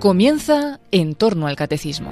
Comienza 0.00 0.80
en 0.92 1.14
torno 1.14 1.46
al 1.46 1.56
catecismo. 1.56 2.10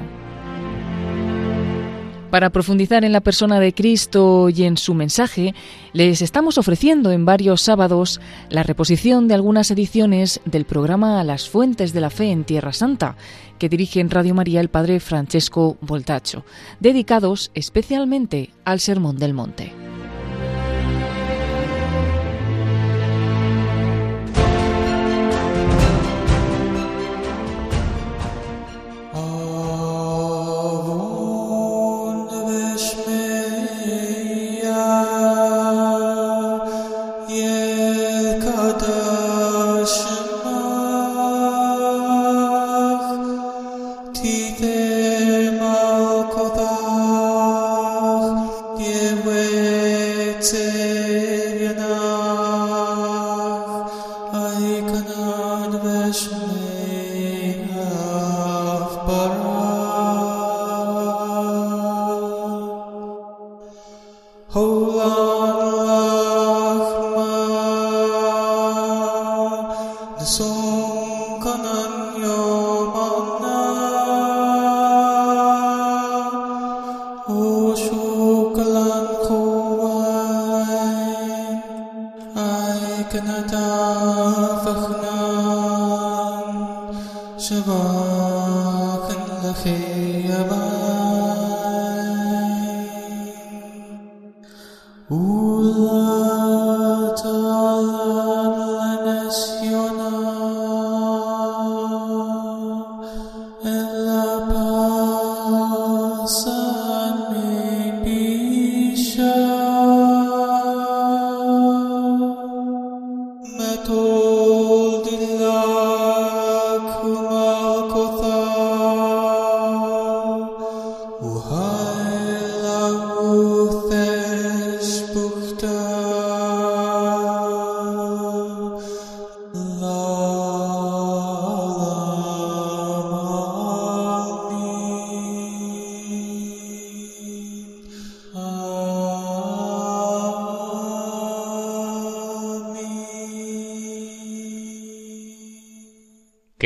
Para 2.31 2.51
profundizar 2.51 3.03
en 3.07 3.13
la 3.13 3.23
persona 3.23 3.59
de 3.61 3.73
Cristo 3.73 4.51
y 4.51 4.65
en 4.65 4.77
su 4.77 4.93
mensaje, 4.93 5.55
les 5.95 6.21
estamos 6.21 6.59
ofreciendo 6.59 7.13
en 7.13 7.25
varios 7.25 7.63
sábados 7.63 8.21
la 8.51 8.63
reposición 8.63 9.27
de 9.27 9.33
algunas 9.33 9.71
ediciones 9.71 10.43
del 10.45 10.67
programa 10.67 11.25
Las 11.25 11.49
Fuentes 11.49 11.95
de 11.95 12.03
la 12.03 12.11
Fe 12.11 12.31
en 12.31 12.45
Tierra 12.45 12.75
Santa, 12.75 13.17
que 13.59 13.71
dirige 13.71 14.01
en 14.01 14.11
Radio 14.11 14.35
María 14.35 14.61
el 14.61 14.69
padre 14.69 15.01
Francesco 15.01 15.79
Voltacho, 15.81 16.45
dedicados 16.81 17.51
especialmente 17.55 18.51
al 18.67 18.81
Sermón 18.81 19.17
del 19.17 19.33
Monte. 19.33 19.88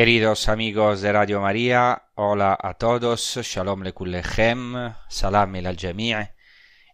Queridos 0.03 0.49
amigos 0.49 1.01
de 1.01 1.13
Radio 1.13 1.41
María, 1.41 2.07
hola 2.17 2.59
a 2.61 2.75
todos, 2.75 3.39
Shalom 3.41 3.83
lekullechem, 3.83 4.93
Salam 5.09 5.55
el 5.55 5.67
al 5.69 5.77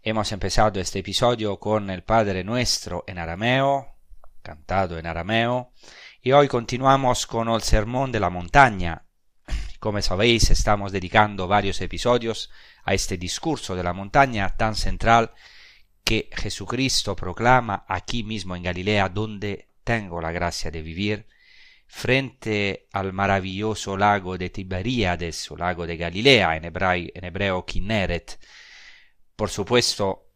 Hemos 0.03 0.31
empezado 0.31 0.79
este 0.79 0.99
episodio 0.99 1.59
con 1.59 1.89
el 1.89 2.03
Padre 2.03 2.45
Nuestro 2.45 3.05
en 3.07 3.17
arameo, 3.17 3.97
cantado 4.43 4.99
en 4.99 5.07
arameo, 5.07 5.73
y 6.21 6.33
hoy 6.33 6.49
continuamos 6.49 7.27
con 7.27 7.49
el 7.49 7.63
Sermón 7.63 8.13
de 8.13 8.21
la 8.21 8.29
Montaña. 8.29 9.07
Como 9.81 10.03
sabéis, 10.03 10.51
estamos 10.51 10.93
dedicando 10.93 11.49
varios 11.49 11.81
episodios 11.81 12.51
a 12.85 12.93
este 12.93 13.17
discurso 13.17 13.75
de 13.75 13.85
la 13.85 13.95
montaña 13.95 14.55
tan 14.55 14.75
central 14.75 15.33
que 16.05 16.29
Jesucristo 16.37 17.17
proclama 17.17 17.87
aquí 17.89 18.23
mismo 18.23 18.55
en 18.55 18.65
Galilea, 18.65 19.09
donde 19.09 19.71
tengo 19.83 20.21
la 20.21 20.31
gracia 20.31 20.71
de 20.71 20.83
vivir, 20.83 21.27
frente 21.89 22.87
al 22.93 23.13
maravilloso 23.13 23.97
lago 23.97 24.37
de 24.37 24.51
Tiberíades 24.51 25.51
o 25.51 25.57
lago 25.57 25.87
de 25.87 25.97
Galilea, 25.97 26.57
en, 26.57 26.67
hebreo 26.67 27.65
Kinneret. 27.65 28.39
Por 29.35 29.49
supuesto, 29.49 30.27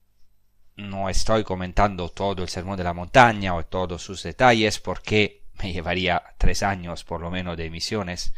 no 0.76 1.08
estoy 1.08 1.44
comentando 1.44 2.08
todo 2.08 2.42
el 2.42 2.48
sermón 2.48 2.78
de 2.78 2.84
la 2.84 2.94
montaña 2.94 3.54
o 3.54 3.66
todos 3.66 4.02
sus 4.02 4.22
detalles 4.22 4.80
porque 4.80 5.44
me 5.62 5.72
llevaría 5.72 6.22
tres 6.38 6.62
años 6.62 7.04
por 7.04 7.20
lo 7.20 7.30
menos 7.30 7.56
de 7.56 7.66
emisiones, 7.66 8.32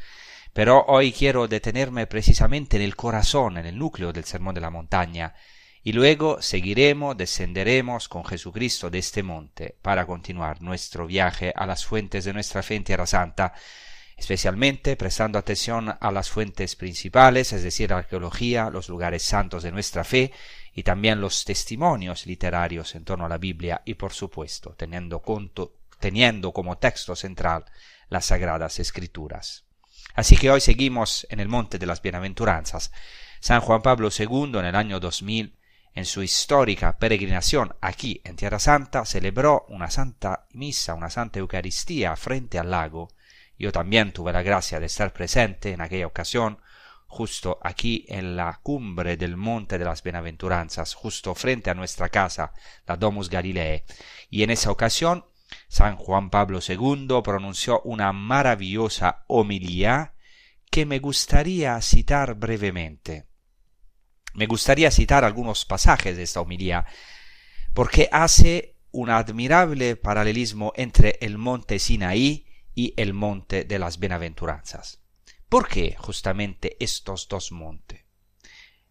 pero 0.52 0.84
hoy 0.88 1.12
quiero 1.12 1.46
detenerme 1.46 2.06
precisamente 2.06 2.76
en 2.76 2.82
el 2.82 2.96
corazón, 2.96 3.58
en 3.58 3.66
el 3.66 3.78
núcleo 3.78 4.12
del 4.12 4.25
sermón 4.25 4.54
de 4.54 4.60
la 4.60 4.70
montaña, 4.70 5.34
y 5.87 5.93
luego 5.93 6.41
seguiremos, 6.41 7.15
descenderemos 7.15 8.09
con 8.09 8.25
Jesucristo 8.25 8.89
de 8.89 8.99
este 8.99 9.22
monte 9.22 9.77
para 9.83 10.06
continuar 10.06 10.62
nuestro 10.62 11.06
viaje 11.06 11.53
a 11.55 11.67
las 11.67 11.84
fuentes 11.84 12.25
de 12.25 12.33
nuestra 12.33 12.62
fe 12.62 12.77
en 12.77 12.84
Tierra 12.84 13.06
Santa, 13.06 13.53
especialmente 14.17 14.97
prestando 14.97 15.39
atención 15.39 15.94
a 16.00 16.11
las 16.11 16.31
fuentes 16.31 16.75
principales, 16.75 17.53
es 17.53 17.62
decir, 17.62 17.91
la 17.91 17.99
arqueología, 17.99 18.71
los 18.71 18.89
lugares 18.89 19.25
santos 19.25 19.62
de 19.62 19.73
nuestra 19.73 20.05
fe 20.05 20.33
y 20.73 20.84
también 20.84 21.21
los 21.21 21.44
testimonios 21.44 22.25
literarios 22.25 22.94
en 22.94 23.05
torno 23.05 23.27
a 23.27 23.28
la 23.28 23.37
Biblia 23.37 23.83
y, 23.84 23.93
por 23.93 24.15
supuesto, 24.15 24.71
teniendo, 24.78 25.23
teniendo 26.00 26.53
como 26.53 26.78
texto 26.78 27.15
central 27.15 27.67
las 28.09 28.25
sagradas 28.25 28.78
escrituras. 28.78 29.67
Así 30.15 30.39
que 30.39 30.50
hoy 30.50 30.62
seguimos 30.62 31.27
en 31.28 31.41
el 31.41 31.49
monte 31.49 31.78
de 31.78 31.84
las 31.84 32.00
bienaventuranzas. 32.00 32.91
San 33.41 33.61
Juan 33.61 33.83
Pablo 33.83 34.09
II 34.17 34.53
en 34.55 34.65
el 34.65 34.77
año 34.77 34.99
2000 34.99 35.59
en 35.94 36.05
su 36.05 36.22
histórica 36.22 36.99
peregrinación 36.99 37.77
aquí 37.81 38.21
en 38.25 38.37
Tierra 38.37 38.59
Santa, 38.59 39.05
celebró 39.05 39.65
una 39.69 39.91
santa 39.91 40.47
misa, 40.53 40.94
una 40.94 41.10
santa 41.10 41.38
Eucaristía 41.38 42.16
frente 42.16 42.59
al 42.59 42.71
lago. 42.71 43.09
Yo 43.56 43.71
también 43.71 44.12
tuve 44.12 44.32
la 44.32 44.43
gracia 44.43 44.81
de 44.81 44.87
estar 44.87 45.12
presente 45.12 45.72
en 45.72 45.81
aquella 45.81 46.09
ocasión, 46.09 46.59
justo 47.06 47.60
aquí 47.62 48.05
en 48.09 48.34
la 48.34 48.59
cumbre 48.62 49.16
del 49.16 49.37
Monte 49.37 49.78
de 49.78 49.84
las 49.84 50.03
Bienaventuranzas, 50.03 50.94
justo 50.94 51.32
frente 51.37 51.71
a 51.71 51.75
nuestra 51.75 52.09
casa, 52.09 52.53
la 52.87 52.97
Domus 52.97 53.31
Galilee. 53.31 53.84
Y 54.31 54.43
en 54.43 54.50
esa 54.50 54.72
ocasión, 54.72 55.25
San 55.69 55.97
Juan 55.97 56.31
Pablo 56.31 56.59
II 56.66 57.21
pronunció 57.22 57.81
una 57.82 58.12
maravillosa 58.12 59.25
homilía 59.29 60.14
que 60.70 60.87
me 60.87 60.99
gustaría 60.99 61.81
citar 61.81 62.35
brevemente. 62.35 63.29
Me 64.34 64.46
gustaría 64.46 64.90
citar 64.90 65.25
algunos 65.25 65.64
pasajes 65.64 66.16
de 66.16 66.25
esta 66.25 66.40
homilía, 66.40 66.84
porque 67.72 68.08
hace 68.12 68.76
un 68.90 69.10
admirable 69.10 69.96
paralelismo 69.96 70.72
entre 70.76 71.19
el 71.20 71.38
monte 71.38 71.78
Sinaí 71.78 72.46
y 72.75 72.94
el 72.96 73.14
monte 73.14 73.64
de 73.64 73.78
las 73.78 73.98
bienaventuranzas. 73.98 75.00
¿Por 75.48 75.69
qué 75.69 75.96
justamente 75.98 76.76
estos 76.81 77.28
dos 77.28 77.52
montes? 77.52 78.04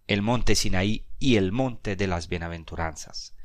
El 0.07 0.21
monte 0.21 0.55
Sinaí 0.55 1.05
y 1.19 1.35
el 1.35 1.51
monte 1.51 1.95
de 1.95 2.07
las 2.07 2.29
bienaventuranzas. 2.29 3.35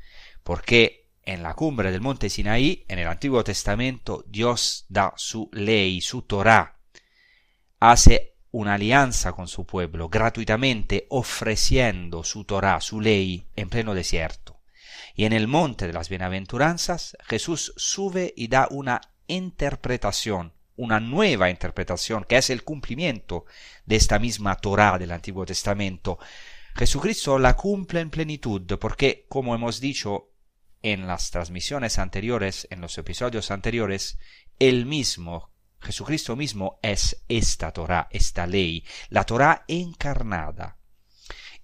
Porque 0.43 1.09
en 1.23 1.43
la 1.43 1.53
cumbre 1.53 1.91
del 1.91 2.01
monte 2.01 2.29
Sinaí, 2.29 2.85
en 2.87 2.99
el 2.99 3.07
Antiguo 3.07 3.43
Testamento, 3.43 4.23
Dios 4.27 4.85
da 4.89 5.13
su 5.15 5.49
ley, 5.53 6.01
su 6.01 6.21
Torah, 6.21 6.79
hace 7.79 8.37
una 8.51 8.75
alianza 8.75 9.33
con 9.33 9.47
su 9.47 9.65
pueblo, 9.65 10.09
gratuitamente 10.09 11.05
ofreciendo 11.09 12.23
su 12.23 12.43
Torah, 12.45 12.81
su 12.81 12.99
ley, 12.99 13.47
en 13.55 13.69
pleno 13.69 13.93
desierto. 13.93 14.59
Y 15.15 15.25
en 15.25 15.33
el 15.33 15.47
monte 15.47 15.87
de 15.87 15.93
las 15.93 16.09
bienaventuranzas, 16.09 17.17
Jesús 17.27 17.73
sube 17.75 18.33
y 18.35 18.47
da 18.47 18.67
una 18.71 19.01
interpretación, 19.27 20.53
una 20.75 20.99
nueva 20.99 21.49
interpretación, 21.49 22.23
que 22.23 22.37
es 22.37 22.49
el 22.49 22.63
cumplimiento 22.63 23.45
de 23.85 23.97
esta 23.97 24.17
misma 24.17 24.55
Torah 24.55 24.97
del 24.97 25.11
Antiguo 25.11 25.45
Testamento. 25.45 26.17
Jesucristo 26.75 27.37
la 27.37 27.55
cumple 27.55 27.99
en 27.99 28.09
plenitud, 28.09 28.61
porque, 28.79 29.25
como 29.29 29.53
hemos 29.53 29.79
dicho 29.79 30.31
en 30.81 31.05
las 31.05 31.31
transmisiones 31.31 31.99
anteriores, 31.99 32.67
en 32.71 32.81
los 32.81 32.97
episodios 32.97 33.51
anteriores, 33.51 34.17
él 34.57 34.85
mismo, 34.85 35.51
Jesucristo 35.81 36.35
mismo, 36.35 36.79
es 36.81 37.23
esta 37.27 37.71
Torah, 37.71 38.07
esta 38.11 38.45
ley, 38.45 38.85
la 39.09 39.25
Torah 39.25 39.63
encarnada. 39.67 40.77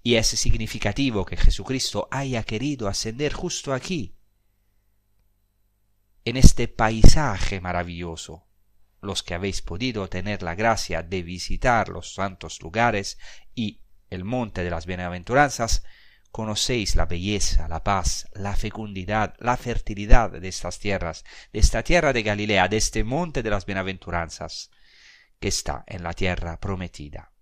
Y 0.02 0.14
es 0.14 0.28
significativo 0.28 1.24
que 1.24 1.36
Jesucristo 1.36 2.08
haya 2.10 2.42
querido 2.44 2.88
ascender 2.88 3.32
justo 3.32 3.72
aquí, 3.72 4.16
en 6.24 6.36
este 6.36 6.66
paisaje 6.68 7.60
maravilloso. 7.60 8.48
Los 9.00 9.22
que 9.22 9.34
habéis 9.34 9.62
podido 9.62 10.08
tener 10.08 10.42
la 10.42 10.54
gracia 10.54 11.02
de 11.02 11.22
visitar 11.22 11.88
los 11.88 12.14
santos 12.14 12.60
lugares 12.62 13.18
y 13.54 13.82
el 14.10 14.24
monte 14.24 14.64
de 14.64 14.70
las 14.70 14.86
bienaventuranzas, 14.86 15.84
conocéis 16.36 16.96
la 16.96 17.06
belleza, 17.06 17.66
la 17.66 17.82
paz, 17.82 18.28
la 18.34 18.54
fecundidad, 18.54 19.32
la 19.38 19.56
fertilidad 19.56 20.30
de 20.30 20.48
estas 20.48 20.78
tierras, 20.78 21.24
de 21.50 21.60
esta 21.60 21.82
tierra 21.82 22.12
de 22.12 22.22
Galilea, 22.22 22.68
de 22.68 22.76
este 22.76 23.04
monte 23.04 23.42
de 23.42 23.48
las 23.48 23.64
bienaventuranzas, 23.64 24.70
que 25.40 25.48
está 25.48 25.82
en 25.86 26.02
la 26.02 26.12
tierra 26.12 26.60
prometida. 26.60 27.32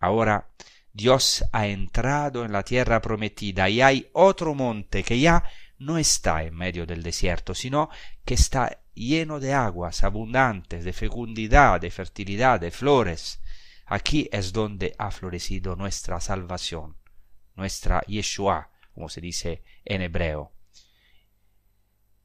Ahora 0.00 0.46
Dios 0.92 1.44
ha 1.50 1.66
entrado 1.66 2.44
en 2.44 2.52
la 2.52 2.62
tierra 2.62 3.02
prometida 3.02 3.68
y 3.68 3.80
hay 3.80 4.08
otro 4.12 4.54
monte 4.54 5.02
que 5.02 5.18
ya 5.18 5.42
no 5.78 5.98
está 5.98 6.44
en 6.44 6.54
medio 6.54 6.86
del 6.86 7.02
desierto, 7.02 7.56
sino 7.56 7.90
que 8.24 8.34
está 8.34 8.84
lleno 8.94 9.40
de 9.40 9.52
aguas 9.52 10.04
abundantes, 10.04 10.84
de 10.84 10.92
fecundidad, 10.92 11.80
de 11.80 11.90
fertilidad, 11.90 12.60
de 12.60 12.70
flores. 12.70 13.40
Aquí 13.84 14.28
es 14.30 14.52
donde 14.52 14.94
ha 14.96 15.10
florecido 15.10 15.74
nuestra 15.74 16.20
salvación, 16.20 17.01
nuestra 17.54 18.02
Yeshua, 18.06 18.70
como 18.94 19.08
se 19.08 19.20
dice 19.20 19.62
en 19.84 20.02
hebreo. 20.02 20.52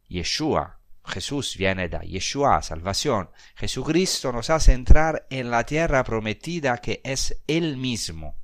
Yeshua, 0.07 0.79
Jesús 1.06 1.56
viene 1.57 1.89
de 1.89 2.00
Yeshua, 2.07 2.62
salvación. 2.62 3.29
Jesucristo 3.56 4.31
nos 4.31 4.50
hace 4.50 4.74
entrar 4.74 5.25
en 5.29 5.50
la 5.50 5.65
tierra 5.65 6.03
prometida 6.03 6.77
que 6.77 7.01
es 7.03 7.41
Él 7.47 7.77
mismo, 7.77 8.38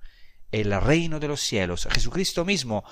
el 0.51 0.79
reino 0.81 1.19
de 1.19 1.27
los 1.27 1.41
cielos. 1.41 1.87
Jesucristo 1.91 2.45
mismo 2.45 2.83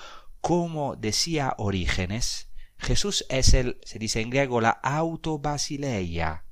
como 0.42 0.96
decía 0.96 1.54
Orígenes, 1.56 2.48
Jesús 2.76 3.24
es 3.28 3.54
el, 3.54 3.78
se 3.84 4.00
dice 4.00 4.20
en 4.20 4.28
griego, 4.28 4.60
la 4.60 4.70
autobasileia. 4.70 6.44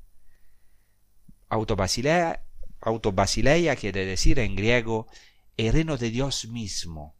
Autobasileia, 1.48 2.46
autobasileia 2.80 3.74
quiere 3.74 4.06
decir 4.06 4.38
en 4.38 4.54
griego 4.54 5.08
el 5.56 5.72
reino 5.72 5.96
de 5.96 6.10
Dios 6.10 6.46
mismo, 6.46 7.16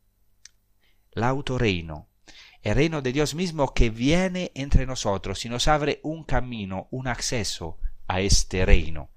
autorreino, 1.15 2.09
el 2.63 2.75
reino 2.75 3.03
de 3.03 3.13
Dios 3.13 3.35
mismo 3.35 3.73
que 3.73 3.91
viene 3.91 4.53
entre 4.55 4.87
nosotros 4.87 5.45
y 5.45 5.49
nos 5.49 5.69
abre 5.69 6.01
un 6.03 6.25
camino, 6.25 6.89
un 6.91 7.09
acceso 7.09 7.79
a 8.07 8.21
este 8.21 8.67
reino. 8.67 9.11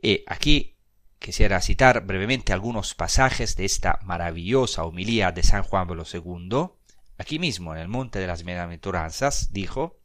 Y 0.00 0.22
aquí 0.26 0.78
Quisiera 1.18 1.60
citar 1.60 2.06
brevemente 2.06 2.52
algunos 2.52 2.94
pasajes 2.94 3.56
de 3.56 3.64
esta 3.64 3.98
maravillosa 4.04 4.84
homilía 4.84 5.32
de 5.32 5.42
San 5.42 5.64
Juan 5.64 5.88
Pablo 5.88 6.04
II. 6.10 6.70
Aquí 7.18 7.40
mismo, 7.40 7.74
en 7.74 7.80
el 7.80 7.88
Monte 7.88 8.20
de 8.20 8.28
las 8.28 8.44
Bienaventuranzas, 8.44 9.52
dijo, 9.52 10.00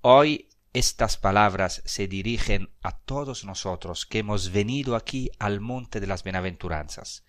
Hoy 0.00 0.48
estas 0.72 1.18
palabras 1.18 1.82
se 1.84 2.08
dirigen 2.08 2.70
a 2.82 2.98
todos 2.98 3.44
nosotros 3.44 4.06
que 4.06 4.20
hemos 4.20 4.50
venido 4.50 4.96
aquí 4.96 5.30
al 5.38 5.60
Monte 5.60 6.00
de 6.00 6.06
las 6.06 6.24
Bienaventuranzas. 6.24 7.24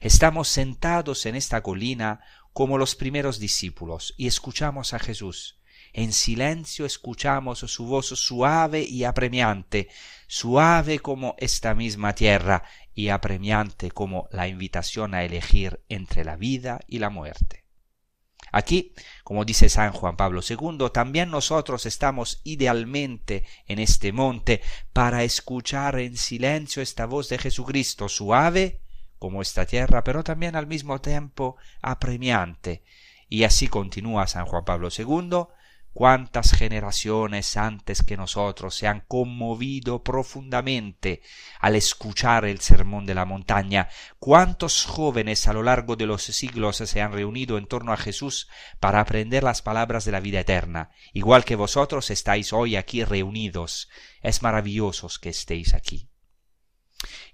Estamos 0.00 0.48
sentados 0.48 1.26
en 1.26 1.34
esta 1.34 1.62
colina 1.62 2.20
como 2.52 2.78
los 2.78 2.94
primeros 2.94 3.38
discípulos 3.38 4.14
y 4.16 4.26
escuchamos 4.26 4.94
a 4.94 4.98
Jesús 4.98 5.58
en 5.92 6.12
silencio 6.12 6.86
escuchamos 6.86 7.60
su 7.60 7.86
voz 7.86 8.06
suave 8.06 8.82
y 8.82 9.04
apremiante, 9.04 9.88
suave 10.26 10.98
como 10.98 11.34
esta 11.38 11.74
misma 11.74 12.14
tierra 12.14 12.62
y 12.94 13.08
apremiante 13.08 13.90
como 13.90 14.28
la 14.30 14.48
invitación 14.48 15.14
a 15.14 15.24
elegir 15.24 15.82
entre 15.88 16.24
la 16.24 16.36
vida 16.36 16.80
y 16.86 16.98
la 16.98 17.10
muerte. 17.10 17.64
Aquí, 18.50 18.94
como 19.24 19.44
dice 19.44 19.68
San 19.68 19.92
Juan 19.92 20.16
Pablo 20.16 20.40
II, 20.48 20.90
también 20.92 21.30
nosotros 21.30 21.84
estamos 21.84 22.40
idealmente 22.44 23.44
en 23.66 23.78
este 23.78 24.12
monte 24.12 24.62
para 24.92 25.22
escuchar 25.22 25.98
en 25.98 26.16
silencio 26.16 26.82
esta 26.82 27.06
voz 27.06 27.28
de 27.28 27.38
Jesucristo 27.38 28.08
suave 28.08 28.80
como 29.18 29.42
esta 29.42 29.66
tierra, 29.66 30.04
pero 30.04 30.24
también 30.24 30.56
al 30.56 30.66
mismo 30.66 31.00
tiempo 31.00 31.56
apremiante. 31.82 32.82
Y 33.28 33.44
así 33.44 33.68
continúa 33.68 34.26
San 34.26 34.46
Juan 34.46 34.64
Pablo 34.64 34.88
II, 34.96 35.48
cuántas 35.98 36.52
generaciones 36.52 37.56
antes 37.56 38.04
que 38.04 38.16
nosotros 38.16 38.76
se 38.76 38.86
han 38.86 39.00
conmovido 39.08 40.04
profundamente 40.04 41.22
al 41.58 41.74
escuchar 41.74 42.44
el 42.44 42.60
sermón 42.60 43.04
de 43.04 43.16
la 43.16 43.24
montaña, 43.24 43.88
cuántos 44.20 44.84
jóvenes 44.84 45.48
a 45.48 45.52
lo 45.52 45.64
largo 45.64 45.96
de 45.96 46.06
los 46.06 46.22
siglos 46.22 46.76
se 46.76 47.00
han 47.00 47.12
reunido 47.12 47.58
en 47.58 47.66
torno 47.66 47.92
a 47.92 47.96
Jesús 47.96 48.48
para 48.78 49.00
aprender 49.00 49.42
las 49.42 49.60
palabras 49.60 50.04
de 50.04 50.12
la 50.12 50.20
vida 50.20 50.38
eterna, 50.38 50.90
igual 51.12 51.44
que 51.44 51.56
vosotros 51.56 52.10
estáis 52.10 52.52
hoy 52.52 52.76
aquí 52.76 53.02
reunidos. 53.02 53.88
Es 54.22 54.42
maravilloso 54.42 55.08
que 55.20 55.30
estéis 55.30 55.74
aquí. 55.74 56.08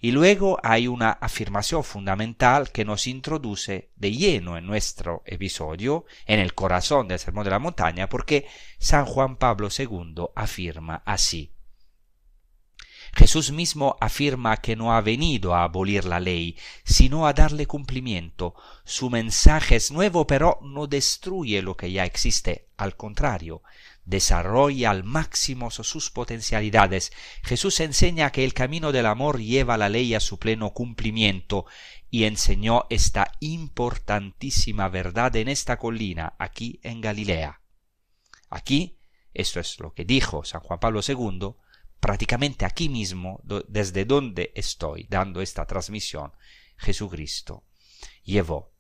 Y 0.01 0.11
luego 0.11 0.59
hay 0.63 0.89
una 0.89 1.11
afirmación 1.11 1.85
fundamental 1.85 2.71
que 2.71 2.85
nos 2.85 3.07
introduce 3.07 3.91
de 3.97 4.13
lleno 4.13 4.59
en 4.59 4.67
nuestro 4.67 5.23
episodio, 5.25 6.05
en 6.27 6.41
el 6.41 6.55
corazón 6.55 7.09
del 7.09 7.19
Sermón 7.19 7.45
de 7.45 7.51
la 7.51 7.59
Montaña, 7.59 8.09
porque 8.09 8.47
San 8.79 9.07
Juan 9.07 9.37
Pablo 9.37 9.69
II 9.77 10.27
afirma 10.35 11.03
así. 11.07 11.55
Jesús 13.17 13.53
mismo 13.53 13.97
afirma 14.01 14.57
que 14.57 14.75
no 14.75 14.93
ha 14.93 15.01
venido 15.01 15.55
a 15.55 15.63
abolir 15.63 16.05
la 16.05 16.19
ley, 16.19 16.59
sino 16.85 17.27
a 17.27 17.33
darle 17.33 17.67
cumplimiento. 17.67 18.55
Su 18.85 19.09
mensaje 19.09 19.77
es 19.77 19.93
nuevo, 19.93 20.27
pero 20.27 20.59
no 20.63 20.89
destruye 20.89 21.63
lo 21.63 21.77
que 21.77 21.93
ya 21.93 22.05
existe. 22.05 22.69
Al 22.77 22.97
contrario, 22.97 23.63
desarrolla 24.05 24.91
al 24.91 25.05
máximo 25.05 25.71
sus 25.71 26.11
potencialidades. 26.11 27.13
Jesús 27.43 27.81
enseña 27.81 28.31
que 28.31 28.45
el 28.45 28.55
camino 28.55 28.93
del 28.93 29.07
amor 29.07 29.41
lleva 29.41 29.79
la 29.79 29.89
ley 29.89 30.15
a 30.15 30.21
su 30.21 30.39
pleno 30.39 30.73
cumplimiento 30.73 31.67
y 32.11 32.25
enseñó 32.25 32.85
esta 32.91 33.33
importantísima 33.41 34.89
verdad 34.89 35.35
en 35.37 35.49
esta 35.49 35.79
colina, 35.79 36.35
aquí 36.39 36.81
en 36.83 37.01
Galilea. 37.01 37.61
Aquí, 38.51 38.99
esto 39.33 39.61
es 39.61 39.81
lo 39.81 39.95
que 39.95 40.05
dijo 40.05 40.45
San 40.45 40.61
Juan 40.61 40.79
Pablo 40.79 41.01
II, 41.07 41.55
prácticamente 41.99 42.65
aquí 42.65 42.89
mismo, 42.89 43.41
desde 43.69 44.05
donde 44.05 44.53
estoy 44.55 45.07
dando 45.09 45.41
esta 45.41 45.67
transmisión, 45.67 46.33
Jesucristo 46.77 47.65
llevó 48.23 48.75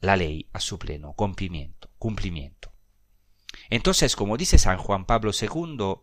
la 0.00 0.16
ley 0.16 0.48
a 0.52 0.60
su 0.60 0.78
pleno 0.78 1.12
cumplimiento. 1.14 1.90
cumplimiento. 1.98 2.67
Entonces, 3.70 4.16
como 4.16 4.36
dice 4.36 4.58
San 4.58 4.78
Juan 4.78 5.04
Pablo 5.04 5.30
II, 5.38 5.94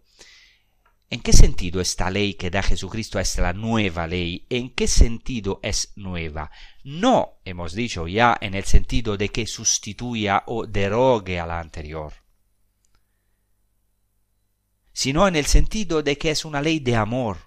¿en 1.10 1.22
qué 1.22 1.34
sentido 1.34 1.82
esta 1.82 2.10
ley 2.12 2.36
que 2.36 2.50
da 2.50 2.62
Jesucristo 2.62 3.20
es 3.20 3.38
la 3.38 3.54
nueva 3.54 4.08
ley? 4.08 4.46
¿En 4.50 4.70
qué 4.70 4.88
sentido 4.88 5.60
es 5.64 5.94
nueva? 5.96 6.52
No, 6.84 7.40
hemos 7.46 7.74
dicho 7.74 8.08
ya, 8.08 8.38
en 8.40 8.54
el 8.54 8.66
sentido 8.66 9.18
de 9.18 9.30
que 9.30 9.48
sustituya 9.48 10.44
o 10.48 10.68
derogue 10.68 11.40
a 11.40 11.48
la 11.48 11.60
anterior, 11.60 12.14
sino 14.94 15.28
en 15.28 15.36
el 15.36 15.46
sentido 15.46 16.04
de 16.04 16.18
que 16.18 16.32
es 16.32 16.46
una 16.46 16.62
ley 16.62 16.80
de 16.80 16.96
amor, 16.96 17.38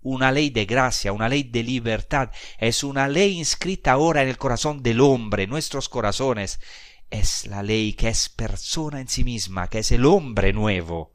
una 0.00 0.30
ley 0.30 0.50
de 0.50 0.66
gracia, 0.66 1.12
una 1.12 1.28
ley 1.28 1.42
de 1.42 1.62
libertad, 1.62 2.30
es 2.58 2.84
una 2.84 3.08
ley 3.08 3.38
inscrita 3.38 3.92
ahora 3.92 4.22
en 4.22 4.28
el 4.28 4.38
corazón 4.38 4.82
del 4.82 5.00
hombre, 5.00 5.46
nuestros 5.46 5.88
corazones, 5.88 6.60
es 7.18 7.46
la 7.46 7.62
ley 7.62 7.92
que 7.92 8.08
es 8.08 8.28
persona 8.28 9.00
en 9.00 9.08
sí 9.08 9.22
misma, 9.22 9.68
que 9.68 9.78
es 9.78 9.92
el 9.92 10.04
hombre 10.04 10.52
nuevo. 10.52 11.14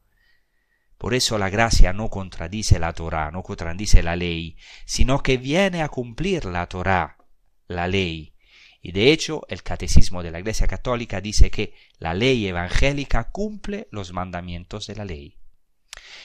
Por 0.97 1.13
eso 1.13 1.37
la 1.37 1.49
gracia 1.49 1.93
no 1.93 2.09
contradice 2.09 2.79
la 2.79 2.93
Torah, 2.93 3.31
no 3.31 3.43
contradice 3.43 4.01
la 4.01 4.15
ley, 4.15 4.57
sino 4.85 5.21
que 5.21 5.37
viene 5.37 5.81
a 5.81 5.89
cumplir 5.89 6.45
la 6.45 6.67
Torah, 6.67 7.17
la 7.67 7.87
ley. 7.87 8.33
Y 8.81 8.93
de 8.93 9.11
hecho, 9.11 9.43
el 9.49 9.61
catecismo 9.61 10.23
de 10.23 10.31
la 10.31 10.39
Iglesia 10.39 10.67
Católica 10.67 11.19
dice 11.19 11.51
que 11.51 11.73
la 11.97 12.13
ley 12.13 12.47
evangélica 12.47 13.31
cumple 13.31 13.89
los 13.91 14.13
mandamientos 14.13 14.87
de 14.87 14.95
la 14.95 15.05
ley. 15.05 15.37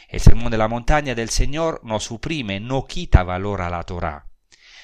El 0.08 0.20
sermón 0.20 0.52
de 0.52 0.58
la 0.58 0.68
montaña 0.68 1.16
del 1.16 1.30
Señor 1.30 1.80
no 1.82 1.98
suprime, 1.98 2.60
no 2.60 2.86
quita 2.86 3.24
valor 3.24 3.60
a 3.60 3.70
la 3.70 3.82
Torah, 3.82 4.28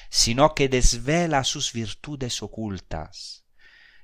sino 0.09 0.53
que 0.53 0.67
desvela 0.67 1.45
sus 1.45 1.71
virtudes 1.71 2.43
ocultas 2.43 3.40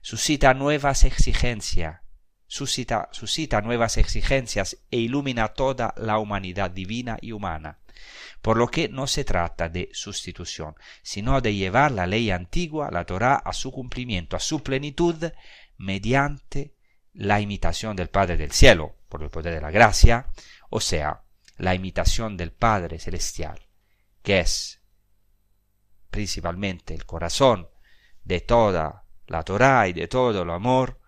suscita 0.07 0.53
nuevas 0.53 1.03
exigencias 1.03 1.99
suscita, 2.47 3.09
suscita 3.11 3.59
nuevas 3.59 3.97
exigencias 3.97 4.77
e 4.89 4.99
ilumina 4.99 5.49
toda 5.49 5.93
la 5.97 6.17
humanidad 6.17 6.71
divina 6.71 7.17
y 7.19 7.33
humana. 7.33 7.79
Por 8.41 8.55
lo 8.55 8.69
que 8.69 8.87
no 8.87 9.05
se 9.05 9.25
trata 9.25 9.67
de 9.67 9.89
sustitución, 9.91 10.75
sino 11.03 11.41
de 11.41 11.55
llevar 11.55 11.91
la 11.91 12.07
ley 12.07 12.31
antigua, 12.31 12.89
la 12.89 13.03
Torah, 13.03 13.35
a 13.35 13.51
su 13.51 13.69
cumplimiento, 13.73 14.37
a 14.37 14.39
su 14.39 14.63
plenitud, 14.63 15.29
mediante 15.75 16.73
la 17.11 17.41
imitación 17.41 17.97
del 17.97 18.07
Padre 18.07 18.37
del 18.37 18.53
cielo, 18.53 18.95
por 19.09 19.23
el 19.23 19.29
poder 19.29 19.55
de 19.55 19.61
la 19.61 19.71
gracia, 19.71 20.27
o 20.69 20.79
sea, 20.79 21.23
la 21.57 21.75
imitación 21.75 22.37
del 22.37 22.53
Padre 22.53 22.97
celestial, 22.97 23.59
que 24.23 24.39
es 24.39 24.79
principalmente 26.09 26.93
el 26.93 27.05
corazón 27.05 27.67
de 28.23 28.39
toda 28.39 29.03
la 29.27 29.43
Torah 29.43 29.87
y 29.87 29.93
de 29.93 30.07
todo 30.07 30.41
el 30.41 30.49
amor 30.49 30.99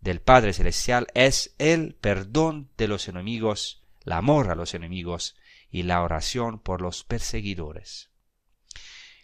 del 0.00 0.20
Padre 0.20 0.52
Celestial 0.52 1.06
es 1.14 1.54
el 1.58 1.94
perdón 1.94 2.70
de 2.76 2.88
los 2.88 3.08
enemigos, 3.08 3.84
el 4.04 4.12
amor 4.12 4.50
a 4.50 4.54
los 4.54 4.74
enemigos 4.74 5.36
y 5.70 5.82
la 5.82 6.02
oración 6.02 6.60
por 6.60 6.80
los 6.80 7.04
perseguidores. 7.04 8.10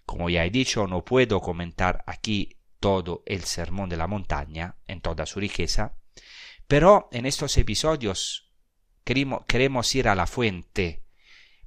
Como 0.05 0.29
ya 0.29 0.45
he 0.45 0.51
dicho, 0.51 0.87
no 0.87 1.05
puedo 1.05 1.41
comentar 1.41 2.05
aquí 2.07 2.59
todo 2.81 3.23
el 3.25 3.45
sermón 3.45 3.89
de 3.89 3.97
la 3.97 4.07
montaña 4.07 4.77
en 4.87 5.01
toda 5.01 5.25
su 5.25 5.41
riqueza, 5.41 5.97
pero 6.67 7.09
en 7.13 7.25
estos 7.25 7.57
episodios 7.57 8.53
queremos 9.05 9.95
ir 9.95 10.09
a 10.09 10.15
la 10.15 10.27
fuente, 10.27 11.05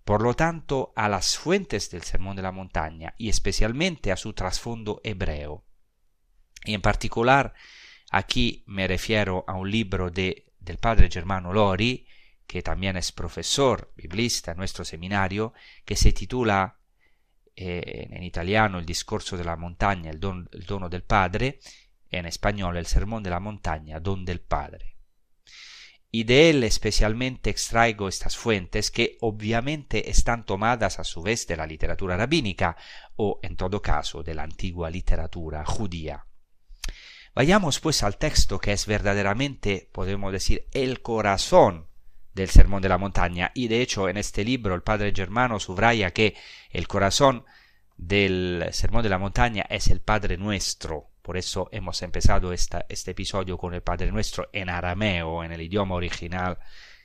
por 0.04 0.22
lo 0.22 0.36
tanto 0.36 0.94
a 0.96 1.10
las 1.10 1.38
fuentes 1.38 1.90
del 1.90 2.04
sermón 2.04 2.36
de 2.36 2.44
la 2.44 2.52
montaña 2.52 3.16
y 3.18 3.30
especialmente 3.30 4.12
a 4.12 4.18
su 4.18 4.34
trasfondo 4.34 5.02
hebreo. 5.04 5.67
Y 6.68 6.74
en 6.74 6.82
particular 6.82 7.54
aquí 8.12 8.64
me 8.68 8.88
refiero 8.88 9.46
a 9.48 9.54
un 9.54 9.72
libro 9.72 10.12
de, 10.12 10.52
del 10.60 10.78
padre 10.78 11.10
Germano 11.10 11.54
Lori, 11.54 12.06
que 12.46 12.62
también 12.62 12.98
es 12.98 13.12
profesor 13.12 13.94
biblista 13.96 14.52
en 14.52 14.58
nuestro 14.58 14.84
seminario, 14.84 15.54
que 15.86 15.96
se 15.96 16.12
titula 16.12 16.78
eh, 17.56 18.08
en 18.12 18.24
italiano 18.24 18.80
El 18.80 18.86
discorso 18.86 19.38
de 19.38 19.46
la 19.46 19.56
montaña, 19.56 20.12
el, 20.12 20.20
don, 20.20 20.50
el 20.52 20.66
dono 20.66 20.90
del 20.90 21.04
Padre, 21.04 21.60
en 22.12 22.26
español 22.26 22.78
El 22.78 22.86
sermón 22.86 23.24
de 23.24 23.30
la 23.30 23.40
montaña, 23.40 24.00
don 24.02 24.26
del 24.26 24.42
Padre. 24.42 24.98
Y 26.12 26.26
de 26.26 26.50
él 26.50 26.64
especialmente 26.64 27.50
extraigo 27.50 28.10
estas 28.10 28.38
fuentes 28.38 28.92
que 28.92 29.18
obviamente 29.22 30.10
están 30.10 30.46
tomadas 30.46 31.00
a 31.00 31.04
su 31.04 31.22
vez 31.22 31.48
de 31.48 31.58
la 31.58 31.66
literatura 31.66 32.18
rabínica 32.18 32.76
o 33.16 33.40
en 33.42 33.56
todo 33.56 33.82
caso 33.82 34.22
de 34.22 34.36
la 34.36 34.44
antigua 34.44 34.90
literatura 34.90 35.66
judía. 35.66 36.27
Vayamos 37.38 37.80
pues 37.80 38.02
al 38.02 38.18
texto 38.18 38.58
que 38.58 38.72
es 38.72 38.88
verdaderamente, 38.88 39.88
podemos 39.92 40.32
decir, 40.32 40.66
el 40.72 41.04
corazón 41.04 41.86
del 42.34 42.50
Sermón 42.50 42.82
de 42.82 42.90
la 42.90 42.98
Montaña. 42.98 43.52
Y 43.54 43.68
de 43.68 43.84
hecho 43.84 44.10
en 44.10 44.18
este 44.18 44.44
libro 44.44 44.74
el 44.74 44.82
padre 44.82 45.14
Germano 45.16 45.60
subraya 45.60 46.10
que 46.10 46.36
el 46.72 46.88
corazón 46.88 47.46
del 47.96 48.66
Sermón 48.72 49.04
de 49.04 49.10
la 49.10 49.20
Montaña 49.20 49.68
es 49.70 49.90
el 49.90 50.02
Padre 50.02 50.36
Nuestro. 50.36 51.12
Por 51.22 51.38
eso 51.38 51.70
hemos 51.72 52.02
empezado 52.02 52.52
esta, 52.54 52.88
este 52.90 53.12
episodio 53.12 53.56
con 53.56 53.76
el 53.76 53.84
Padre 53.84 54.12
Nuestro 54.12 54.50
en 54.52 54.70
arameo, 54.70 55.44
en 55.44 55.52
el 55.52 55.62
idioma 55.62 55.94
original 55.94 56.58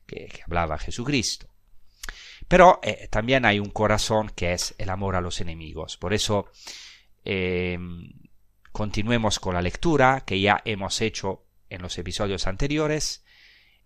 que, 0.07 0.31
hablaba 0.47 0.79
Jesucristo. 0.79 1.47
Pero 2.49 2.81
eh, 2.83 3.07
también 3.11 3.45
hay 3.45 3.59
un 3.59 3.69
corazón 3.69 4.31
que 4.35 4.55
es 4.55 4.75
el 4.79 4.89
amor 4.89 5.15
a 5.15 5.21
los 5.21 5.43
enemigos. 5.43 5.99
Por 5.99 6.15
eso 6.15 6.47
eh, 7.23 7.79
continuemos 8.73 9.39
con 9.39 9.55
la 9.55 9.63
lectura 9.63 10.25
que 10.27 10.41
ya 10.41 10.61
hemos 10.65 11.01
hecho 11.01 11.45
en 11.71 11.83
los 11.83 11.97
episodios 11.99 12.47
anteriores 12.47 13.23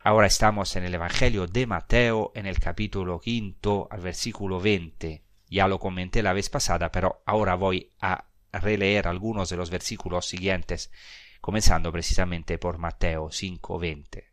Ahora 0.07 0.29
estamos 0.29 0.77
en 0.77 0.85
el 0.85 0.95
Evangelio 0.95 1.49
de 1.49 1.67
Mateo, 1.67 2.31
en 2.37 2.47
el 2.47 2.61
capítulo 2.61 3.19
quinto, 3.19 3.89
al 3.91 4.03
versículo 4.03 4.61
20. 4.61 5.25
Ya 5.49 5.67
lo 5.67 5.81
comenté 5.81 6.23
la 6.23 6.33
vez 6.33 6.49
pasada, 6.49 6.93
pero 6.93 7.25
ahora 7.27 7.57
voy 7.57 7.91
a 8.01 8.27
releer 8.53 9.09
algunos 9.09 9.49
de 9.49 9.57
los 9.57 9.69
versículos 9.69 10.27
siguientes, 10.27 10.93
comenzando 11.41 11.91
precisamente 11.91 12.57
por 12.57 12.79
Mateo 12.79 13.33
5:20. 13.33 14.31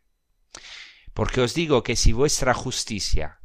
Porque 1.12 1.40
os 1.40 1.54
digo 1.54 1.82
que 1.82 1.96
si 1.96 2.12
vuestra 2.12 2.54
justicia 2.54 3.40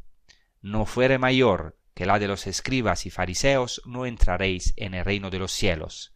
no 0.62 0.86
fuere 0.86 1.18
mayor 1.18 1.80
que 1.96 2.06
la 2.06 2.20
de 2.20 2.28
los 2.28 2.46
escribas 2.46 3.08
y 3.08 3.10
fariseos, 3.10 3.82
no 3.86 4.06
entraréis 4.06 4.76
en 4.78 4.94
el 4.94 5.04
reino 5.04 5.32
de 5.32 5.40
los 5.40 5.52
cielos. 5.52 6.14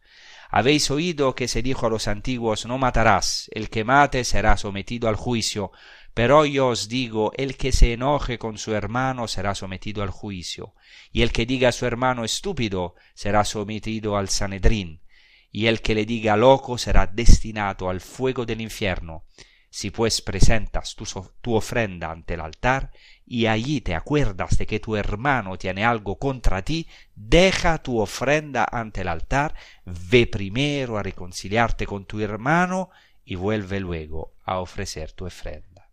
Habéis 0.56 0.88
oído 0.92 1.34
que 1.34 1.48
se 1.48 1.62
dijo 1.62 1.86
a 1.86 1.90
los 1.90 2.06
antiguos 2.06 2.64
no 2.64 2.78
matarás, 2.78 3.50
el 3.54 3.70
que 3.70 3.82
mate 3.82 4.22
será 4.22 4.56
sometido 4.56 5.08
al 5.08 5.16
juicio, 5.16 5.72
pero 6.14 6.46
yo 6.46 6.68
os 6.68 6.88
digo, 6.88 7.32
el 7.36 7.56
que 7.56 7.72
se 7.72 7.92
enoje 7.92 8.38
con 8.38 8.56
su 8.56 8.72
hermano 8.72 9.26
será 9.26 9.56
sometido 9.56 10.04
al 10.04 10.10
juicio, 10.10 10.76
y 11.10 11.22
el 11.22 11.32
que 11.32 11.44
diga 11.44 11.70
a 11.70 11.72
su 11.72 11.86
hermano 11.86 12.24
estúpido 12.24 12.94
será 13.14 13.44
sometido 13.44 14.16
al 14.16 14.28
Sanedrín, 14.28 15.02
y 15.50 15.66
el 15.66 15.80
que 15.80 15.96
le 15.96 16.06
diga 16.06 16.36
loco 16.36 16.78
será 16.78 17.08
destinado 17.08 17.90
al 17.90 18.00
fuego 18.00 18.46
del 18.46 18.60
infierno. 18.60 19.24
Si 19.74 19.90
pues 19.90 20.22
presentas 20.22 20.94
tu, 20.94 21.56
ofrenda 21.56 22.12
ante 22.12 22.34
el 22.34 22.40
altar 22.42 22.92
y 23.26 23.46
allí 23.46 23.80
te 23.80 23.96
acuerdas 23.96 24.56
de 24.56 24.68
que 24.68 24.78
tu 24.78 24.94
hermano 24.94 25.58
tiene 25.58 25.84
algo 25.84 26.16
contra 26.16 26.62
ti, 26.62 26.86
deja 27.16 27.78
tu 27.78 27.98
ofrenda 27.98 28.68
ante 28.70 29.00
el 29.00 29.08
altar, 29.08 29.56
ve 29.84 30.28
primero 30.28 30.96
a 30.96 31.02
reconciliarte 31.02 31.86
con 31.86 32.06
tu 32.06 32.20
hermano 32.20 32.90
y 33.24 33.34
vuelve 33.34 33.80
luego 33.80 34.36
a 34.44 34.60
ofrecer 34.60 35.10
tu 35.10 35.26
ofrenda. 35.26 35.90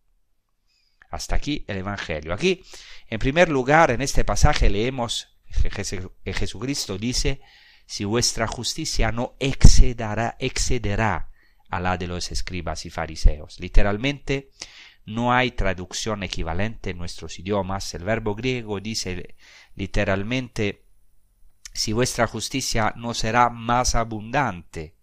Hasta 1.09 1.37
aquí 1.37 1.65
el 1.67 1.77
Evangelio. 1.77 2.35
Aquí, 2.35 2.63
en 3.07 3.17
primer 3.17 3.49
lugar, 3.49 3.89
en 3.89 4.03
este 4.03 4.23
pasaje 4.23 4.69
leemos 4.69 5.39
que 6.23 6.33
Jesucristo 6.35 6.99
dice, 6.99 7.41
si 7.87 8.05
vuestra 8.05 8.45
justicia 8.45 9.11
no 9.11 9.35
excederá, 9.39 10.35
excederá 10.37 11.30
a 11.71 11.79
la 11.79 11.97
de 11.97 12.07
los 12.07 12.31
escribas 12.31 12.85
y 12.85 12.89
fariseos. 12.89 13.59
Literalmente, 13.59 14.51
no 15.05 15.33
hay 15.33 15.51
traducción 15.51 16.21
equivalente 16.21 16.91
en 16.91 16.97
nuestros 16.97 17.39
idiomas. 17.39 17.93
El 17.95 18.03
verbo 18.03 18.35
griego 18.35 18.79
dice 18.79 19.35
literalmente, 19.75 20.85
si 21.73 21.93
vuestra 21.93 22.27
justicia 22.27 22.93
no 22.95 23.13
será 23.13 23.49
más 23.49 23.95
abundante 23.95 24.95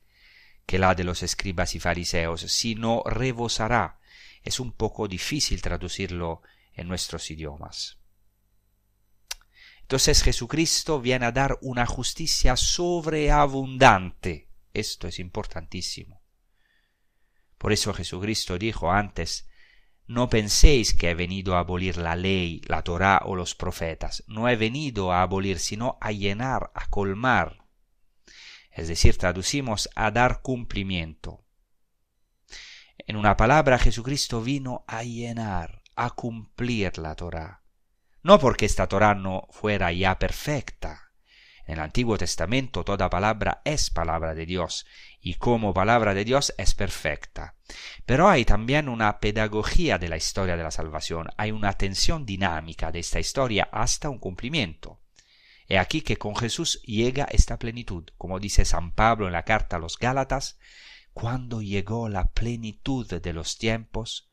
que 0.67 0.79
la 0.79 0.95
de 0.95 1.05
los 1.05 1.23
escribas 1.23 1.75
y 1.75 1.81
fariseos, 1.81 2.43
sino 2.43 3.03
rebosará 3.07 3.99
es 4.45 4.61
un 4.61 4.73
poco 4.73 5.09
difícil 5.09 5.61
traducirlo 5.63 6.43
en 6.73 6.89
nuestros 6.89 7.31
idiomas. 7.31 7.99
Entonces 9.83 10.23
Jesucristo 10.23 11.01
viene 11.01 11.27
a 11.27 11.33
dar 11.33 11.59
una 11.63 11.87
justicia 11.87 12.57
sobreabundante. 12.57 14.49
Esto 14.73 15.09
es 15.09 15.19
importantísimo. 15.19 16.18
Por 17.59 17.73
eso 17.73 17.93
Jesucristo 17.93 18.59
dijo 18.59 18.91
antes, 18.91 19.49
no 20.09 20.31
penséis 20.31 20.95
que 20.95 21.11
he 21.11 21.15
venido 21.15 21.55
a 21.55 21.59
abolir 21.59 21.99
la 21.99 22.17
ley, 22.17 22.63
la 22.67 22.83
Torá 22.83 23.21
o 23.25 23.37
los 23.37 23.55
profetas. 23.55 24.25
No 24.27 24.49
he 24.49 24.57
venido 24.57 25.13
a 25.13 25.21
abolir, 25.21 25.59
sino 25.59 25.99
a 26.01 26.13
llenar, 26.13 26.71
a 26.75 26.89
colmar. 26.89 27.67
Es 28.71 28.89
decir, 28.89 29.19
traducimos 29.19 29.91
a 29.95 30.11
dar 30.11 30.41
cumplimiento. 30.41 31.45
En 32.97 33.17
una 33.17 33.37
palabra, 33.37 33.79
Jesucristo 33.79 34.41
vino 34.41 34.85
a 34.87 35.03
llenar, 35.03 35.83
a 35.95 36.11
cumplir 36.11 36.97
la 36.97 37.15
Torah. 37.15 37.63
No 38.23 38.39
porque 38.39 38.65
esta 38.65 38.87
Torah 38.87 39.15
no 39.15 39.47
fuera 39.51 39.93
ya 39.93 40.19
perfecta. 40.19 41.08
En 41.69 41.75
el 41.75 41.81
Antiguo 41.81 42.17
Testamento 42.17 42.83
toda 42.83 43.11
palabra 43.11 43.61
es 43.63 43.91
palabra 43.91 44.35
de 44.35 44.47
Dios 44.47 44.87
y 45.21 45.35
como 45.35 45.75
palabra 45.75 46.15
de 46.15 46.25
Dios 46.25 46.55
es 46.57 46.75
perfecta. 46.75 47.57
Pero 48.07 48.31
hay 48.31 48.47
también 48.47 48.89
una 48.89 49.21
pedagogía 49.21 49.99
de 49.99 50.09
la 50.09 50.17
historia 50.17 50.57
de 50.57 50.63
la 50.63 50.71
salvación, 50.71 51.29
hay 51.37 51.51
una 51.51 51.75
tensión 51.75 52.25
dinámica 52.25 52.91
de 52.91 53.01
esta 53.01 53.21
historia 53.21 53.69
hasta 53.71 54.09
un 54.09 54.19
cumplimiento. 54.19 55.03
He 55.69 55.79
aquí 55.79 56.01
que 56.01 56.17
con 56.17 56.35
Jesús 56.37 56.81
llega 56.85 57.29
esta 57.31 57.59
plenitud, 57.59 58.09
como 58.17 58.41
dice 58.41 58.65
San 58.65 58.93
Pablo 58.93 59.27
en 59.27 59.35
la 59.35 59.45
carta 59.45 59.77
a 59.77 59.79
los 59.79 59.99
Gálatas, 59.99 60.59
cuando 61.13 61.61
llegó 61.61 62.09
la 62.09 62.33
plenitud 62.33 63.21
de 63.21 63.33
los 63.35 63.59
tiempos, 63.59 64.31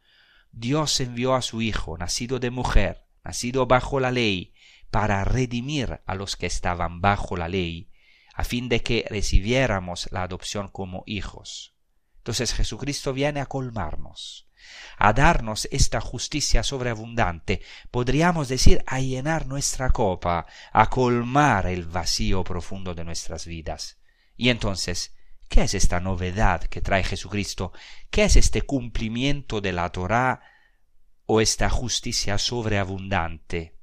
Dios 0.53 1.01
envió 1.01 1.35
a 1.35 1.41
su 1.41 1.61
Hijo, 1.61 1.97
nacido 1.97 2.39
de 2.39 2.49
mujer, 2.49 3.03
nacido 3.25 3.65
bajo 3.65 3.99
la 3.99 4.11
ley, 4.11 4.53
para 4.95 5.25
redimir 5.25 5.99
a 6.05 6.15
los 6.15 6.37
que 6.37 6.45
estaban 6.45 7.01
bajo 7.01 7.35
la 7.35 7.49
ley, 7.49 7.91
a 8.33 8.45
fin 8.45 8.69
de 8.69 8.81
que 8.81 9.05
recibiéramos 9.09 10.07
la 10.13 10.23
adopción 10.23 10.69
como 10.69 11.03
hijos. 11.05 11.75
Entonces 12.19 12.53
Jesucristo 12.53 13.11
viene 13.11 13.41
a 13.41 13.45
colmarnos, 13.45 14.47
a 14.97 15.11
darnos 15.11 15.67
esta 15.69 15.99
justicia 15.99 16.63
sobreabundante, 16.63 17.61
podríamos 17.91 18.47
decir 18.47 18.85
a 18.87 19.01
llenar 19.01 19.47
nuestra 19.47 19.89
copa, 19.89 20.45
a 20.71 20.89
colmar 20.89 21.67
el 21.67 21.83
vacío 21.83 22.45
profundo 22.45 22.95
de 22.95 23.03
nuestras 23.03 23.45
vidas. 23.45 23.99
Y 24.37 24.47
entonces 24.47 25.13
¿Qué 25.49 25.63
es 25.63 25.73
esta 25.73 25.99
novedad 25.99 26.63
que 26.63 26.81
trae 26.81 27.03
Jesucristo? 27.03 27.73
¿Qué 28.09 28.23
es 28.23 28.37
este 28.37 28.61
cumplimiento 28.61 29.59
de 29.59 29.73
la 29.73 29.91
Torá 29.91 30.41
o 31.25 31.39
esta 31.39 31.69
justicia 31.69 32.37
sobreabundante? 32.37 33.74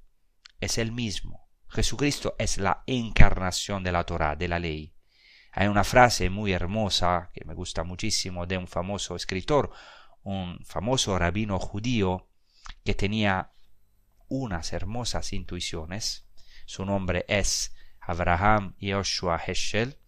Es 0.63 0.79
el 0.79 0.93
mismo. 0.93 1.51
Jesucristo 1.67 2.37
es 2.39 2.57
la 2.59 2.85
encarnación 2.87 3.83
de 3.83 3.91
la 3.91 4.05
Torá, 4.05 4.37
de 4.37 4.47
la 4.47 4.61
ley. 4.61 4.95
Hay 5.51 5.67
una 5.67 5.83
frase 5.83 6.31
muy 6.31 6.53
hermosa 6.53 7.33
que 7.35 7.45
me 7.45 7.53
gusta 7.53 7.83
muchísimo 7.83 8.47
de 8.47 8.59
un 8.59 8.69
famoso 8.69 9.17
escritor, 9.17 9.73
un 10.23 10.65
famoso 10.65 11.19
rabino 11.19 11.59
judío 11.59 12.29
que 12.85 12.95
tenía 12.95 13.51
unas 14.29 14.73
hermosas 14.73 15.33
intuiciones. 15.33 16.29
Su 16.65 16.87
nombre 16.87 17.25
es 17.27 17.75
Abraham 18.01 18.77
Yoshua 18.79 19.43
Heschel. 19.45 19.99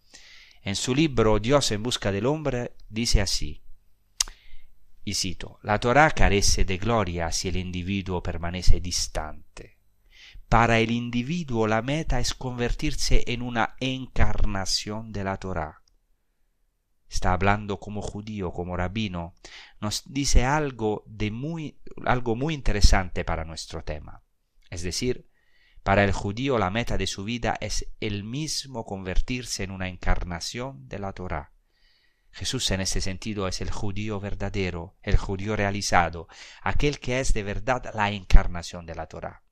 En 0.61 0.77
su 0.77 0.95
libro 0.95 1.37
Dios 1.39 1.69
en 1.73 1.83
busca 1.83 2.13
del 2.13 2.27
hombre 2.27 2.77
dice 2.87 3.19
así, 3.19 3.61
y 5.03 5.15
cito, 5.15 5.59
la 5.63 5.81
Torah 5.81 6.11
carece 6.11 6.63
de 6.63 6.77
gloria 6.77 7.29
si 7.33 7.49
el 7.49 7.57
individuo 7.57 8.23
permanece 8.23 8.79
distante. 8.79 9.74
Para 10.49 10.79
el 10.79 10.91
individuo 10.91 11.67
la 11.67 11.81
meta 11.81 12.19
es 12.19 12.33
convertirse 12.33 13.23
en 13.27 13.41
una 13.41 13.75
encarnación 13.79 15.11
de 15.11 15.23
la 15.23 15.37
Torah. 15.37 15.81
Está 17.09 17.33
hablando 17.33 17.79
como 17.79 18.01
judío, 18.01 18.51
como 18.51 18.77
rabino, 18.77 19.35
nos 19.79 20.03
dice 20.05 20.43
algo 20.43 21.03
de 21.07 21.31
muy 21.31 21.79
algo 22.05 22.35
muy 22.35 22.53
interesante 22.53 23.23
para 23.23 23.45
nuestro 23.45 23.83
tema. 23.83 24.23
Es 24.69 24.83
decir, 24.83 25.29
para 25.83 26.03
el 26.03 26.11
judío 26.11 26.57
la 26.57 26.71
meta 26.71 26.97
de 26.97 27.07
su 27.07 27.23
vida 27.23 27.57
es 27.61 27.87
el 27.99 28.23
mismo 28.23 28.85
convertirse 28.85 29.63
en 29.63 29.71
una 29.71 29.87
encarnación 29.87 30.87
de 30.87 30.99
la 30.99 31.13
Torah. 31.13 31.51
Jesús 32.31 32.69
en 32.71 32.81
ese 32.81 32.99
sentido 32.99 33.47
es 33.47 33.61
el 33.61 33.71
judío 33.71 34.19
verdadero, 34.19 34.97
el 35.03 35.15
judío 35.15 35.55
realizado, 35.55 36.27
aquel 36.61 36.99
que 36.99 37.21
es 37.21 37.33
de 37.33 37.43
verdad 37.43 37.91
la 37.93 38.11
encarnación 38.11 38.85
de 38.85 38.95
la 38.95 39.07
Torah. 39.07 39.44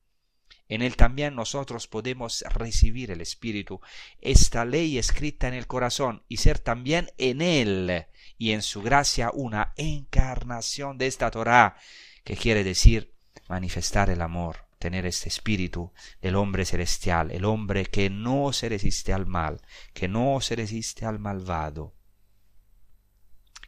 En 0.68 0.82
él 0.82 0.96
también 0.96 1.36
nosotros 1.36 1.88
podemos 1.88 2.44
recibir 2.50 3.12
el 3.12 3.22
Espíritu, 3.22 3.82
esta 4.22 4.66
ley 4.66 4.98
escrita 4.98 5.48
en 5.48 5.54
el 5.54 5.68
corazón, 5.68 6.24
y 6.28 6.38
ser 6.38 6.60
también 6.60 7.12
en 7.18 7.42
él 7.42 8.06
y 8.38 8.52
en 8.52 8.62
su 8.62 8.82
gracia 8.82 9.30
una 9.34 9.74
encarnación 9.76 10.98
de 10.98 11.08
esta 11.08 11.30
Torah, 11.32 11.76
que 12.24 12.38
quiere 12.38 12.64
decir 12.64 13.14
manifestar 13.50 14.10
el 14.10 14.22
amor, 14.22 14.68
tener 14.80 15.06
este 15.06 15.30
espíritu 15.30 15.94
del 16.22 16.36
hombre 16.36 16.66
celestial, 16.66 17.32
el 17.32 17.46
hombre 17.46 17.86
que 17.86 18.10
no 18.10 18.54
se 18.54 18.70
resiste 18.70 19.14
al 19.14 19.26
mal, 19.26 19.62
que 19.94 20.08
no 20.08 20.40
se 20.42 20.56
resiste 20.56 21.06
al 21.06 21.20
malvado, 21.20 21.96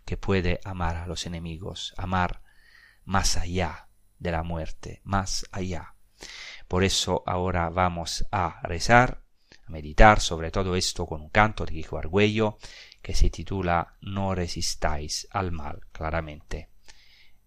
que 0.05 0.17
puede 0.17 0.59
amar 0.63 0.95
a 0.95 1.07
los 1.07 1.25
enemigos, 1.25 1.93
amar 1.97 2.41
más 3.03 3.37
allá 3.37 3.89
de 4.19 4.31
la 4.31 4.43
muerte, 4.43 5.01
más 5.03 5.45
allá. 5.51 5.94
Por 6.67 6.83
eso 6.83 7.23
ahora 7.25 7.69
vamos 7.69 8.25
a 8.31 8.61
rezar, 8.63 9.21
a 9.65 9.71
meditar 9.71 10.19
sobre 10.19 10.51
todo 10.51 10.75
esto 10.75 11.05
con 11.05 11.21
un 11.21 11.29
canto 11.29 11.65
de 11.65 11.75
Hijo 11.75 11.97
Argüello 11.97 12.57
que 13.01 13.13
se 13.13 13.29
titula 13.29 13.95
No 14.01 14.33
resistáis 14.33 15.27
al 15.31 15.51
mal, 15.51 15.81
claramente 15.91 16.69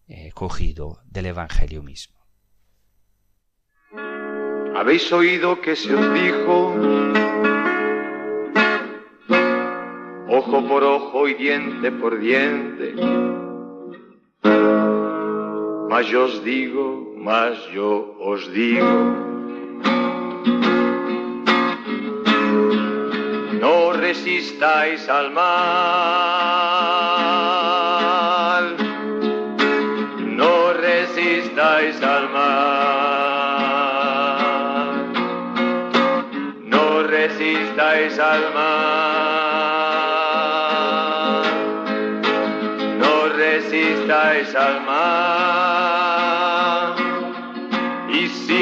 eh, 0.06 0.30
cogido 0.32 1.00
del 1.04 1.26
Evangelio 1.26 1.82
mismo. 1.82 2.16
Habéis 4.74 5.12
oído 5.12 5.60
que 5.60 5.74
se 5.74 5.92
os 5.92 6.14
dijo, 6.14 6.74
ojo 10.28 10.68
por 10.68 10.84
ojo 10.84 11.28
y 11.28 11.34
diente 11.34 11.90
por 11.90 12.20
diente, 12.20 12.94
mas 15.90 16.06
yo 16.06 16.26
os 16.26 16.44
digo, 16.44 17.07
mas 17.20 17.58
yo 17.72 18.14
os 18.20 18.50
digo. 18.52 18.86
No 23.60 23.92
resistáis 23.92 25.08
al 25.08 25.30
mal, 25.32 25.48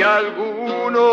alguno 0.03 1.09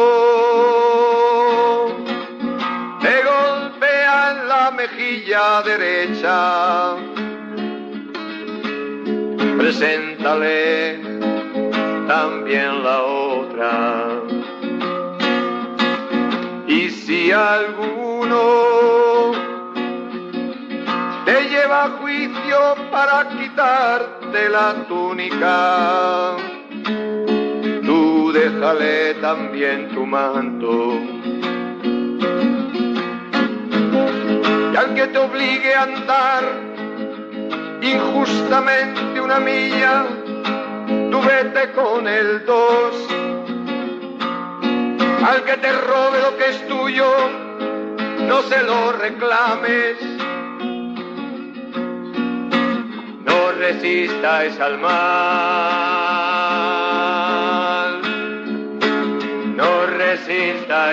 te 3.01 3.23
golpea 3.23 4.31
en 4.31 4.47
la 4.47 4.71
mejilla 4.71 5.61
derecha, 5.63 6.95
preséntale 9.57 10.99
también 12.07 12.83
la 12.83 13.01
otra. 13.01 14.07
Y 16.67 16.89
si 16.89 17.31
alguno 17.31 19.31
te 21.25 21.49
lleva 21.49 21.85
a 21.85 21.89
juicio 22.01 22.75
para 22.91 23.29
quitarte 23.29 24.49
la 24.49 24.73
túnica, 24.87 26.35
déjale 28.33 29.13
también 29.21 29.89
tu 29.89 30.05
manto. 30.05 30.99
Y 34.73 34.75
al 34.75 34.95
que 34.95 35.07
te 35.07 35.17
obligue 35.19 35.75
a 35.75 35.83
andar 35.83 36.43
injustamente 37.81 39.21
una 39.21 39.39
milla, 39.39 40.05
tú 41.11 41.21
vete 41.21 41.71
con 41.73 42.07
el 42.07 42.43
dos. 42.45 43.07
Al 45.29 45.43
que 45.43 45.57
te 45.57 45.71
robe 45.71 46.19
lo 46.21 46.37
que 46.37 46.49
es 46.49 46.67
tuyo, 46.67 47.13
no 48.27 48.41
se 48.41 48.63
lo 48.63 48.93
reclames. 48.93 49.97
No 53.25 53.51
resistas 53.59 54.59
al 54.59 54.79
mal. 54.79 56.32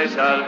Resistáis 0.01 0.17
al. 0.17 0.47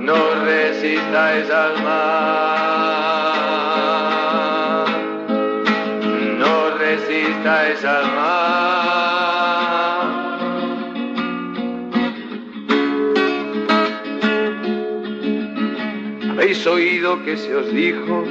No 0.00 0.44
resistáis 0.44 1.50
al 1.50 1.82
mal. 1.82 3.24
No 6.38 6.70
resistáis 6.78 7.84
al 7.84 8.06
mal. 8.14 8.34
Habéis 16.32 16.66
oído 16.66 17.22
que 17.24 17.36
se 17.38 17.54
os 17.54 17.72
dijo, 17.72 18.24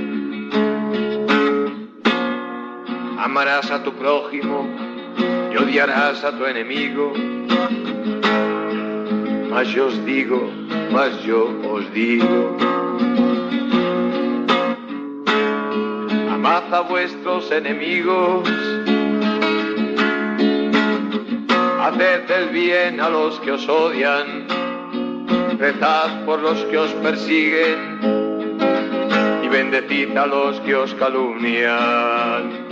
amarás 3.18 3.72
a 3.72 3.82
tu 3.84 3.92
prójimo 3.94 4.73
y 5.54 5.58
odiarás 5.58 6.24
a 6.24 6.32
tu 6.38 6.46
enemigo. 6.46 7.14
Mas 9.50 9.68
yo 9.70 9.88
os 9.88 10.06
digo, 10.06 10.50
mas 10.92 11.22
yo 11.24 11.48
os 11.70 11.94
digo, 11.94 12.58
amad 16.32 16.74
a 16.74 16.82
vuestros 16.82 17.52
enemigos, 17.52 18.50
haced 21.82 22.32
el 22.32 22.50
bien 22.50 23.00
a 23.00 23.10
los 23.10 23.40
que 23.42 23.52
os 23.52 23.70
odian, 23.70 24.48
rezad 25.60 26.26
por 26.26 26.42
los 26.42 26.66
que 26.66 26.78
os 26.80 26.92
persiguen 26.94 28.00
y 29.44 29.48
bendecid 29.48 30.18
a 30.18 30.26
los 30.26 30.60
que 30.62 30.76
os 30.76 30.94
calumnian. 30.96 32.64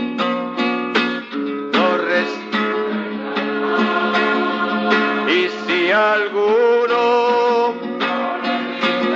y 5.32 5.50
si 5.65 5.91
alguno 5.91 7.74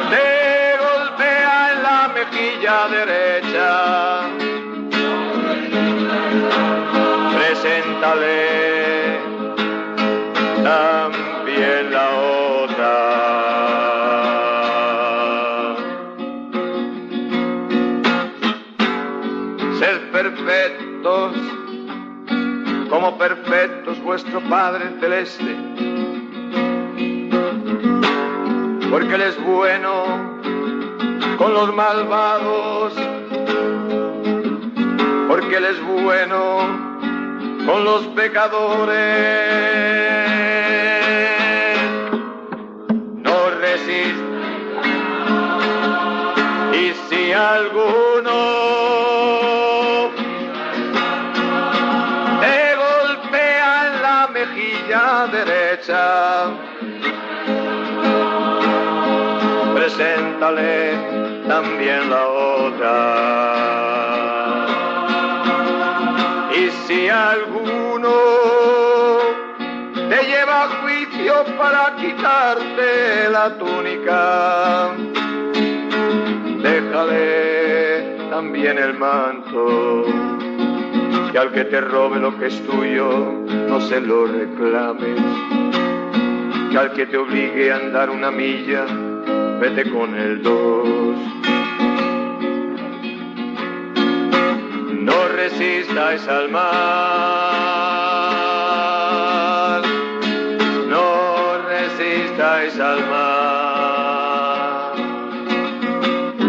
te 0.10 0.78
golpea 0.86 1.74
en 1.74 1.84
la 1.84 2.12
mejilla 2.16 2.88
derecha, 2.88 3.70
preséntale 7.36 9.20
también 10.64 11.92
la 11.92 12.08
otra. 12.64 12.94
Ser 19.80 20.12
perfectos 20.12 21.36
como 22.90 23.18
perfectos 23.18 24.02
vuestro 24.02 24.40
Padre 24.42 24.86
Celeste 25.02 25.95
porque 28.92 29.16
Él 29.16 29.22
es 29.22 29.44
bueno 29.44 30.40
con 31.38 31.54
los 31.54 31.74
malvados, 31.76 32.94
porque 35.28 35.58
Él 35.58 35.66
es 35.66 35.82
bueno 35.84 36.86
con 37.66 37.84
los 37.84 38.04
pecadores. 38.08 38.96
No 43.24 43.50
resiste. 43.60 44.24
Y 46.74 46.94
si 47.10 47.32
alguno 47.32 48.32
te 52.42 52.76
golpea 52.76 53.88
en 53.88 54.02
la 54.02 54.30
mejilla 54.32 55.28
derecha, 55.32 56.52
preséntale 59.96 60.94
también 61.48 62.10
la 62.10 62.28
otra. 62.28 62.96
Y 66.54 66.70
si 66.86 67.10
alguno 67.10 68.12
te 69.94 70.24
lleva 70.24 70.64
a 70.64 70.68
juicio 70.82 71.34
para 71.58 71.96
quitarte 71.96 73.30
la 73.32 73.58
túnica, 73.58 74.90
déjale 76.62 78.18
también 78.30 78.78
el 78.78 78.94
manto. 78.98 80.04
Que 81.32 81.40
al 81.40 81.52
que 81.52 81.66
te 81.66 81.82
robe 81.82 82.20
lo 82.20 82.38
que 82.38 82.48
es 82.48 82.66
tuyo, 82.66 83.34
no 83.68 83.82
se 83.82 84.00
lo 84.00 84.26
reclames. 84.26 85.20
Que 86.72 86.78
al 86.78 86.94
que 86.94 87.06
te 87.06 87.18
obligue 87.18 87.74
a 87.74 87.76
andar 87.76 88.10
una 88.10 88.32
milla, 88.32 88.86
vete 89.60 89.90
con 89.90 90.16
el 90.16 90.42
dos. 90.44 91.18
No 94.92 95.28
resistáis 95.30 96.28
al 96.28 96.50
mal, 96.50 97.82
no 100.90 101.58
resistáis 101.68 102.80
al 102.80 103.06
mal, 103.10 104.94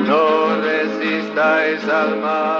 no 0.07 0.57
resistáis 0.63 1.85
al 1.89 2.19
mal. 2.21 2.57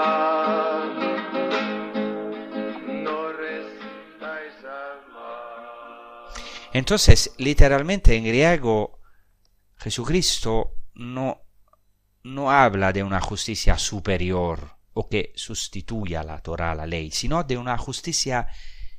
Entonces, 6.73 7.35
literalmente 7.39 8.15
en 8.17 8.25
griego, 8.25 8.96
Jesucristo 9.87 10.75
no, 10.95 11.43
no 12.25 12.51
habla 12.51 12.93
de 12.93 13.05
una 13.05 13.21
justicia 13.21 13.79
superior 13.79 14.79
o 14.95 15.09
que 15.09 15.33
sustituya 15.37 16.25
la 16.25 16.41
Torah, 16.41 16.75
la 16.75 16.87
ley, 16.87 17.13
sino 17.13 17.45
de 17.45 17.57
una 17.57 17.79
justicia 17.79 18.49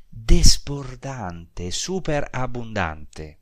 desbordante, 0.10 1.74
superabundante, 1.74 3.42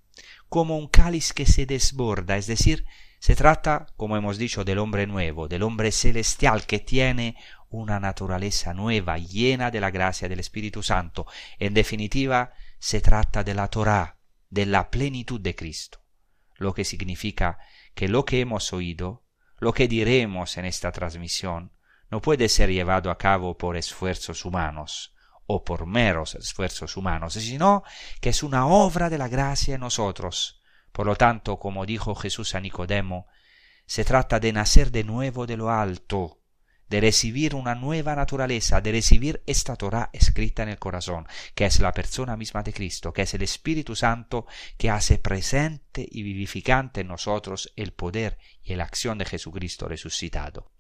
como 0.50 0.76
un 0.76 0.88
cáliz 0.88 1.34
que 1.34 1.46
se 1.46 1.68
desborda, 1.68 2.36
es 2.36 2.48
decir, 2.48 2.88
se 3.20 3.36
trata, 3.36 3.86
como 3.96 4.18
hemos 4.18 4.40
dicho, 4.40 4.66
del 4.66 4.80
hombre 4.80 5.06
nuevo, 5.06 5.48
del 5.48 5.62
hombre 5.62 5.92
celestial 5.92 6.66
que 6.66 6.80
tiene 6.80 7.38
una 7.70 8.00
naturaleza 8.00 8.74
nueva, 8.74 9.20
llena 9.20 9.70
de 9.70 9.82
la 9.82 9.92
gracia 9.92 10.28
del 10.28 10.40
Espíritu 10.40 10.82
Santo. 10.82 11.28
En 11.60 11.76
definitiva, 11.76 12.54
se 12.80 13.02
trata 13.02 13.44
de 13.44 13.54
la 13.54 13.68
Torah, 13.68 14.18
de 14.50 14.66
la 14.66 14.90
plenitud 14.90 15.40
de 15.40 15.56
Cristo, 15.56 16.00
lo 16.58 16.74
que 16.74 16.86
significa 16.86 17.60
que 17.94 18.08
lo 18.08 18.26
que 18.26 18.42
hemos 18.42 18.74
oído, 18.74 19.24
lo 19.60 19.74
que 19.74 19.88
diremos 19.88 20.58
en 20.58 20.66
esta 20.66 20.92
transmisión, 20.92 21.72
no 22.10 22.22
puede 22.22 22.50
ser 22.50 22.70
llevado 22.70 23.10
a 23.10 23.18
cabo 23.18 23.58
por 23.58 23.78
esfuerzos 23.78 24.46
humanos 24.46 25.16
o 25.48 25.64
por 25.64 25.86
meros 25.86 26.36
esfuerzos 26.36 26.98
humanos, 26.98 27.34
sino 27.34 27.84
que 28.20 28.30
es 28.30 28.44
una 28.44 28.68
obra 28.68 29.10
de 29.10 29.18
la 29.18 29.28
gracia 29.28 29.76
en 29.76 29.82
nosotros. 29.82 30.62
Por 30.92 31.06
lo 31.06 31.16
tanto, 31.16 31.60
como 31.60 31.86
dijo 31.86 32.16
Jesús 32.16 32.56
a 32.56 32.60
Nicodemo, 32.60 33.28
se 33.86 34.04
trata 34.04 34.40
de 34.40 34.54
nacer 34.54 34.92
de 34.92 35.04
nuevo 35.04 35.46
de 35.46 35.58
lo 35.58 35.70
alto, 35.70 36.40
de 36.90 37.02
recibir 37.02 37.56
una 37.56 37.76
nueva 37.76 38.16
naturaleza, 38.16 38.82
de 38.82 38.92
recibir 38.92 39.42
esta 39.46 39.76
Torah 39.76 40.10
escrita 40.14 40.64
en 40.64 40.70
el 40.70 40.80
corazón, 40.80 41.28
que 41.54 41.66
es 41.66 41.80
la 41.80 41.92
persona 41.92 42.38
misma 42.38 42.64
de 42.64 42.74
Cristo, 42.74 43.12
que 43.12 43.24
es 43.24 43.34
el 43.34 43.42
Espíritu 43.42 43.96
Santo 43.96 44.46
que 44.78 44.90
hace 44.90 45.18
presente 45.18 46.08
y 46.10 46.24
vivificante 46.24 47.02
en 47.02 47.08
nosotros 47.08 47.74
el 47.76 47.94
poder 47.94 48.38
y 48.64 48.76
la 48.76 48.84
acción 48.84 49.18
de 49.18 49.26
Jesucristo 49.26 49.88
resucitado. 49.88 50.72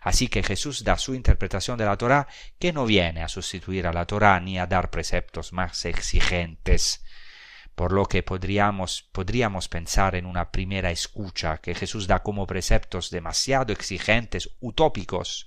Así 0.00 0.28
que 0.28 0.42
Jesús 0.42 0.84
da 0.84 0.96
su 0.96 1.14
interpretación 1.14 1.78
de 1.78 1.84
la 1.84 1.96
Torah, 1.96 2.26
que 2.58 2.72
no 2.72 2.86
viene 2.86 3.22
a 3.22 3.28
sustituir 3.28 3.86
a 3.86 3.92
la 3.92 4.06
Torah 4.06 4.40
ni 4.40 4.58
a 4.58 4.66
dar 4.66 4.90
preceptos 4.90 5.52
más 5.52 5.84
exigentes, 5.84 7.04
por 7.76 7.92
lo 7.92 8.06
que 8.06 8.22
podríamos, 8.22 9.02
podríamos 9.12 9.68
pensar 9.68 10.14
en 10.16 10.24
una 10.24 10.50
primera 10.50 10.90
escucha 10.90 11.58
que 11.58 11.74
Jesús 11.74 12.06
da 12.06 12.22
como 12.22 12.46
preceptos 12.46 13.10
demasiado 13.10 13.70
exigentes, 13.70 14.48
utópicos. 14.60 15.46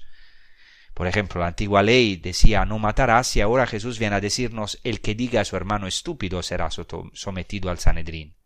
Por 0.93 1.07
ejemplo, 1.07 1.41
la 1.41 1.47
antigua 1.47 1.81
ley 1.81 2.17
decía 2.17 2.65
no 2.65 2.77
matarás 2.77 3.35
y 3.35 3.41
ahora 3.41 3.65
Jesús 3.65 3.97
viene 3.97 4.15
a 4.15 4.21
decirnos 4.21 4.79
el 4.83 5.01
que 5.01 5.15
diga 5.15 5.41
a 5.41 5.45
su 5.45 5.55
hermano 5.55 5.87
estúpido 5.87 6.43
será 6.43 6.69
sometido 6.69 7.71
al 7.71 7.79
Sanedrín. 7.79 8.37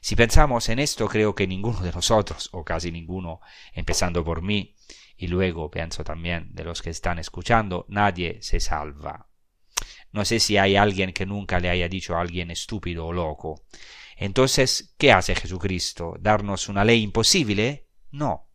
Si 0.00 0.16
pensamos 0.16 0.70
en 0.70 0.78
esto, 0.78 1.06
creo 1.06 1.34
que 1.34 1.46
ninguno 1.46 1.80
de 1.80 1.92
nosotros, 1.92 2.48
o 2.52 2.64
casi 2.64 2.90
ninguno, 2.90 3.40
empezando 3.74 4.24
por 4.24 4.40
mí, 4.40 4.74
y 5.18 5.28
luego 5.28 5.70
pienso 5.70 6.02
también 6.02 6.48
de 6.54 6.64
los 6.64 6.80
que 6.80 6.90
están 6.90 7.18
escuchando, 7.18 7.84
nadie 7.88 8.38
se 8.40 8.58
salva. 8.58 9.28
No 10.12 10.24
sé 10.24 10.40
si 10.40 10.56
hay 10.56 10.76
alguien 10.76 11.12
que 11.12 11.26
nunca 11.26 11.60
le 11.60 11.70
haya 11.70 11.88
dicho 11.88 12.16
a 12.16 12.20
alguien 12.20 12.50
estúpido 12.50 13.06
o 13.06 13.12
loco. 13.12 13.62
Entonces, 14.16 14.94
¿qué 14.96 15.12
hace 15.12 15.34
Jesucristo? 15.34 16.14
¿Darnos 16.20 16.68
una 16.68 16.84
ley 16.84 17.02
imposible? 17.02 17.88
No. 18.10 18.48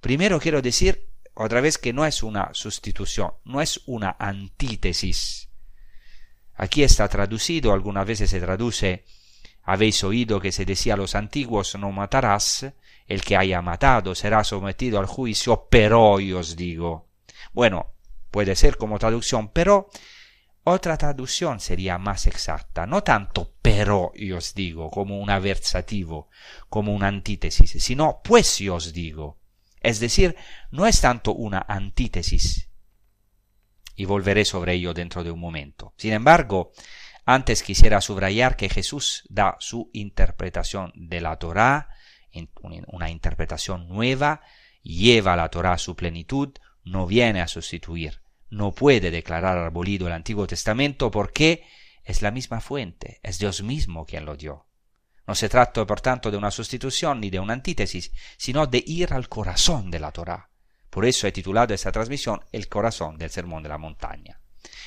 Primero 0.00 0.38
quiero 0.38 0.60
decir 0.60 1.08
otra 1.34 1.60
vez 1.60 1.78
que 1.78 1.92
no 1.92 2.04
es 2.06 2.22
una 2.22 2.50
sustitución, 2.52 3.32
no 3.44 3.60
es 3.60 3.80
una 3.86 4.16
antítesis. 4.18 5.50
Aquí 6.54 6.82
está 6.82 7.08
traducido, 7.08 7.72
algunas 7.72 8.06
veces 8.06 8.30
se 8.30 8.40
traduce 8.40 9.04
habéis 9.64 10.04
oído 10.04 10.40
que 10.40 10.52
se 10.52 10.66
decía 10.66 10.94
a 10.94 10.98
los 10.98 11.14
antiguos 11.14 11.74
no 11.76 11.90
matarás, 11.90 12.66
el 13.06 13.22
que 13.22 13.36
haya 13.36 13.62
matado 13.62 14.14
será 14.14 14.44
sometido 14.44 14.98
al 14.98 15.06
juicio, 15.06 15.66
pero 15.70 16.20
yo 16.20 16.38
os 16.40 16.54
digo. 16.54 17.08
Bueno, 17.52 17.86
puede 18.30 18.56
ser 18.56 18.76
como 18.76 18.98
traducción, 18.98 19.48
pero 19.48 19.88
otra 20.64 20.96
traducción 20.96 21.60
sería 21.60 21.98
más 21.98 22.26
exacta, 22.26 22.86
no 22.86 23.02
tanto 23.02 23.54
pero 23.60 24.12
yo 24.14 24.38
os 24.38 24.54
digo, 24.54 24.90
como 24.90 25.18
un 25.18 25.30
aversativo, 25.30 26.28
como 26.68 26.94
una 26.94 27.08
antítesis, 27.08 27.70
sino 27.82 28.20
pues 28.24 28.58
yo 28.58 28.76
os 28.76 28.92
digo. 28.92 29.38
Es 29.80 30.00
decir, 30.00 30.36
no 30.70 30.86
es 30.86 31.00
tanto 31.00 31.34
una 31.34 31.64
antítesis, 31.68 32.70
y 33.94 34.04
volveré 34.06 34.44
sobre 34.44 34.74
ello 34.74 34.94
dentro 34.94 35.22
de 35.24 35.30
un 35.30 35.40
momento. 35.40 35.94
Sin 35.96 36.12
embargo, 36.12 36.72
antes 37.24 37.62
quisiera 37.62 38.00
subrayar 38.00 38.56
que 38.56 38.68
Jesús 38.68 39.24
da 39.28 39.56
su 39.60 39.90
interpretación 39.92 40.92
de 40.94 41.20
la 41.20 41.36
Torá, 41.38 41.88
una 42.88 43.10
interpretación 43.10 43.88
nueva, 43.88 44.42
lleva 44.82 45.36
la 45.36 45.48
Torá 45.48 45.72
a 45.72 45.78
su 45.78 45.94
plenitud, 45.94 46.50
no 46.82 47.06
viene 47.06 47.40
a 47.40 47.48
sustituir, 47.48 48.20
no 48.54 48.72
puede 48.72 49.10
declarar 49.10 49.58
abolido 49.58 50.06
el 50.06 50.12
Antiguo 50.12 50.46
Testamento 50.46 51.10
porque 51.10 51.64
es 52.04 52.22
la 52.22 52.30
misma 52.30 52.60
fuente, 52.60 53.20
es 53.22 53.38
Dios 53.38 53.62
mismo 53.62 54.06
quien 54.06 54.24
lo 54.24 54.36
dio. 54.36 54.66
No 55.26 55.34
se 55.34 55.48
trata, 55.48 55.86
por 55.86 56.00
tanto, 56.00 56.30
de 56.30 56.36
una 56.36 56.50
sustitución 56.50 57.20
ni 57.20 57.30
de 57.30 57.40
una 57.40 57.54
antítesis, 57.54 58.12
sino 58.36 58.66
de 58.66 58.82
ir 58.86 59.12
al 59.12 59.28
corazón 59.28 59.90
de 59.90 59.98
la 59.98 60.12
Torá. 60.12 60.50
Por 60.90 61.04
eso 61.04 61.26
he 61.26 61.32
titulado 61.32 61.74
esta 61.74 61.90
transmisión 61.90 62.44
El 62.52 62.68
corazón 62.68 63.18
del 63.18 63.30
Sermón 63.30 63.62
de 63.62 63.70
la 63.70 63.78
Montaña 63.78 64.40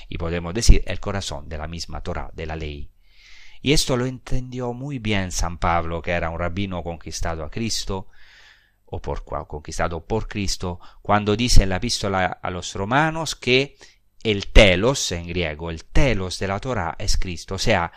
y 0.08 0.18
podemos 0.18 0.54
decir 0.54 0.84
el 0.88 1.00
corazón 1.00 1.50
de 1.50 1.58
la 1.58 1.68
misma 1.68 2.02
Torah, 2.02 2.32
de 2.34 2.46
la 2.46 2.56
ley. 2.56 2.92
Y 3.62 3.74
esto 3.74 3.98
lo 3.98 4.06
entendió 4.06 4.74
muy 4.74 5.00
bien 5.00 5.32
San 5.32 5.58
Pablo, 5.58 6.02
que 6.02 6.12
era 6.12 6.30
un 6.30 6.40
rabino 6.40 6.84
conquistado 6.84 7.44
a 7.44 7.50
Cristo, 7.50 8.08
o 8.88 9.02
por, 9.02 9.24
conquistado 9.48 10.06
por 10.06 10.28
Cristo, 10.28 10.80
cuando 11.02 11.36
dice 11.36 11.64
en 11.64 11.70
la 11.70 11.76
epístola 11.78 12.26
a 12.26 12.50
los 12.50 12.74
romanos 12.74 13.36
que 13.36 13.78
el 14.24 14.48
telos, 14.48 15.12
en 15.12 15.28
griego, 15.28 15.70
el 15.70 15.86
telos 15.86 16.40
de 16.40 16.48
la 16.48 16.60
Torah 16.60 16.96
es 16.98 17.18
Cristo, 17.18 17.56
o 17.56 17.60
sea, 17.60 17.92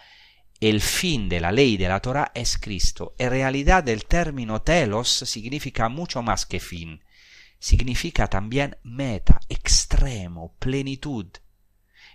el 0.60 0.80
fin 0.80 1.28
de 1.28 1.40
la 1.40 1.52
ley 1.52 1.76
de 1.76 1.88
la 1.88 2.00
Torah 2.00 2.32
es 2.34 2.58
Cristo. 2.58 3.14
En 3.18 3.30
realidad 3.30 3.88
el 3.88 4.04
término 4.04 4.60
telos 4.60 5.08
significa 5.08 5.88
mucho 5.88 6.22
más 6.22 6.44
que 6.44 6.60
fin, 6.60 7.02
significa 7.58 8.26
también 8.26 8.76
meta, 8.82 9.40
extremo, 9.48 10.54
plenitud. 10.58 11.26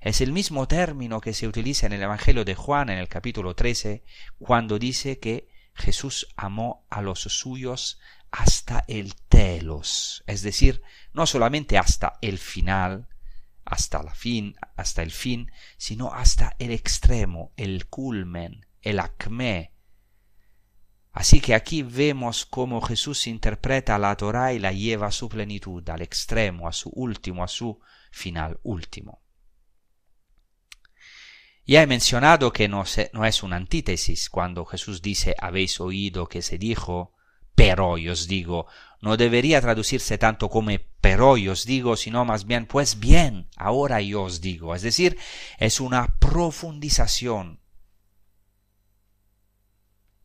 Es 0.01 0.21
el 0.21 0.31
mismo 0.31 0.67
término 0.67 1.21
que 1.21 1.33
se 1.33 1.47
utiliza 1.47 1.87
en 1.87 1.93
el 1.93 2.03
Evangelio 2.03 2.45
de 2.45 2.55
Juan 2.55 2.89
en 2.89 2.99
el 2.99 3.07
capítulo 3.07 3.55
13, 3.55 4.03
cuando 4.37 4.77
dice 4.77 5.17
que 5.17 5.47
Jesús 5.73 6.27
amó 6.35 6.85
a 6.89 7.01
los 7.01 7.21
suyos 7.21 7.99
hasta 8.37 8.83
el 8.89 9.15
telos, 9.15 10.23
es 10.27 10.41
decir, 10.41 10.81
no 11.13 11.25
solamente 11.25 11.77
hasta 11.77 12.19
el 12.21 12.37
final, 12.37 13.07
hasta 13.63 14.03
la 14.03 14.13
fin, 14.13 14.57
hasta 14.75 15.03
el 15.03 15.11
fin, 15.11 15.51
sino 15.77 16.13
hasta 16.13 16.53
el 16.59 16.71
extremo, 16.71 17.53
el 17.55 17.87
culmen, 17.87 18.65
el 18.81 18.99
acme. 18.99 19.71
Así 21.13 21.39
que 21.39 21.55
aquí 21.55 21.81
vemos 21.81 22.45
cómo 22.45 22.81
Jesús 22.81 23.25
interpreta 23.27 23.97
la 23.97 24.17
Torah 24.17 24.51
y 24.51 24.59
la 24.59 24.73
lleva 24.73 25.07
a 25.07 25.11
su 25.11 25.29
plenitud, 25.29 25.87
al 25.89 26.01
extremo, 26.01 26.67
a 26.67 26.73
su 26.73 26.89
último, 26.89 27.41
a 27.41 27.47
su 27.47 27.79
final 28.11 28.59
último. 28.63 29.21
Ya 31.65 31.81
he 31.81 31.87
mencionado 31.87 32.51
que 32.51 32.67
no, 32.67 32.83
no 33.13 33.25
es 33.25 33.43
una 33.43 33.55
antítesis 33.55 34.29
cuando 34.29 34.65
Jesús 34.65 35.01
dice 35.01 35.35
habéis 35.39 35.79
oído 35.79 36.27
que 36.27 36.41
se 36.41 36.57
dijo, 36.57 37.14
pero 37.55 37.97
yo 37.97 38.11
os 38.11 38.27
digo, 38.27 38.67
no 39.01 39.17
debería 39.17 39.61
traducirse 39.61 40.17
tanto 40.17 40.49
como 40.49 40.71
pero 41.01 41.37
yo 41.37 41.53
os 41.53 41.65
digo, 41.65 41.95
sino 41.95 42.25
más 42.25 42.45
bien 42.45 42.65
pues 42.65 42.99
bien, 42.99 43.47
ahora 43.55 44.01
yo 44.01 44.23
os 44.23 44.41
digo. 44.41 44.75
Es 44.75 44.81
decir, 44.81 45.17
es 45.57 45.79
una 45.79 46.17
profundización. 46.19 47.61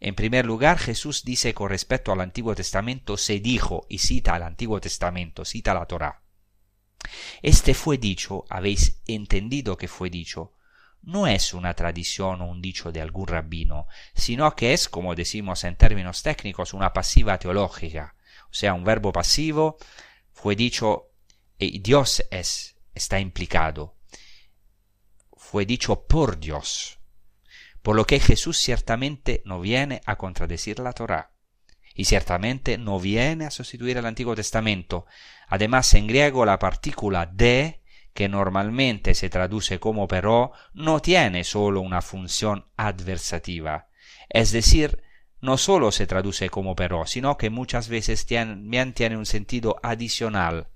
En 0.01 0.15
primer 0.15 0.47
lugar, 0.47 0.79
Jesús 0.79 1.25
dice 1.25 1.53
con 1.53 1.69
respecto 1.69 2.11
al 2.11 2.23
Antiguo 2.23 2.55
Testamento, 2.55 3.19
se 3.19 3.39
dijo, 3.39 3.87
y 3.91 3.99
cita 3.99 4.35
al 4.35 4.43
Antiguo 4.43 4.81
Testamento, 4.81 5.45
cita 5.45 5.75
la 5.75 5.85
Torá. 5.85 6.23
Este 7.43 7.75
fue 7.75 7.99
dicho, 7.99 8.47
habéis 8.49 9.03
entendido 9.07 9.77
que 9.77 9.89
fue 9.89 10.09
dicho, 10.09 10.55
no 11.03 11.27
es 11.27 11.55
una 11.55 11.75
tradición 11.75 12.43
o 12.43 12.47
un 12.47 12.61
dicho 12.61 12.93
de 12.93 13.01
algún 13.01 13.27
rabino, 13.27 13.87
sino 14.15 14.55
que 14.55 14.73
es, 14.73 14.89
como 14.89 15.15
decimos 15.15 15.65
en 15.65 15.77
términos 15.77 16.23
técnicos, 16.23 16.75
una 16.75 16.93
pasiva 16.93 17.39
teológica, 17.39 18.15
o 18.51 18.55
sea, 18.55 18.75
un 18.75 18.85
verbo 18.85 19.13
pasivo 19.13 19.79
fue 20.33 20.57
dicho 20.57 21.11
y 21.59 21.79
Dios 21.81 22.25
es, 22.31 22.77
está 22.95 23.21
implicado, 23.21 23.97
fue 25.37 25.67
dicho 25.67 26.07
por 26.07 26.39
Dios, 26.39 26.99
por 27.83 27.97
lo 27.97 28.07
que 28.07 28.21
Jesús 28.21 28.59
ciertamente 28.59 29.43
no 29.45 29.61
viene 29.61 30.01
a 30.07 30.17
contradecir 30.17 30.79
la 30.79 30.93
Torá. 30.93 31.33
Y 31.93 32.05
ciertamente 32.05 32.79
no 32.79 33.01
viene 33.01 33.47
a 33.47 33.51
sustituir 33.51 33.99
el 33.99 34.07
Antiguo 34.07 34.35
Testamento. 34.37 35.07
Además, 35.49 35.93
en 35.95 36.07
griego 36.07 36.47
la 36.47 36.59
partícula 36.59 37.27
de 37.27 37.80
que 38.15 38.29
normalmente 38.29 39.15
se 39.15 39.31
traduce 39.31 39.79
como 39.79 40.09
pero, 40.09 40.53
no 40.75 41.01
tiene 41.01 41.45
solo 41.45 41.81
una 41.81 42.03
función 42.03 42.67
adversativa. 42.77 43.89
Es 44.29 44.53
decir, 44.53 45.03
no 45.41 45.57
solo 45.57 45.91
se 45.93 46.07
traduce 46.07 46.51
como 46.51 46.77
pero, 46.77 47.07
sino 47.07 47.37
que 47.37 47.51
muchas 47.51 47.89
veces 47.89 48.27
también 48.27 48.93
tiene 48.93 49.17
un 49.17 49.27
sentido 49.27 49.77
adicional. 49.83 50.69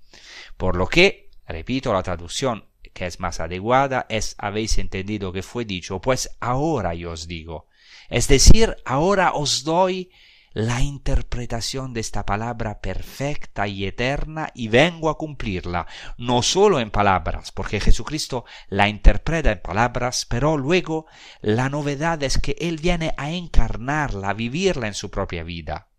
Por 0.57 0.75
lo 0.75 0.87
que, 0.87 1.29
repito, 1.47 1.93
la 1.93 2.03
traducción 2.03 2.65
que 2.93 3.05
es 3.05 3.19
más 3.19 3.41
adecuada 3.41 4.05
es 4.09 4.35
habéis 4.37 4.77
entendido 4.77 5.33
que 5.33 5.43
fue 5.43 5.65
dicho, 5.65 5.99
pues 5.99 6.37
ahora 6.39 6.93
yo 6.95 7.11
os 7.11 7.27
digo. 7.27 7.67
Es 8.09 8.27
decir, 8.27 8.77
ahora 8.85 9.33
os 9.33 9.63
doy 9.63 10.11
la 10.55 10.81
interpretación 10.81 11.93
de 11.93 11.99
esta 11.99 12.25
palabra 12.25 12.79
perfecta 12.79 13.67
y 13.67 13.85
eterna 13.85 14.51
y 14.55 14.69
vengo 14.69 15.09
a 15.09 15.17
cumplirla, 15.17 15.85
no 16.17 16.41
solo 16.43 16.79
en 16.79 16.91
palabras, 16.91 17.51
porque 17.51 17.81
Jesucristo 17.81 18.45
la 18.69 18.87
interpreta 18.87 19.51
en 19.51 19.61
palabras, 19.61 20.25
pero 20.29 20.57
luego 20.57 21.07
la 21.41 21.67
novedad 21.67 22.23
es 22.23 22.37
que 22.37 22.55
Él 22.57 22.77
viene 22.77 23.13
a 23.17 23.31
encarnarla, 23.31 24.29
a 24.29 24.33
vivirla 24.33 24.87
en 24.87 24.93
su 24.93 25.11
propia 25.11 25.43
vida. 25.43 25.89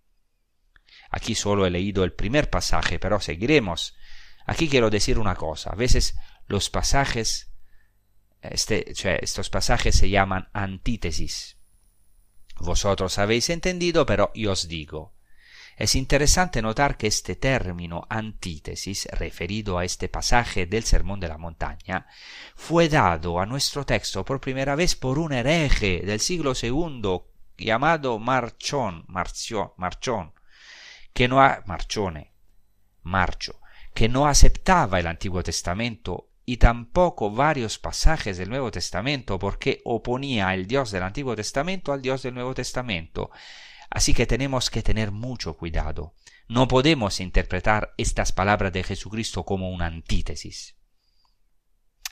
Aquí 1.10 1.34
solo 1.34 1.66
he 1.66 1.70
leído 1.70 2.02
el 2.02 2.14
primer 2.14 2.48
pasaje, 2.48 2.98
pero 2.98 3.20
seguiremos. 3.20 3.94
Aquí 4.46 4.70
quiero 4.70 4.88
decir 4.88 5.18
una 5.18 5.34
cosa, 5.34 5.72
a 5.72 5.76
veces 5.76 6.16
los 6.46 6.70
pasajes, 6.70 7.52
este, 8.40 8.90
estos 9.22 9.50
pasajes 9.50 9.96
se 9.96 10.08
llaman 10.08 10.48
antítesis, 10.54 11.55
vosotros 12.58 13.18
habéis 13.18 13.50
entendido, 13.50 14.06
pero 14.06 14.32
yo 14.34 14.52
os 14.52 14.68
digo. 14.68 15.14
Es 15.76 15.94
interesante 15.94 16.62
notar 16.62 16.96
que 16.96 17.06
este 17.06 17.36
término 17.36 18.06
antítesis, 18.08 19.06
referido 19.12 19.76
a 19.76 19.84
este 19.84 20.08
pasaje 20.08 20.64
del 20.64 20.84
Sermón 20.84 21.20
de 21.20 21.28
la 21.28 21.36
Montaña, 21.36 22.06
fue 22.54 22.88
dado 22.88 23.38
a 23.38 23.46
nuestro 23.46 23.84
texto 23.84 24.24
por 24.24 24.40
primera 24.40 24.74
vez 24.74 24.96
por 24.96 25.18
un 25.18 25.34
hereje 25.34 26.00
del 26.00 26.20
siglo 26.20 26.54
II 26.60 27.20
llamado 27.58 28.18
Marchón, 28.18 29.04
Marchón, 29.08 29.72
Marchón, 29.76 30.32
que 31.12 31.28
no 31.28 31.36
Marchone, 31.66 32.32
Marcho, 33.02 33.60
que 33.94 34.08
no 34.08 34.26
aceptaba 34.26 34.98
el 34.98 35.06
Antiguo 35.06 35.42
Testamento 35.42 36.30
y 36.48 36.58
tampoco 36.58 37.32
varios 37.32 37.80
pasajes 37.80 38.38
del 38.38 38.48
Nuevo 38.48 38.70
Testamento 38.70 39.36
porque 39.36 39.82
oponía 39.84 40.54
el 40.54 40.68
Dios 40.68 40.92
del 40.92 41.02
Antiguo 41.02 41.34
Testamento 41.34 41.92
al 41.92 42.00
Dios 42.00 42.22
del 42.22 42.34
Nuevo 42.34 42.54
Testamento. 42.54 43.30
Así 43.90 44.14
que 44.14 44.26
tenemos 44.26 44.70
que 44.70 44.82
tener 44.82 45.10
mucho 45.10 45.56
cuidado. 45.56 46.14
No 46.48 46.68
podemos 46.68 47.18
interpretar 47.18 47.92
estas 47.98 48.30
palabras 48.30 48.72
de 48.72 48.84
Jesucristo 48.84 49.44
como 49.44 49.70
una 49.70 49.86
antítesis. 49.86 50.76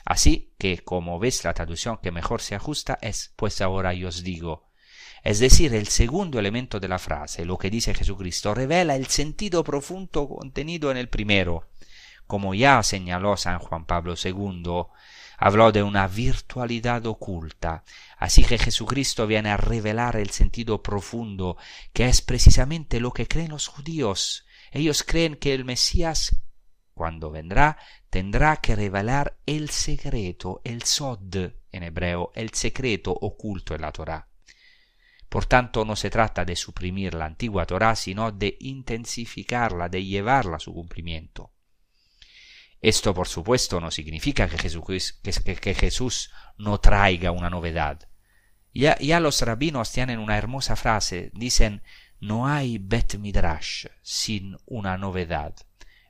Así 0.03 0.53
que, 0.59 0.79
como 0.79 1.17
ves, 1.17 1.45
la 1.45 1.53
traducción 1.53 1.99
que 2.03 2.11
mejor 2.11 2.41
se 2.41 2.55
ajusta 2.55 2.99
es, 3.01 3.33
pues 3.37 3.61
ahora 3.61 3.93
yo 3.93 4.09
os 4.09 4.21
digo. 4.21 4.69
Es 5.23 5.39
decir, 5.39 5.73
el 5.73 5.87
segundo 5.87 6.39
elemento 6.39 6.81
de 6.81 6.89
la 6.89 6.99
frase, 6.99 7.45
lo 7.45 7.57
que 7.57 7.69
dice 7.69 7.93
Jesucristo, 7.93 8.53
revela 8.53 8.97
el 8.97 9.07
sentido 9.07 9.63
profundo 9.63 10.27
contenido 10.27 10.91
en 10.91 10.97
el 10.97 11.07
primero 11.07 11.69
como 12.27 12.53
ya 12.53 12.81
señaló 12.83 13.37
San 13.37 13.59
Juan 13.59 13.85
Pablo 13.85 14.15
II, 14.21 14.63
habló 15.37 15.71
de 15.71 15.83
una 15.83 16.07
virtualidad 16.07 17.05
oculta, 17.05 17.83
así 18.17 18.43
que 18.43 18.57
Jesucristo 18.57 19.27
viene 19.27 19.49
a 19.49 19.57
revelar 19.57 20.15
el 20.15 20.29
sentido 20.29 20.81
profundo, 20.81 21.57
que 21.93 22.07
es 22.07 22.21
precisamente 22.21 22.99
lo 22.99 23.11
que 23.11 23.27
creen 23.27 23.51
los 23.51 23.67
judíos. 23.67 24.45
Ellos 24.71 25.03
creen 25.03 25.35
que 25.35 25.53
el 25.53 25.65
Mesías, 25.65 26.35
cuando 26.93 27.31
vendrá, 27.31 27.77
tendrá 28.09 28.57
que 28.57 28.75
revelar 28.75 29.37
el 29.45 29.69
secreto, 29.69 30.61
el 30.63 30.83
sod 30.83 31.51
en 31.71 31.83
hebreo, 31.83 32.31
el 32.35 32.51
secreto 32.51 33.11
oculto 33.11 33.75
en 33.75 33.81
la 33.81 33.91
Torah. 33.91 34.27
Por 35.27 35.45
tanto, 35.47 35.83
no 35.83 35.97
se 35.97 36.09
trata 36.09 36.45
de 36.45 36.55
suprimir 36.55 37.13
la 37.13 37.25
antigua 37.25 37.65
Torah, 37.65 37.95
sino 37.95 38.31
de 38.31 38.55
intensificarla, 38.61 39.89
de 39.89 40.05
llevarla 40.05 40.57
a 40.57 40.59
su 40.61 40.73
cumplimiento. 40.73 41.51
Esto, 42.81 43.13
por 43.13 43.27
supuesto, 43.27 43.79
no 43.79 43.91
significa 43.91 44.47
que 44.47 44.57
Jesús, 44.57 45.19
que, 45.23 45.73
Jesús 45.73 46.31
no 46.57 46.79
traiga 46.79 47.31
una 47.31 47.49
novedad. 47.49 48.07
Ya, 48.73 48.97
ya, 48.99 49.19
los 49.19 49.41
rabinos 49.41 49.91
tienen 49.91 50.19
una 50.19 50.37
hermosa 50.37 50.75
frase, 50.75 51.31
dicen, 51.33 51.81
no 52.19 52.47
hay 52.47 52.77
Bet 52.77 53.15
Midrash 53.15 53.87
sin 54.01 54.57
una 54.65 54.97
novedad. 54.97 55.55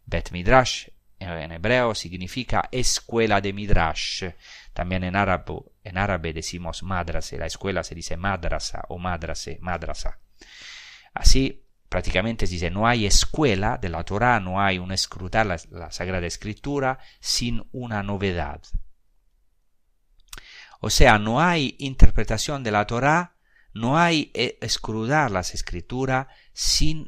Bet 0.06 0.32
Midrash 0.32 0.88
en 1.20 1.52
hebreo 1.52 1.96
significa 1.96 2.68
escuela 2.72 3.42
de 3.42 3.54
Midrash. 3.54 4.26
También 4.74 5.04
en 5.04 5.16
árabe, 5.16 5.54
en 5.84 5.98
árabe 5.98 6.34
decimos 6.34 6.84
madrase, 6.84 7.38
la 7.38 7.46
escuela 7.46 7.84
se 7.84 7.96
dice 7.96 8.18
madrasa 8.18 8.84
o 8.90 8.98
madrase, 8.98 9.58
madrasa. 9.62 10.20
Así, 11.14 11.65
prácticamente 11.96 12.46
dice 12.46 12.70
no 12.70 12.90
hay 12.90 13.06
escuela 13.06 13.78
de 13.78 13.88
la 13.88 14.04
Torah, 14.04 14.42
no 14.42 14.60
hay 14.60 14.80
un 14.80 14.92
escrutar 14.92 15.46
la, 15.46 15.92
Sagrada 15.92 16.28
Escritura 16.28 17.00
sin 17.22 17.70
una 17.72 18.04
novedad. 18.04 18.62
O 20.82 20.90
sea, 20.90 21.20
no 21.20 21.40
hay 21.40 21.78
interpretación 21.80 22.64
de 22.66 22.72
la 22.72 22.86
Torah, 22.86 23.38
no 23.74 23.98
hay 23.98 24.30
eh, 24.34 24.58
escrutar 24.60 25.32
las 25.32 25.54
Escrituras 25.54 26.28
sin 26.52 27.08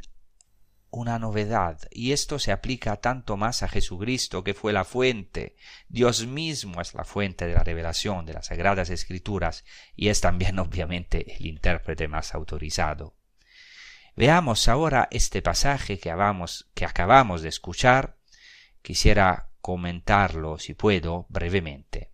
una 0.90 1.20
novedad. 1.20 1.82
Y 1.92 2.14
esto 2.14 2.40
se 2.40 2.54
aplica 2.54 2.96
tanto 2.96 3.36
más 3.36 3.64
a 3.64 3.68
Jesucristo, 3.68 4.42
que 4.42 4.54
fue 4.54 4.72
la 4.72 4.86
fuente. 4.86 5.58
Dios 5.90 6.26
mismo 6.26 6.80
es 6.80 6.94
la 6.94 7.04
fuente 7.04 7.46
de 7.46 7.56
la 7.56 7.64
revelación 7.66 8.26
de 8.26 8.36
las 8.36 8.46
Sagradas 8.46 8.90
Escrituras 8.90 9.66
y 9.98 10.08
es 10.08 10.22
también 10.22 10.60
obviamente 10.60 11.36
el 11.36 11.46
intérprete 11.46 12.08
más 12.08 12.34
autorizado. 12.34 13.17
Veamos 14.18 14.68
ahora 14.68 15.08
este 15.12 15.44
pasaje 15.44 16.00
que 16.00 16.10
acabamos, 16.10 16.68
que 16.74 16.86
acabamos 16.86 17.44
de 17.44 17.50
escuchar. 17.50 18.18
Quisiera 18.82 19.52
comentarlo, 19.62 20.58
si 20.58 20.74
puedo, 20.74 21.28
brevemente. 21.30 22.10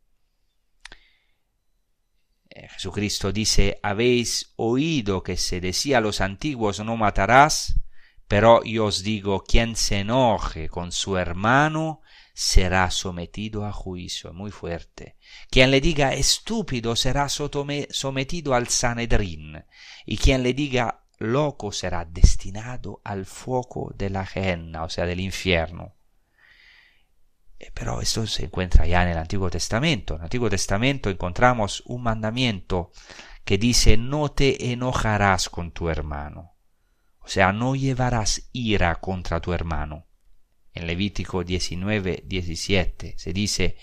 Eh, 2.49 2.67
Jesucristo 2.67 3.31
dice, 3.31 3.79
habéis 3.81 4.51
oído 4.57 5.23
que 5.23 5.37
se 5.37 5.61
decía 5.61 5.99
a 5.99 6.01
los 6.01 6.19
antiguos 6.19 6.81
no 6.81 6.97
matarás, 6.97 7.79
pero 8.27 8.61
yo 8.65 8.87
os 8.87 9.03
digo, 9.03 9.41
quien 9.41 9.77
se 9.77 9.99
enoje 9.99 10.67
con 10.67 10.91
su 10.91 11.15
hermano, 11.15 12.01
será 12.33 12.91
sometido 12.91 13.65
a 13.65 13.71
juicio, 13.71 14.33
muy 14.33 14.51
fuerte. 14.51 15.15
Quien 15.49 15.71
le 15.71 15.79
diga 15.79 16.13
estúpido 16.13 16.97
será 16.97 17.29
sometido 17.29 18.55
al 18.55 18.67
Sanedrín, 18.67 19.63
y 20.05 20.17
quien 20.17 20.43
le 20.43 20.53
diga 20.53 21.02
loco 21.23 21.71
será 21.71 22.05
destinado 22.05 23.01
al 23.03 23.25
fuego 23.25 23.91
de 23.95 24.09
la 24.09 24.25
gehenna, 24.25 24.83
o 24.83 24.89
sea, 24.89 25.05
del 25.05 25.19
infierno. 25.19 25.95
Eh, 27.59 27.71
pero 27.73 28.01
esto 28.01 28.27
se 28.27 28.45
encuentra 28.45 28.85
ya 28.85 29.03
en 29.03 29.09
el 29.09 29.17
Antiguo 29.17 29.49
Testamento. 29.49 30.15
En 30.15 30.21
el 30.21 30.25
Antiguo 30.25 30.49
Testamento 30.49 31.09
encontramos 31.09 31.83
un 31.85 32.03
mandamiento 32.03 32.91
que 33.45 33.57
dice 33.57 33.97
no 33.97 34.31
te 34.31 34.71
enojarás 34.71 35.49
con 35.49 35.71
tu 35.71 35.89
hermano. 35.89 36.53
O 37.19 37.27
sea, 37.27 37.53
no 37.53 37.75
llevarás 37.75 38.49
ira 38.51 38.95
contra 38.95 39.39
tu 39.39 39.53
hermano. 39.53 40.07
En 40.73 40.87
Levítico 40.87 41.43
19, 41.43 42.23
17 42.25 43.15
se 43.17 43.33
dice 43.33 43.77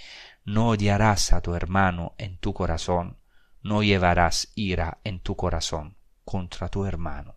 no 0.45 0.71
odiarás 0.71 1.33
a 1.33 1.41
tu 1.41 1.55
hermano 1.55 2.15
en 2.19 2.39
tu 2.39 2.53
corazón, 2.53 3.19
no 3.63 3.83
llevarás 3.83 4.53
ira 4.55 4.99
en 5.05 5.21
tu 5.21 5.37
corazón 5.37 6.00
contra 6.31 6.69
tu 6.69 6.85
hermano. 6.85 7.35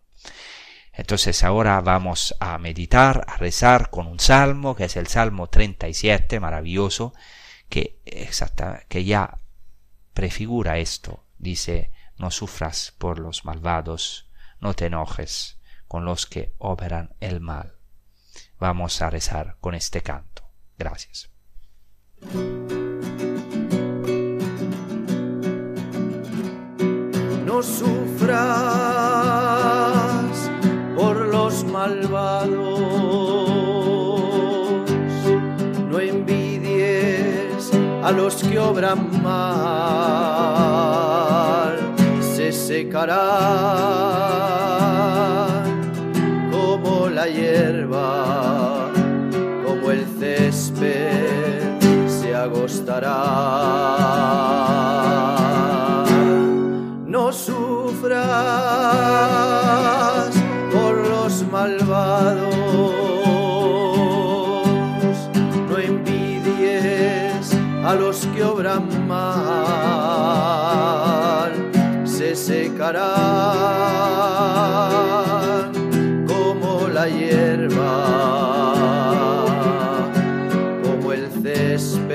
Entonces 0.92 1.42
ahora 1.42 1.80
vamos 1.80 2.36
a 2.38 2.56
meditar, 2.58 3.24
a 3.26 3.36
rezar 3.38 3.90
con 3.90 4.06
un 4.06 4.20
salmo, 4.20 4.76
que 4.76 4.84
es 4.84 4.96
el 4.96 5.08
Salmo 5.08 5.48
37, 5.48 6.38
maravilloso, 6.38 7.12
que, 7.68 8.00
exacta, 8.04 8.84
que 8.88 9.04
ya 9.04 9.38
prefigura 10.12 10.78
esto. 10.78 11.26
Dice, 11.38 11.90
no 12.18 12.30
sufras 12.30 12.94
por 12.96 13.18
los 13.18 13.44
malvados, 13.44 14.30
no 14.60 14.74
te 14.74 14.86
enojes 14.86 15.58
con 15.88 16.04
los 16.04 16.26
que 16.26 16.54
obran 16.58 17.16
el 17.18 17.40
mal. 17.40 17.74
Vamos 18.60 19.02
a 19.02 19.10
rezar 19.10 19.56
con 19.60 19.74
este 19.74 20.02
canto. 20.02 20.48
Gracias. 20.78 21.30
No 27.54 27.62
sufras 27.62 28.34
por 30.96 31.16
los 31.28 31.62
malvados, 31.62 32.50
no 35.88 36.00
envidies 36.00 37.70
a 38.02 38.10
los 38.10 38.42
que 38.42 38.58
obran 38.58 39.22
mal, 39.22 39.94
se 42.20 42.50
secará 42.50 43.22
como 46.50 47.08
la 47.08 47.28
hierba, 47.28 48.90
como 49.64 49.92
el 49.92 50.04
césped 50.18 51.78
se 52.08 52.34
agostará 52.34 53.14
por 60.72 60.94
los 61.08 61.44
malvados, 61.50 62.54
no 65.68 65.78
envidies 65.78 67.52
a 67.84 67.94
los 67.94 68.26
que 68.34 68.42
obran 68.42 69.06
mal, 69.06 70.32
se 72.04 72.34
secarán 72.34 73.04
como 76.26 76.88
la 76.88 77.06
hierba, 77.08 78.04
como 80.82 81.12
el 81.12 81.28
césped 81.42 82.14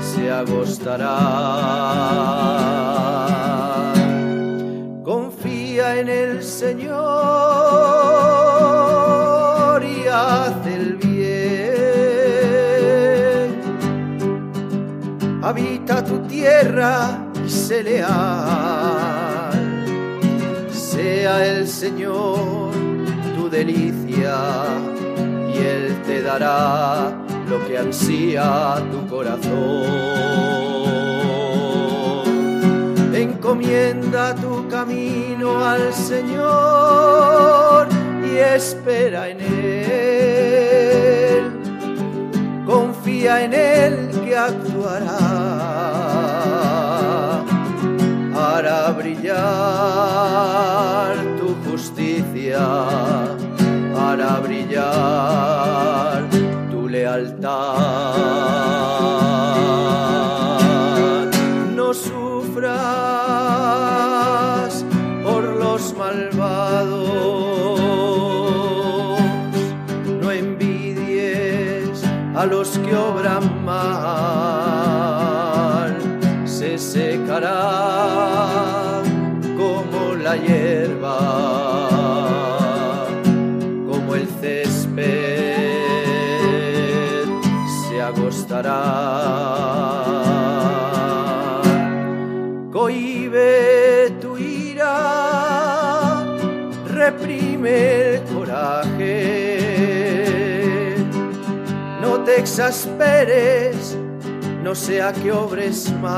se 0.00 0.30
agostará. 0.30 2.43
En 6.00 6.08
el 6.08 6.42
Señor 6.42 6.94
y 9.84 10.06
haz 10.10 10.66
el 10.66 10.96
bien. 10.96 11.14
Habita 15.42 16.02
tu 16.04 16.18
tierra 16.20 17.18
y 17.44 17.50
se 17.50 17.82
leal. 17.82 18.12
Sea 20.72 21.46
el 21.46 21.68
Señor 21.68 22.72
tu 23.36 23.48
delicia 23.48 24.36
y 25.52 25.58
Él 25.58 26.02
te 26.06 26.22
dará 26.22 27.12
lo 27.48 27.66
que 27.66 27.78
ansía 27.78 28.82
tu 28.90 29.06
corazón 29.06 30.63
encomienda 33.44 34.34
tu 34.36 34.66
camino 34.68 35.62
al 35.62 35.92
Señor 35.92 37.86
y 38.24 38.38
espera 38.38 39.28
en 39.28 39.38
Él. 39.42 40.72
Confía 42.64 43.44
en 43.44 43.52
Él 43.52 44.08
que 44.24 44.34
actuará. 44.34 45.18
Hará 48.34 48.92
brillar 48.92 49.34
tu 51.38 51.54
justicia, 51.70 52.64
hará 53.94 54.40
brillar 54.40 56.30
tu 56.70 56.88
lealtad. 56.88 58.53
Que 72.84 72.94
obran 72.96 73.64
mal, 73.64 74.74
se 76.44 76.78
secará 76.78 77.62
como 79.56 80.14
la 80.14 80.36
hierba, 80.36 81.18
como 83.88 84.14
el 84.14 84.26
césped 84.40 85.04
se 87.88 88.02
agostará. 88.02 89.24
Tu 94.20 94.36
ira, 94.36 94.96
reprime 96.86 98.13
exasperes, 102.38 103.96
no 104.62 104.74
sea 104.74 105.12
que 105.12 105.32
obres 105.32 105.92
mal. 106.00 106.12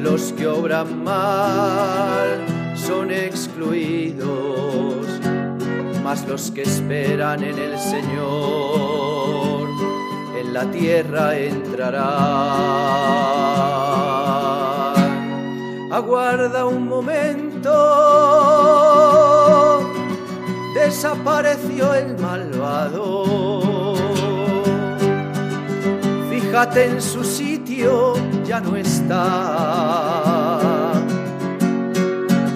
Los 0.00 0.32
que 0.32 0.46
obran 0.46 1.02
mal 1.02 2.38
son 2.74 3.10
excluidos, 3.10 5.06
mas 6.02 6.26
los 6.28 6.50
que 6.50 6.62
esperan 6.62 7.42
en 7.42 7.58
el 7.58 7.78
Señor 7.78 9.68
en 10.38 10.52
la 10.54 10.70
tierra 10.70 11.36
entrarán 11.36 12.86
aguarda 15.96 16.66
un 16.66 16.88
momento, 16.88 17.45
desapareció 20.86 21.92
el 21.94 22.16
malvado. 22.18 23.94
Fíjate 26.30 26.86
en 26.86 27.02
su 27.02 27.24
sitio, 27.24 28.14
ya 28.44 28.60
no 28.60 28.76
está. 28.76 30.60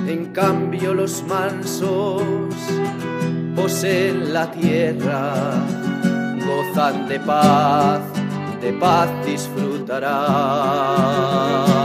En 0.06 0.26
cambio 0.32 0.94
los 0.94 1.24
mansos 1.24 2.22
poseen 3.56 4.32
la 4.32 4.48
tierra, 4.52 5.34
gozan 6.46 7.08
de 7.08 7.18
paz, 7.18 8.00
de 8.60 8.72
paz 8.74 9.08
disfrutarán 9.26 11.79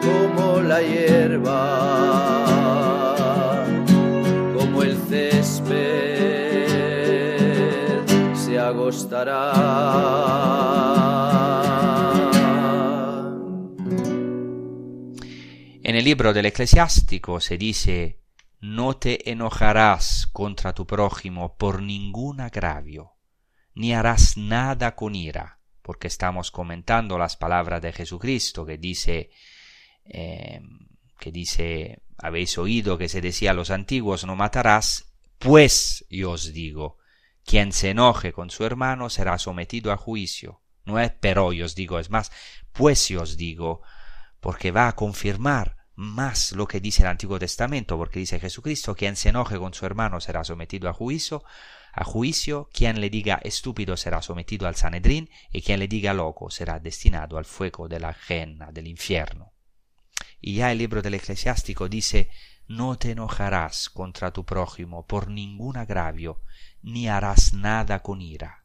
como 0.00 0.60
la 0.60 0.80
hierba, 0.80 1.58
como 4.56 4.82
el 4.82 4.96
césped 5.08 5.72
se 8.36 8.60
agostará. 8.60 9.52
En 15.82 15.96
el 15.96 16.04
libro 16.04 16.32
del 16.32 16.46
eclesiástico 16.46 17.40
se 17.40 17.58
dice, 17.58 18.20
no 18.60 18.96
te 18.98 19.32
enojarás 19.32 20.28
contra 20.32 20.72
tu 20.74 20.86
prójimo 20.86 21.56
por 21.56 21.82
ningún 21.82 22.40
agravio, 22.40 23.14
ni 23.74 23.92
harás 23.92 24.36
nada 24.36 24.94
con 24.94 25.16
ira, 25.16 25.58
porque 25.82 26.08
estamos 26.08 26.50
comentando 26.50 27.18
las 27.18 27.36
palabras 27.36 27.82
de 27.82 27.92
Jesucristo 27.92 28.64
que 28.64 28.78
dice, 28.78 29.30
eh, 30.04 30.60
que 31.18 31.32
dice, 31.32 32.02
habéis 32.18 32.56
oído 32.58 32.98
que 32.98 33.08
se 33.08 33.20
decía 33.20 33.50
a 33.50 33.54
los 33.54 33.70
antiguos, 33.70 34.24
no 34.24 34.36
matarás, 34.36 35.12
pues 35.38 36.06
yo 36.08 36.32
os 36.32 36.52
digo, 36.52 36.98
quien 37.44 37.72
se 37.72 37.90
enoje 37.90 38.32
con 38.32 38.50
su 38.50 38.64
hermano 38.64 39.10
será 39.10 39.38
sometido 39.38 39.92
a 39.92 39.96
juicio. 39.96 40.60
No 40.84 40.98
es 40.98 41.12
pero 41.20 41.52
yo 41.52 41.64
os 41.64 41.74
digo, 41.74 41.98
es 41.98 42.10
más, 42.10 42.32
pues 42.72 43.08
yo 43.08 43.22
os 43.22 43.36
digo, 43.36 43.82
porque 44.40 44.70
va 44.70 44.88
a 44.88 44.96
confirmar 44.96 45.76
más 45.94 46.52
lo 46.52 46.66
que 46.66 46.80
dice 46.80 47.02
el 47.02 47.08
Antiguo 47.08 47.38
Testamento, 47.38 47.96
porque 47.96 48.18
dice 48.18 48.40
Jesucristo, 48.40 48.94
quien 48.94 49.16
se 49.16 49.28
enoje 49.28 49.58
con 49.58 49.74
su 49.74 49.86
hermano 49.86 50.20
será 50.20 50.44
sometido 50.44 50.88
a 50.88 50.92
juicio, 50.92 51.44
a 51.92 52.04
juicio, 52.04 52.70
quien 52.72 53.00
le 53.00 53.10
diga 53.10 53.40
estúpido 53.42 53.96
será 53.96 54.22
sometido 54.22 54.66
al 54.66 54.76
Sanedrín, 54.76 55.28
y 55.52 55.60
quien 55.60 55.78
le 55.78 55.88
diga 55.88 56.14
loco 56.14 56.50
será 56.50 56.80
destinado 56.80 57.36
al 57.36 57.44
fuego 57.44 57.86
de 57.86 58.00
la 58.00 58.14
gena, 58.14 58.72
del 58.72 58.86
infierno. 58.86 59.52
Y 60.40 60.56
ya 60.56 60.72
el 60.72 60.78
libro 60.78 61.02
del 61.02 61.14
eclesiástico 61.14 61.88
dice, 61.88 62.30
no 62.66 62.96
te 62.96 63.10
enojarás 63.10 63.90
contra 63.90 64.32
tu 64.32 64.44
prójimo 64.44 65.06
por 65.06 65.28
ningún 65.28 65.76
agravio, 65.76 66.42
ni 66.80 67.08
harás 67.08 67.52
nada 67.52 68.02
con 68.02 68.22
ira. 68.22 68.64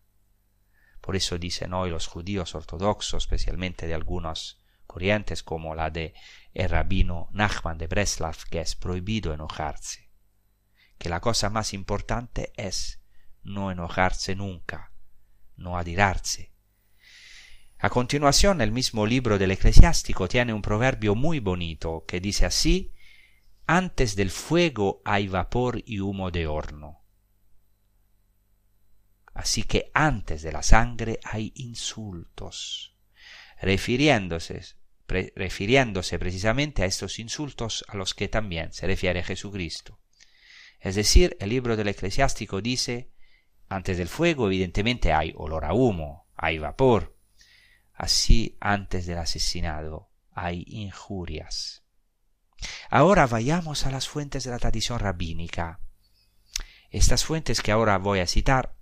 Por 1.01 1.15
eso 1.15 1.37
dicen 1.37 1.73
hoy 1.73 1.89
los 1.89 2.07
judíos 2.07 2.55
ortodoxos, 2.55 3.23
especialmente 3.23 3.87
de 3.87 3.93
algunos 3.93 4.61
corrientes 4.85 5.43
como 5.43 5.75
la 5.75 5.89
de 5.89 6.13
el 6.53 6.69
rabino 6.69 7.27
Nachman 7.31 7.77
de 7.77 7.87
Breslav, 7.87 8.37
que 8.49 8.61
es 8.61 8.75
prohibido 8.75 9.33
enojarse, 9.33 10.09
que 10.97 11.09
la 11.09 11.19
cosa 11.19 11.49
más 11.49 11.73
importante 11.73 12.53
es 12.55 13.01
no 13.47 13.71
enojarse 13.71 14.35
nunca, 14.35 14.91
no 15.55 15.77
adirarse. 15.77 16.51
A 17.79 17.89
continuación, 17.89 18.61
el 18.61 18.71
mismo 18.71 19.05
libro 19.05 19.37
del 19.37 19.51
eclesiástico 19.51 20.27
tiene 20.27 20.53
un 20.53 20.61
proverbio 20.61 21.15
muy 21.15 21.39
bonito 21.39 22.05
que 22.07 22.19
dice 22.19 22.45
así, 22.45 22.93
antes 23.65 24.15
del 24.15 24.31
fuego 24.31 25.01
hay 25.05 25.27
vapor 25.27 25.81
y 25.85 25.99
humo 25.99 26.31
de 26.31 26.47
horno. 26.47 27.03
Así 29.33 29.63
que 29.63 29.91
antes 29.93 30.41
de 30.41 30.51
la 30.51 30.63
sangre 30.63 31.19
hay 31.23 31.53
insultos, 31.55 32.95
refiriéndose, 33.61 34.61
refiriéndose 35.07 36.17
precisamente 36.17 36.81
a 36.81 36.85
estos 36.87 37.19
insultos 37.19 37.85
a 37.87 37.95
los 37.95 38.13
que 38.13 38.27
también 38.27 38.73
se 38.73 38.87
refiere 38.87 39.23
Jesucristo. 39.23 39.99
Es 40.79 40.95
decir, 40.95 41.37
el 41.39 41.49
libro 41.49 41.75
del 41.75 41.89
eclesiástico 41.89 42.61
dice, 42.61 43.11
antes 43.69 43.97
del 43.97 44.07
fuego 44.07 44.47
evidentemente 44.47 45.13
hay 45.13 45.33
olor 45.35 45.65
a 45.65 45.73
humo, 45.73 46.27
hay 46.35 46.57
vapor. 46.57 47.15
Así 47.93 48.57
antes 48.59 49.05
del 49.05 49.17
asesinado 49.17 50.09
hay 50.31 50.63
injurias. 50.67 51.83
Ahora 52.89 53.27
vayamos 53.27 53.85
a 53.85 53.91
las 53.91 54.07
fuentes 54.07 54.43
de 54.43 54.51
la 54.51 54.59
tradición 54.59 54.99
rabínica. 54.99 55.79
Estas 56.89 57.25
fuentes 57.25 57.61
que 57.61 57.71
ahora 57.71 57.97
voy 57.97 58.19
a 58.19 58.27
citar 58.27 58.77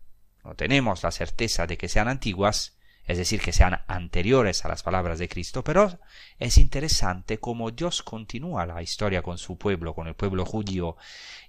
no 0.46 0.54
tenemos 0.54 1.02
la 1.02 1.12
certeza 1.12 1.66
de 1.66 1.76
que 1.76 1.90
sean 1.90 2.08
antiguas, 2.08 2.78
es 3.06 3.18
decir, 3.18 3.42
que 3.42 3.52
sean 3.52 3.82
anteriores 3.88 4.64
a 4.64 4.68
las 4.68 4.84
palabras 4.84 5.18
de 5.18 5.28
Cristo, 5.28 5.64
pero 5.64 6.00
es 6.38 6.58
interesante 6.58 7.40
cómo 7.40 7.72
Dios 7.72 8.04
continúa 8.04 8.68
la 8.68 8.84
historia 8.84 9.24
con 9.24 9.40
su 9.40 9.58
pueblo, 9.58 9.96
con 9.96 10.08
el 10.08 10.14
pueblo 10.14 10.46
judío, 10.46 10.98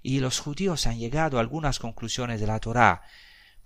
y 0.01 0.19
los 0.19 0.39
judíos 0.39 0.87
han 0.87 0.97
llegado 0.97 1.37
a 1.37 1.41
algunas 1.41 1.77
conclusiones 1.77 2.41
de 2.41 2.47
la 2.47 2.59
Torá, 2.59 3.03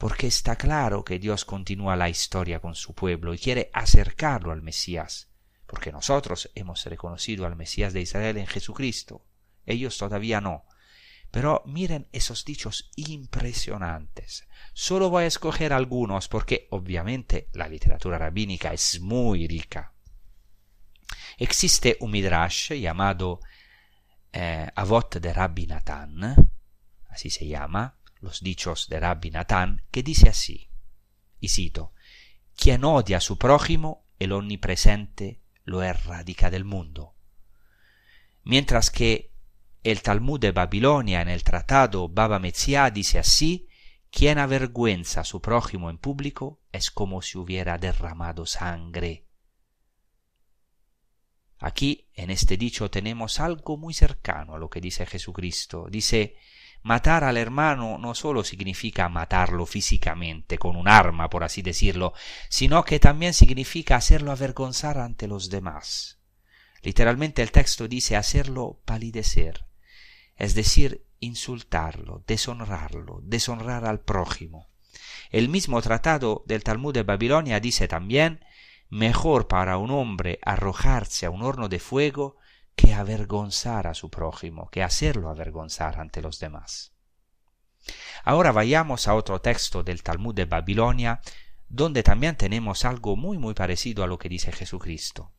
porque 0.01 0.25
está 0.25 0.55
claro 0.55 1.05
que 1.05 1.19
Dios 1.19 1.45
continúa 1.45 1.95
la 1.95 2.09
historia 2.09 2.59
con 2.59 2.73
su 2.73 2.95
pueblo 2.95 3.35
y 3.35 3.37
quiere 3.37 3.69
acercarlo 3.71 4.51
al 4.51 4.63
Mesías, 4.63 5.29
porque 5.67 5.91
nosotros 5.91 6.49
hemos 6.55 6.83
reconocido 6.85 7.45
al 7.45 7.55
Mesías 7.55 7.93
de 7.93 8.01
Israel 8.01 8.37
en 8.37 8.47
Jesucristo, 8.47 9.23
ellos 9.63 9.99
todavía 9.99 10.41
no. 10.41 10.65
Pero 11.29 11.61
miren 11.67 12.07
esos 12.13 12.43
dichos 12.45 12.89
impresionantes. 12.95 14.47
Solo 14.73 15.11
voy 15.11 15.25
a 15.25 15.27
escoger 15.27 15.71
algunos 15.71 16.27
porque 16.27 16.67
obviamente 16.71 17.49
la 17.53 17.67
literatura 17.67 18.17
rabínica 18.17 18.73
es 18.73 18.99
muy 19.01 19.47
rica. 19.47 19.93
Existe 21.37 21.97
un 21.99 22.09
midrash 22.09 22.73
llamado 22.73 23.39
eh, 24.33 24.67
Avot 24.73 25.17
de 25.17 25.31
Rabbi 25.31 25.67
Natán, 25.67 26.49
así 27.07 27.29
se 27.29 27.45
llama, 27.45 28.00
los 28.21 28.41
dichos 28.41 28.87
de 28.87 28.99
Rabbi 28.99 29.31
Natán, 29.31 29.83
que 29.91 30.03
dice 30.03 30.29
así, 30.29 30.69
y 31.39 31.49
cito, 31.49 31.93
quien 32.55 32.83
odia 32.83 33.17
a 33.17 33.21
su 33.21 33.37
prójimo, 33.37 34.05
el 34.19 34.31
omnipresente 34.31 35.41
lo 35.63 35.81
erradica 35.83 36.49
del 36.51 36.63
mundo. 36.63 37.15
Mientras 38.43 38.89
que 38.91 39.31
el 39.83 40.01
Talmud 40.01 40.39
de 40.39 40.51
Babilonia 40.51 41.21
en 41.21 41.29
el 41.29 41.43
tratado 41.43 42.07
Baba 42.07 42.39
Metzia 42.39 42.89
dice 42.91 43.17
así, 43.19 43.67
quien 44.11 44.37
avergüenza 44.37 45.21
a 45.21 45.25
su 45.25 45.41
prójimo 45.41 45.89
en 45.89 45.97
público 45.97 46.59
es 46.71 46.91
como 46.91 47.21
si 47.21 47.37
hubiera 47.37 47.77
derramado 47.77 48.45
sangre. 48.45 49.25
Aquí, 51.57 52.09
en 52.15 52.31
este 52.31 52.57
dicho, 52.57 52.89
tenemos 52.89 53.39
algo 53.39 53.77
muy 53.77 53.93
cercano 53.93 54.55
a 54.55 54.59
lo 54.59 54.69
que 54.69 54.81
dice 54.81 55.05
Jesucristo. 55.05 55.87
Dice, 55.89 56.35
matar 56.83 57.23
al 57.23 57.37
hermano 57.37 57.97
no 57.97 58.15
solo 58.15 58.43
significa 58.43 59.09
matarlo 59.09 59.65
físicamente, 59.65 60.57
con 60.57 60.75
un 60.75 60.87
arma, 60.87 61.29
por 61.29 61.43
así 61.43 61.61
decirlo, 61.61 62.13
sino 62.49 62.83
que 62.83 62.99
también 62.99 63.33
significa 63.33 63.95
hacerlo 63.95 64.31
avergonzar 64.31 64.97
ante 64.97 65.27
los 65.27 65.49
demás. 65.49 66.19
Literalmente 66.81 67.41
el 67.41 67.51
texto 67.51 67.87
dice 67.87 68.15
hacerlo 68.15 68.81
palidecer 68.85 69.65
es 70.41 70.55
decir, 70.55 71.05
insultarlo, 71.19 72.23
deshonrarlo, 72.25 73.19
deshonrar 73.21 73.85
al 73.85 73.99
prójimo. 73.99 74.69
El 75.29 75.49
mismo 75.49 75.79
tratado 75.83 76.43
del 76.47 76.63
Talmud 76.63 76.95
de 76.95 77.03
Babilonia 77.03 77.59
dice 77.59 77.87
también 77.87 78.43
mejor 78.89 79.47
para 79.47 79.77
un 79.77 79.91
hombre 79.91 80.39
arrojarse 80.41 81.27
a 81.27 81.29
un 81.29 81.43
horno 81.43 81.69
de 81.69 81.77
fuego 81.77 82.37
que 82.81 82.93
avergonzar 82.95 83.85
a 83.85 83.93
su 83.93 84.09
prójimo, 84.09 84.69
que 84.71 84.81
hacerlo 84.81 85.29
avergonzar 85.29 85.99
ante 85.99 86.21
los 86.21 86.39
demás. 86.39 86.93
Ahora 88.23 88.51
vayamos 88.51 89.07
a 89.07 89.13
otro 89.13 89.39
texto 89.39 89.83
del 89.83 90.01
Talmud 90.01 90.33
de 90.33 90.45
Babilonia, 90.45 91.21
donde 91.67 92.01
también 92.01 92.35
tenemos 92.37 92.83
algo 92.85 93.15
muy 93.15 93.37
muy 93.37 93.53
parecido 93.53 94.03
a 94.03 94.07
lo 94.07 94.17
que 94.17 94.29
dice 94.29 94.51
Jesucristo. 94.51 95.31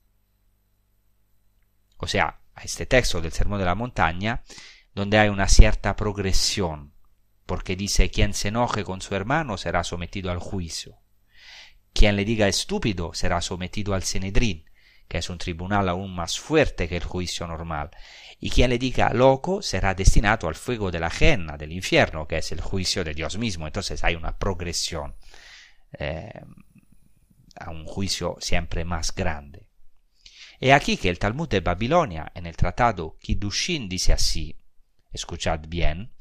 O 1.97 2.07
sea, 2.07 2.41
a 2.55 2.63
este 2.63 2.87
texto 2.87 3.21
del 3.21 3.33
Sermón 3.33 3.59
de 3.59 3.65
la 3.65 3.75
Montaña, 3.75 4.45
donde 4.95 5.19
hay 5.19 5.29
una 5.29 5.49
cierta 5.49 5.97
progresión, 5.97 6.95
porque 7.45 7.75
dice 7.75 8.11
quien 8.11 8.35
se 8.35 8.49
enoje 8.49 8.85
con 8.85 9.01
su 9.01 9.17
hermano 9.17 9.59
será 9.59 9.83
sometido 9.83 10.31
al 10.31 10.39
juicio. 10.39 10.99
Quien 11.93 12.15
le 12.15 12.25
diga 12.25 12.47
estúpido 12.47 13.15
será 13.15 13.41
sometido 13.41 13.95
al 13.95 14.05
Senedrín, 14.05 14.65
que 15.13 15.19
es 15.19 15.29
un 15.29 15.37
tribunal 15.37 15.91
aún 15.91 16.15
más 16.15 16.41
fuerte 16.41 16.89
que 16.89 16.97
el 16.97 17.05
juicio 17.05 17.47
normal, 17.47 17.91
y 18.41 18.49
quien 18.49 18.71
le 18.71 18.79
diga 18.79 19.13
loco 19.13 19.61
será 19.61 19.93
destinado 19.93 20.49
al 20.49 20.55
fuego 20.55 20.91
de 20.91 21.01
la 21.01 21.09
ajena, 21.09 21.59
del 21.59 21.73
infierno, 21.73 22.27
que 22.27 22.39
es 22.39 22.51
el 22.51 22.63
juicio 22.63 23.05
de 23.05 23.13
Dios 23.13 23.37
mismo. 23.37 23.67
Entonces 23.67 24.03
hay 24.05 24.15
una 24.15 24.39
progresión 24.39 25.15
eh, 25.99 26.41
a 27.57 27.69
un 27.69 27.85
juicio 27.85 28.39
siempre 28.41 28.87
más 28.87 29.15
grande. 29.15 29.69
He 30.59 30.73
aquí 30.73 30.97
que 30.97 31.11
el 31.11 31.19
Talmud 31.19 31.51
de 31.51 31.61
Babilonia, 31.61 32.33
en 32.35 32.47
el 32.47 32.57
tratado 32.57 33.19
Kiddushin, 33.21 33.91
dice 33.91 34.15
así, 34.15 34.57
escuchad 35.13 35.61
bien, 35.69 36.15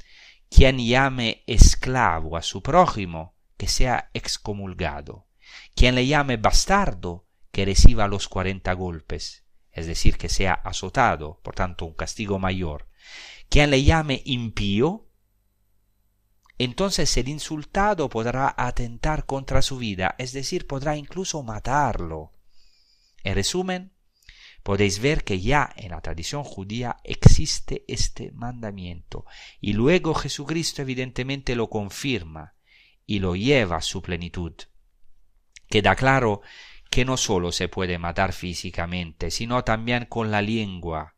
quien 0.49 0.79
llame 0.79 1.45
esclavo 1.47 2.35
a 2.35 2.41
su 2.41 2.61
prójimo, 2.61 3.37
que 3.55 3.69
sea 3.69 4.09
excomulgado. 4.13 5.27
Quien 5.75 5.95
le 5.95 6.05
llame 6.05 6.35
bastardo, 6.35 7.30
que 7.51 7.65
reciba 7.65 8.07
los 8.07 8.27
cuarenta 8.27 8.73
golpes, 8.73 9.45
es 9.71 9.87
decir, 9.87 10.17
que 10.17 10.29
sea 10.29 10.53
azotado, 10.53 11.39
por 11.43 11.55
tanto 11.55 11.85
un 11.85 11.93
castigo 11.93 12.39
mayor. 12.39 12.87
Quien 13.49 13.69
le 13.69 13.83
llame 13.83 14.21
impío, 14.25 15.07
entonces 16.57 17.15
el 17.17 17.27
insultado 17.27 18.09
podrá 18.09 18.53
atentar 18.57 19.25
contra 19.25 19.61
su 19.61 19.77
vida, 19.77 20.15
es 20.17 20.31
decir, 20.31 20.67
podrá 20.67 20.95
incluso 20.95 21.41
matarlo. 21.43 22.33
En 23.23 23.35
resumen, 23.35 23.93
podéis 24.63 24.99
ver 24.99 25.23
que 25.23 25.41
ya 25.41 25.73
en 25.75 25.91
la 25.91 26.01
tradición 26.01 26.43
judía 26.43 26.97
existe 27.03 27.83
este 27.87 28.31
mandamiento 28.31 29.25
y 29.59 29.73
luego 29.73 30.13
Jesucristo 30.13 30.81
evidentemente 30.81 31.55
lo 31.55 31.69
confirma 31.69 32.53
y 33.05 33.19
lo 33.19 33.35
lleva 33.35 33.77
a 33.77 33.81
su 33.81 34.01
plenitud. 34.01 34.53
Queda 35.67 35.95
claro 35.95 36.41
que 36.91 37.05
no 37.05 37.15
solo 37.15 37.53
se 37.53 37.69
puede 37.69 37.97
matar 37.97 38.33
físicamente, 38.33 39.31
sino 39.31 39.63
también 39.63 40.05
con 40.05 40.29
la 40.29 40.41
lengua, 40.41 41.15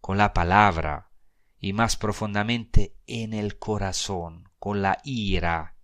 con 0.00 0.18
la 0.18 0.32
palabra 0.32 1.10
y 1.58 1.72
más 1.72 1.96
profundamente 1.96 2.94
en 3.08 3.34
el 3.34 3.58
corazón, 3.58 4.48
con 4.60 4.82
la 4.82 5.00
ira. 5.02 5.74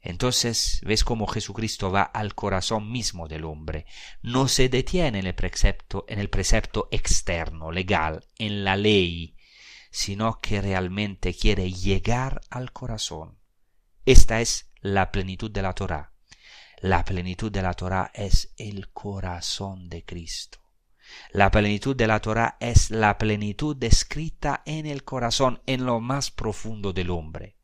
Entonces 0.00 0.80
ves 0.84 1.04
cómo 1.04 1.28
Jesucristo 1.28 1.92
va 1.92 2.02
al 2.02 2.34
corazón 2.34 2.90
mismo 2.90 3.28
del 3.28 3.44
hombre, 3.44 3.86
no 4.20 4.48
se 4.48 4.68
detiene 4.68 5.20
en 5.20 5.26
el 5.28 5.36
precepto, 5.36 6.04
en 6.08 6.18
el 6.18 6.28
precepto 6.28 6.88
externo, 6.90 7.70
legal, 7.70 8.26
en 8.36 8.64
la 8.64 8.76
ley, 8.76 9.36
sino 9.92 10.40
que 10.40 10.60
realmente 10.60 11.34
quiere 11.34 11.70
llegar 11.70 12.40
al 12.50 12.72
corazón. 12.72 13.38
Esta 14.04 14.40
es 14.40 14.72
la 14.80 15.12
plenitud 15.12 15.52
de 15.52 15.62
la 15.62 15.72
Torah. 15.72 16.15
La 16.82 17.04
plenitud 17.04 17.50
de 17.50 17.62
la 17.62 17.72
Torah 17.72 18.10
es 18.12 18.52
el 18.58 18.90
corazón 18.92 19.88
de 19.88 20.04
Cristo. 20.04 20.58
La 21.30 21.50
plenitud 21.50 21.96
de 21.96 22.06
la 22.06 22.20
Torah 22.20 22.58
es 22.60 22.90
la 22.90 23.16
plenitud 23.16 23.74
descrita 23.74 24.62
en 24.66 24.84
el 24.84 25.02
corazón, 25.02 25.62
en 25.66 25.86
lo 25.86 26.00
más 26.00 26.30
profundo 26.30 26.92
del 26.92 27.10
hombre. 27.10 27.56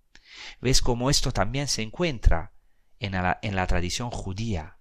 ¿Ves 0.63 0.81
cómo 0.81 1.11
esto 1.11 1.31
también 1.31 1.69
se 1.69 1.83
encuentra 1.83 2.53
en 3.01 3.13
la, 3.13 3.39
en 3.43 3.55
la 3.55 3.67
tradición 3.67 4.11
judía? 4.11 4.79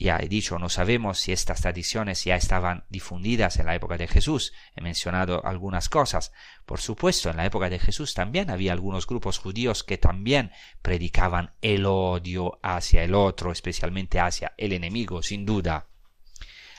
Ya 0.00 0.20
he 0.20 0.28
dicho, 0.28 0.60
no 0.60 0.68
sabemos 0.68 1.18
si 1.18 1.32
estas 1.32 1.60
tradiciones 1.60 2.22
ya 2.22 2.36
estaban 2.36 2.84
difundidas 2.88 3.58
en 3.58 3.66
la 3.66 3.74
época 3.74 3.96
de 3.96 4.06
Jesús. 4.06 4.52
He 4.76 4.80
mencionado 4.80 5.44
algunas 5.44 5.88
cosas. 5.88 6.30
Por 6.66 6.80
supuesto, 6.80 7.30
en 7.30 7.36
la 7.36 7.46
época 7.46 7.68
de 7.68 7.80
Jesús 7.80 8.14
también 8.14 8.48
había 8.48 8.72
algunos 8.72 9.08
grupos 9.08 9.38
judíos 9.38 9.82
que 9.82 9.98
también 9.98 10.52
predicaban 10.82 11.52
el 11.62 11.84
odio 11.84 12.60
hacia 12.62 13.02
el 13.02 13.12
otro, 13.12 13.50
especialmente 13.50 14.20
hacia 14.20 14.54
el 14.56 14.72
enemigo, 14.72 15.20
sin 15.20 15.44
duda. 15.44 15.88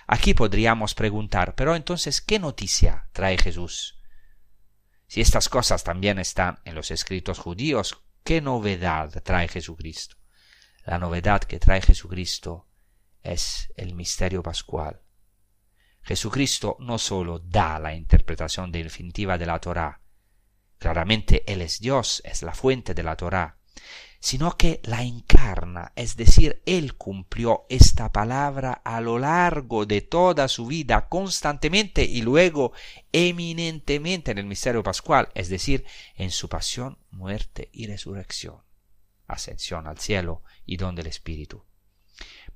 Aquí 0.07 0.33
podríamos 0.33 0.95
preguntar, 0.95 1.55
pero 1.55 1.75
entonces, 1.75 2.21
¿qué 2.21 2.39
noticia 2.39 3.09
trae 3.11 3.37
Jesús? 3.37 3.99
Si 5.07 5.19
estas 5.19 5.49
cosas 5.49 5.83
también 5.83 6.19
están 6.19 6.59
en 6.63 6.73
los 6.73 6.89
escritos 6.89 7.37
judíos, 7.37 8.01
¿qué 8.23 8.39
novedad 8.39 9.21
trae 9.23 9.49
Jesucristo? 9.49 10.15
La 10.85 10.99
novedad 10.99 11.41
que 11.41 11.59
trae 11.59 11.81
Jesucristo 11.81 12.68
es 13.23 13.71
el 13.75 13.93
misterio 13.93 14.43
pascual. 14.43 15.01
Jesucristo 16.01 16.77
no 16.79 16.97
sólo 16.97 17.39
da 17.39 17.79
la 17.79 17.93
interpretación 17.93 18.71
definitiva 18.71 19.37
de 19.37 19.45
la 19.45 19.59
Torá, 19.59 20.01
claramente 20.77 21.43
Él 21.51 21.61
es 21.61 21.79
Dios, 21.79 22.21
es 22.25 22.41
la 22.41 22.53
fuente 22.53 22.93
de 22.93 23.03
la 23.03 23.15
Torá, 23.15 23.57
sino 24.19 24.57
que 24.57 24.81
la 24.83 25.03
encarna, 25.03 25.93
es 25.95 26.15
decir, 26.15 26.61
Él 26.65 26.95
cumplió 26.95 27.65
esta 27.69 28.11
palabra 28.11 28.81
a 28.83 29.01
lo 29.01 29.19
largo 29.19 29.85
de 29.85 30.01
toda 30.01 30.47
su 30.47 30.65
vida, 30.65 31.07
constantemente 31.07 32.03
y 32.03 32.21
luego 32.21 32.73
eminentemente 33.11 34.31
en 34.31 34.39
el 34.39 34.45
misterio 34.45 34.83
pascual, 34.83 35.29
es 35.35 35.49
decir, 35.49 35.85
en 36.15 36.31
su 36.31 36.49
pasión, 36.49 36.97
muerte 37.11 37.69
y 37.71 37.87
resurrección, 37.87 38.63
ascensión 39.27 39.87
al 39.87 39.99
cielo 39.99 40.43
y 40.65 40.77
don 40.77 40.95
del 40.95 41.07
Espíritu 41.07 41.68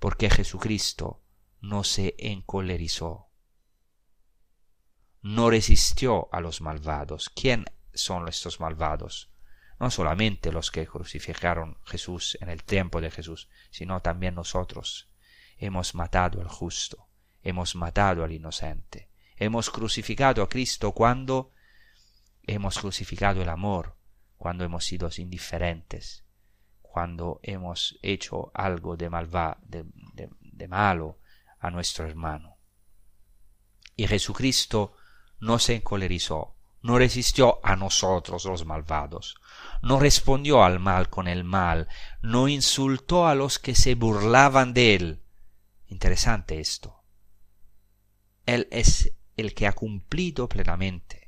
porque 0.03 0.29
Jesucristo 0.29 1.23
no 1.61 1.85
se 1.85 2.15
encolerizó, 2.17 3.29
no 5.21 5.49
resistió 5.49 6.27
a 6.33 6.41
los 6.41 6.59
malvados. 6.59 7.29
¿Quién 7.29 7.63
son 7.93 8.27
estos 8.27 8.59
malvados? 8.59 9.31
No 9.79 9.89
solamente 9.89 10.51
los 10.51 10.71
que 10.71 10.85
crucificaron 10.85 11.77
Jesús 11.85 12.37
en 12.41 12.49
el 12.49 12.65
tiempo 12.65 12.99
de 12.99 13.11
Jesús, 13.11 13.47
sino 13.71 14.01
también 14.01 14.35
nosotros. 14.35 15.09
Hemos 15.57 15.95
matado 15.95 16.41
al 16.41 16.49
justo, 16.49 17.07
hemos 17.41 17.73
matado 17.73 18.25
al 18.25 18.33
inocente, 18.33 19.09
hemos 19.37 19.69
crucificado 19.69 20.43
a 20.43 20.49
Cristo 20.49 20.91
cuando 20.91 21.51
hemos 22.45 22.77
crucificado 22.77 23.41
el 23.41 23.47
amor, 23.47 23.95
cuando 24.35 24.65
hemos 24.65 24.83
sido 24.83 25.09
indiferentes, 25.15 26.22
cuando 26.93 27.39
hemos 27.41 27.97
hecho 28.03 28.51
algo 28.53 28.95
de, 28.95 29.09
malva, 29.09 29.57
de, 29.63 30.67
malo 30.67 31.17
a 31.57 31.71
nuestro 31.71 32.05
hermano. 32.05 32.59
Y 33.95 34.05
Jesucristo 34.05 34.95
no 35.39 35.57
se 35.57 35.77
encolerizó, 35.77 36.55
no 36.83 36.99
resistió 36.99 37.59
a 37.63 37.75
nosotros 37.75 38.45
los 38.45 38.63
malvados, 38.65 39.37
no 39.81 39.99
respondió 39.99 40.63
al 40.63 40.79
mal 40.79 41.09
con 41.09 41.27
el 41.27 41.43
mal, 41.43 41.87
no 42.21 42.47
insultó 42.47 43.25
a 43.25 43.33
los 43.33 43.57
que 43.57 43.73
se 43.73 43.95
burlaban 43.95 44.75
de 44.75 44.93
él. 44.93 45.23
Interesante 45.87 46.59
esto. 46.59 47.03
Él 48.45 48.67
es 48.69 49.11
el 49.35 49.55
que 49.55 49.65
ha 49.65 49.73
cumplido 49.73 50.47
plenamente 50.47 51.22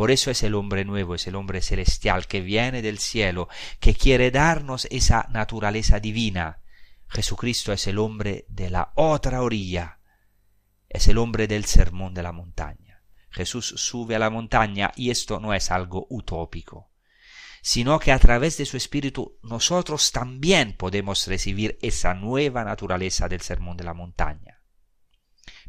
por 0.00 0.10
eso 0.10 0.30
es 0.30 0.42
el 0.44 0.54
hombre 0.54 0.86
nuevo, 0.86 1.14
es 1.14 1.26
el 1.26 1.34
hombre 1.34 1.60
celestial 1.60 2.26
que 2.26 2.40
viene 2.40 2.80
del 2.80 2.98
cielo, 2.98 3.50
que 3.80 3.92
quiere 3.92 4.30
darnos 4.30 4.88
esa 4.90 5.26
naturaleza 5.28 6.00
divina. 6.00 6.62
Jesucristo 7.06 7.70
es 7.70 7.86
el 7.86 7.98
hombre 7.98 8.46
de 8.48 8.70
la 8.70 8.92
otra 8.94 9.42
orilla, 9.42 10.00
es 10.88 11.06
el 11.08 11.18
hombre 11.18 11.46
del 11.46 11.66
sermón 11.66 12.14
de 12.14 12.22
la 12.22 12.32
montaña. 12.32 13.02
Jesús 13.28 13.74
sube 13.76 14.16
a 14.16 14.18
la 14.18 14.30
montaña 14.30 14.90
y 14.96 15.10
esto 15.10 15.38
no 15.38 15.52
es 15.52 15.70
algo 15.70 16.06
utópico, 16.08 16.92
sino 17.60 17.98
que 17.98 18.12
a 18.12 18.18
través 18.18 18.56
de 18.56 18.64
su 18.64 18.78
espíritu 18.78 19.38
nosotros 19.42 20.12
también 20.12 20.78
podemos 20.78 21.26
recibir 21.26 21.78
esa 21.82 22.14
nueva 22.14 22.64
naturaleza 22.64 23.28
del 23.28 23.42
sermón 23.42 23.76
de 23.76 23.84
la 23.84 23.92
montaña. 23.92 24.62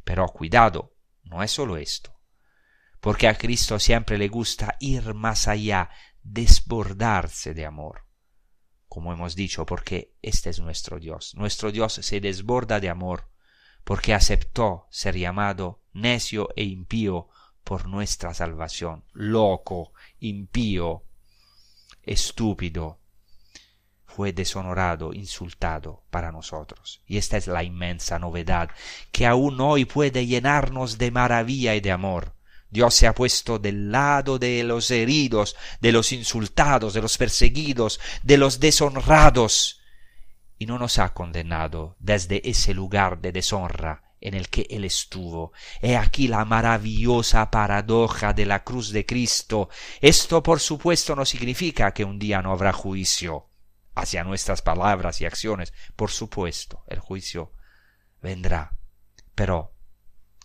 Pero 0.05 0.25
cuidado, 0.27 0.95
no 1.23 1.43
es 1.43 1.51
solo 1.51 1.75
esto 1.75 2.20
porque 3.01 3.27
a 3.27 3.37
Cristo 3.37 3.79
siempre 3.79 4.17
le 4.17 4.29
gusta 4.29 4.77
ir 4.79 5.13
más 5.13 5.47
allá, 5.47 5.89
desbordarse 6.23 7.53
de 7.53 7.65
amor. 7.65 8.05
Como 8.87 9.11
hemos 9.11 9.35
dicho, 9.35 9.65
porque 9.65 10.13
este 10.21 10.51
es 10.51 10.59
nuestro 10.59 10.99
Dios. 10.99 11.33
Nuestro 11.35 11.71
Dios 11.71 11.93
se 11.93 12.21
desborda 12.21 12.79
de 12.79 12.89
amor, 12.89 13.29
porque 13.83 14.13
aceptó 14.13 14.87
ser 14.91 15.17
llamado 15.17 15.81
necio 15.93 16.49
e 16.55 16.63
impío 16.63 17.27
por 17.63 17.87
nuestra 17.87 18.33
salvación, 18.33 19.03
loco, 19.13 19.93
impío, 20.19 21.03
estúpido, 22.03 22.99
fue 24.05 24.33
deshonorado, 24.33 25.13
insultado 25.13 26.03
para 26.11 26.31
nosotros. 26.31 27.01
Y 27.07 27.17
esta 27.17 27.37
es 27.37 27.47
la 27.47 27.63
inmensa 27.63 28.19
novedad, 28.19 28.69
que 29.11 29.25
aún 29.25 29.59
hoy 29.61 29.85
puede 29.85 30.27
llenarnos 30.27 30.97
de 30.97 31.11
maravilla 31.11 31.75
y 31.75 31.79
de 31.79 31.91
amor. 31.91 32.35
Dios 32.71 32.95
se 32.95 33.05
ha 33.05 33.13
puesto 33.13 33.59
del 33.59 33.91
lado 33.91 34.39
de 34.39 34.63
los 34.63 34.89
heridos, 34.89 35.55
de 35.81 35.91
los 35.91 36.11
insultados, 36.13 36.93
de 36.93 37.01
los 37.01 37.17
perseguidos, 37.17 37.99
de 38.23 38.37
los 38.37 38.59
deshonrados, 38.59 39.81
y 40.57 40.65
no 40.65 40.79
nos 40.79 40.97
ha 40.97 41.13
condenado 41.13 41.97
desde 41.99 42.49
ese 42.49 42.73
lugar 42.73 43.19
de 43.19 43.31
deshonra 43.31 44.15
en 44.21 44.35
el 44.35 44.49
que 44.49 44.67
Él 44.69 44.85
estuvo. 44.85 45.51
He 45.81 45.97
aquí 45.97 46.27
la 46.27 46.45
maravillosa 46.45 47.51
paradoja 47.51 48.33
de 48.33 48.45
la 48.45 48.63
cruz 48.63 48.91
de 48.91 49.05
Cristo. 49.05 49.69
Esto, 49.99 50.41
por 50.41 50.59
supuesto, 50.59 51.15
no 51.15 51.25
significa 51.25 51.93
que 51.93 52.05
un 52.05 52.19
día 52.19 52.41
no 52.41 52.51
habrá 52.51 52.71
juicio 52.71 53.49
hacia 53.95 54.23
nuestras 54.23 54.61
palabras 54.61 55.19
y 55.19 55.25
acciones. 55.25 55.73
Por 55.95 56.11
supuesto, 56.11 56.83
el 56.87 56.99
juicio 56.99 57.51
vendrá. 58.21 58.77
Pero 59.35 59.73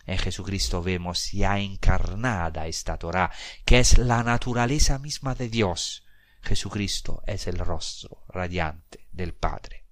en 0.07 0.17
Jesucristo 0.17 0.81
vemos 0.81 1.31
ya 1.31 1.59
encarnada 1.59 2.65
esta 2.65 2.97
Torah, 2.97 3.29
que 3.65 3.79
es 3.79 3.97
la 3.97 4.23
naturaleza 4.23 4.97
misma 4.99 5.35
de 5.35 5.49
Dios. 5.49 6.05
Jesucristo 6.41 7.21
es 7.27 7.45
el 7.45 7.59
rostro 7.59 8.23
radiante 8.29 9.07
del 9.11 9.33
Padre. 9.33 9.85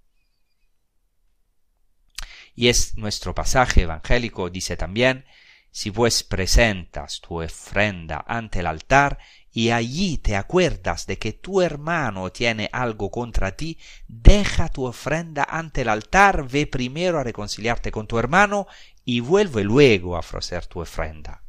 Y 2.55 2.69
es 2.69 2.95
nuestro 2.95 3.35
pasaje 3.35 3.81
evangélico, 3.81 4.49
dice 4.49 4.77
también, 4.77 5.25
si 5.69 5.91
pues 5.91 6.23
presentas 6.23 7.19
tu 7.19 7.43
ofrenda 7.43 8.23
ante 8.25 8.61
el 8.61 8.67
altar 8.67 9.19
y 9.55 9.71
allí 9.71 10.17
te 10.17 10.35
acuerdas 10.35 11.07
de 11.07 11.17
que 11.17 11.31
tu 11.31 11.61
hermano 11.61 12.29
tiene 12.29 12.69
algo 12.73 13.09
contra 13.09 13.55
ti, 13.55 13.79
deja 14.05 14.67
tu 14.67 14.83
ofrenda 14.83 15.47
ante 15.49 15.83
el 15.83 15.87
altar, 15.87 16.45
ve 16.45 16.67
primero 16.67 17.19
a 17.19 17.23
reconciliarte 17.23 17.89
con 17.89 18.05
tu 18.05 18.19
hermano 18.19 18.67
y 19.05 19.21
vuelve 19.21 19.63
luego 19.63 20.17
a 20.17 20.19
ofrecer 20.19 20.65
tu 20.65 20.81
ofrenda. 20.81 21.41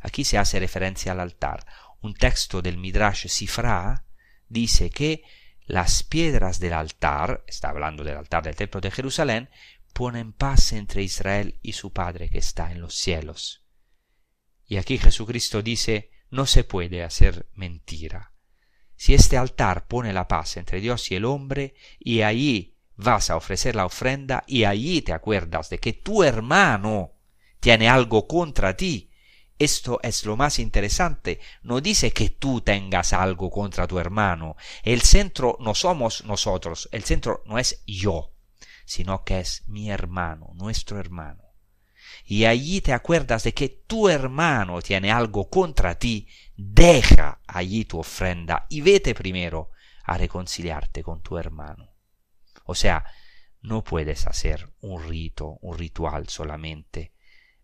Aquí 0.00 0.24
se 0.24 0.38
hace 0.38 0.58
referencia 0.58 1.12
al 1.12 1.20
altar. 1.20 1.66
Un 2.00 2.14
texto 2.14 2.62
del 2.62 2.78
Midrash 2.78 3.26
Sifra 3.26 4.06
dice 4.48 4.88
que 4.88 5.22
las 5.66 6.02
piedras 6.04 6.60
del 6.60 6.72
altar, 6.72 7.44
está 7.46 7.68
hablando 7.68 8.04
del 8.04 8.16
altar 8.16 8.42
del 8.42 8.56
templo 8.56 8.80
de 8.80 8.90
Jerusalén, 8.90 9.50
ponen 9.92 10.32
paz 10.32 10.72
entre 10.72 11.02
Israel 11.02 11.58
y 11.60 11.74
su 11.74 11.92
Padre 11.92 12.30
que 12.30 12.38
está 12.38 12.72
en 12.72 12.80
los 12.80 12.94
cielos. 12.94 13.66
Y 14.66 14.78
aquí 14.78 14.96
Jesucristo 14.96 15.60
dice, 15.60 16.11
no 16.32 16.46
se 16.46 16.64
puede 16.64 17.04
hacer 17.04 17.46
mentira. 17.54 18.32
Si 18.96 19.14
este 19.14 19.36
altar 19.36 19.86
pone 19.86 20.12
la 20.12 20.26
paz 20.26 20.56
entre 20.56 20.80
Dios 20.80 21.10
y 21.10 21.14
el 21.14 21.26
hombre, 21.26 21.74
y 22.00 22.22
allí 22.22 22.78
vas 22.96 23.28
a 23.30 23.36
ofrecer 23.36 23.76
la 23.76 23.84
ofrenda, 23.84 24.42
y 24.46 24.64
allí 24.64 25.02
te 25.02 25.12
acuerdas 25.12 25.68
de 25.68 25.78
que 25.78 25.92
tu 25.92 26.24
hermano 26.24 27.12
tiene 27.60 27.88
algo 27.88 28.26
contra 28.26 28.74
ti, 28.76 29.10
esto 29.58 30.00
es 30.02 30.24
lo 30.24 30.36
más 30.38 30.58
interesante. 30.58 31.38
No 31.62 31.82
dice 31.82 32.12
que 32.12 32.30
tú 32.30 32.62
tengas 32.62 33.12
algo 33.12 33.50
contra 33.50 33.86
tu 33.86 33.98
hermano. 33.98 34.56
El 34.82 35.02
centro 35.02 35.58
no 35.60 35.74
somos 35.74 36.24
nosotros. 36.24 36.88
El 36.92 37.04
centro 37.04 37.42
no 37.44 37.58
es 37.58 37.84
yo, 37.86 38.32
sino 38.86 39.22
que 39.22 39.40
es 39.40 39.68
mi 39.68 39.90
hermano, 39.90 40.52
nuestro 40.54 40.98
hermano. 40.98 41.41
Y 42.24 42.44
allí 42.44 42.80
te 42.80 42.92
acuerdas 42.92 43.44
de 43.44 43.52
que 43.52 43.68
tu 43.68 44.08
hermano 44.08 44.80
tiene 44.80 45.10
algo 45.10 45.50
contra 45.50 45.98
ti. 45.98 46.28
Deja 46.56 47.40
allí 47.46 47.84
tu 47.84 47.98
ofrenda 47.98 48.66
y 48.68 48.80
vete 48.80 49.14
primero 49.14 49.70
a 50.04 50.16
reconciliarte 50.16 51.02
con 51.02 51.22
tu 51.22 51.38
hermano. 51.38 51.90
O 52.64 52.74
sea, 52.74 53.04
no 53.60 53.84
puedes 53.84 54.26
hacer 54.26 54.72
un 54.80 55.02
rito, 55.08 55.58
un 55.60 55.78
ritual 55.78 56.28
solamente 56.28 57.12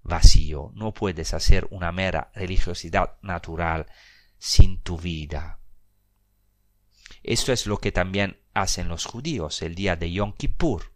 vacío, 0.03 0.73
no 0.75 0.93
puedes 0.95 1.35
hacer 1.35 1.67
una 1.71 1.93
mera 1.93 2.31
religiosidad 2.35 3.19
natural 3.23 3.87
sin 4.39 4.81
tu 4.83 4.99
vida. 4.99 5.61
Esto 7.23 7.53
es 7.53 7.67
lo 7.67 7.79
que 7.79 7.93
también 7.93 8.41
hacen 8.55 8.89
los 8.89 9.05
judíos 9.05 9.61
el 9.63 9.75
día 9.75 9.97
de 9.97 10.13
Yom 10.13 10.33
Kippur, 10.33 10.95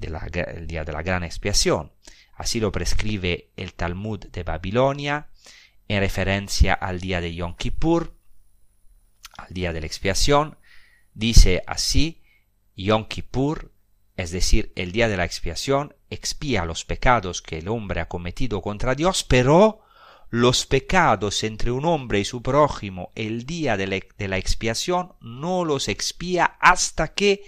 el 0.00 0.66
día 0.66 0.84
de 0.84 0.92
la 0.92 1.02
gran 1.02 1.24
expiación. 1.24 1.92
Así 2.36 2.60
lo 2.60 2.72
prescribe 2.72 3.50
el 3.56 3.74
Talmud 3.74 4.26
de 4.26 4.42
Babilonia 4.42 5.28
en 5.88 6.00
referencia 6.00 6.74
al 6.74 7.00
día 7.00 7.20
de 7.20 7.34
Yom 7.34 7.56
Kippur, 7.56 8.16
al 9.36 9.52
día 9.52 9.72
de 9.72 9.80
la 9.80 9.86
expiación. 9.86 10.58
Dice 11.12 11.62
así, 11.66 12.22
Yom 12.76 13.06
Kippur 13.06 13.74
es 14.16 14.30
decir, 14.30 14.72
el 14.76 14.92
día 14.92 15.08
de 15.08 15.16
la 15.16 15.24
expiación, 15.24 15.94
expía 16.08 16.64
los 16.64 16.84
pecados 16.84 17.42
que 17.42 17.58
el 17.58 17.68
hombre 17.68 18.00
ha 18.00 18.08
cometido 18.08 18.62
contra 18.62 18.94
Dios, 18.94 19.24
pero 19.24 19.80
los 20.30 20.66
pecados 20.66 21.42
entre 21.42 21.70
un 21.70 21.84
hombre 21.84 22.20
y 22.20 22.24
su 22.24 22.42
prójimo 22.42 23.10
el 23.14 23.44
día 23.44 23.76
de 23.76 23.86
la, 24.18 24.36
expiación 24.38 25.14
no 25.20 25.64
los 25.64 25.88
expía 25.88 26.56
hasta 26.60 27.12
que 27.14 27.42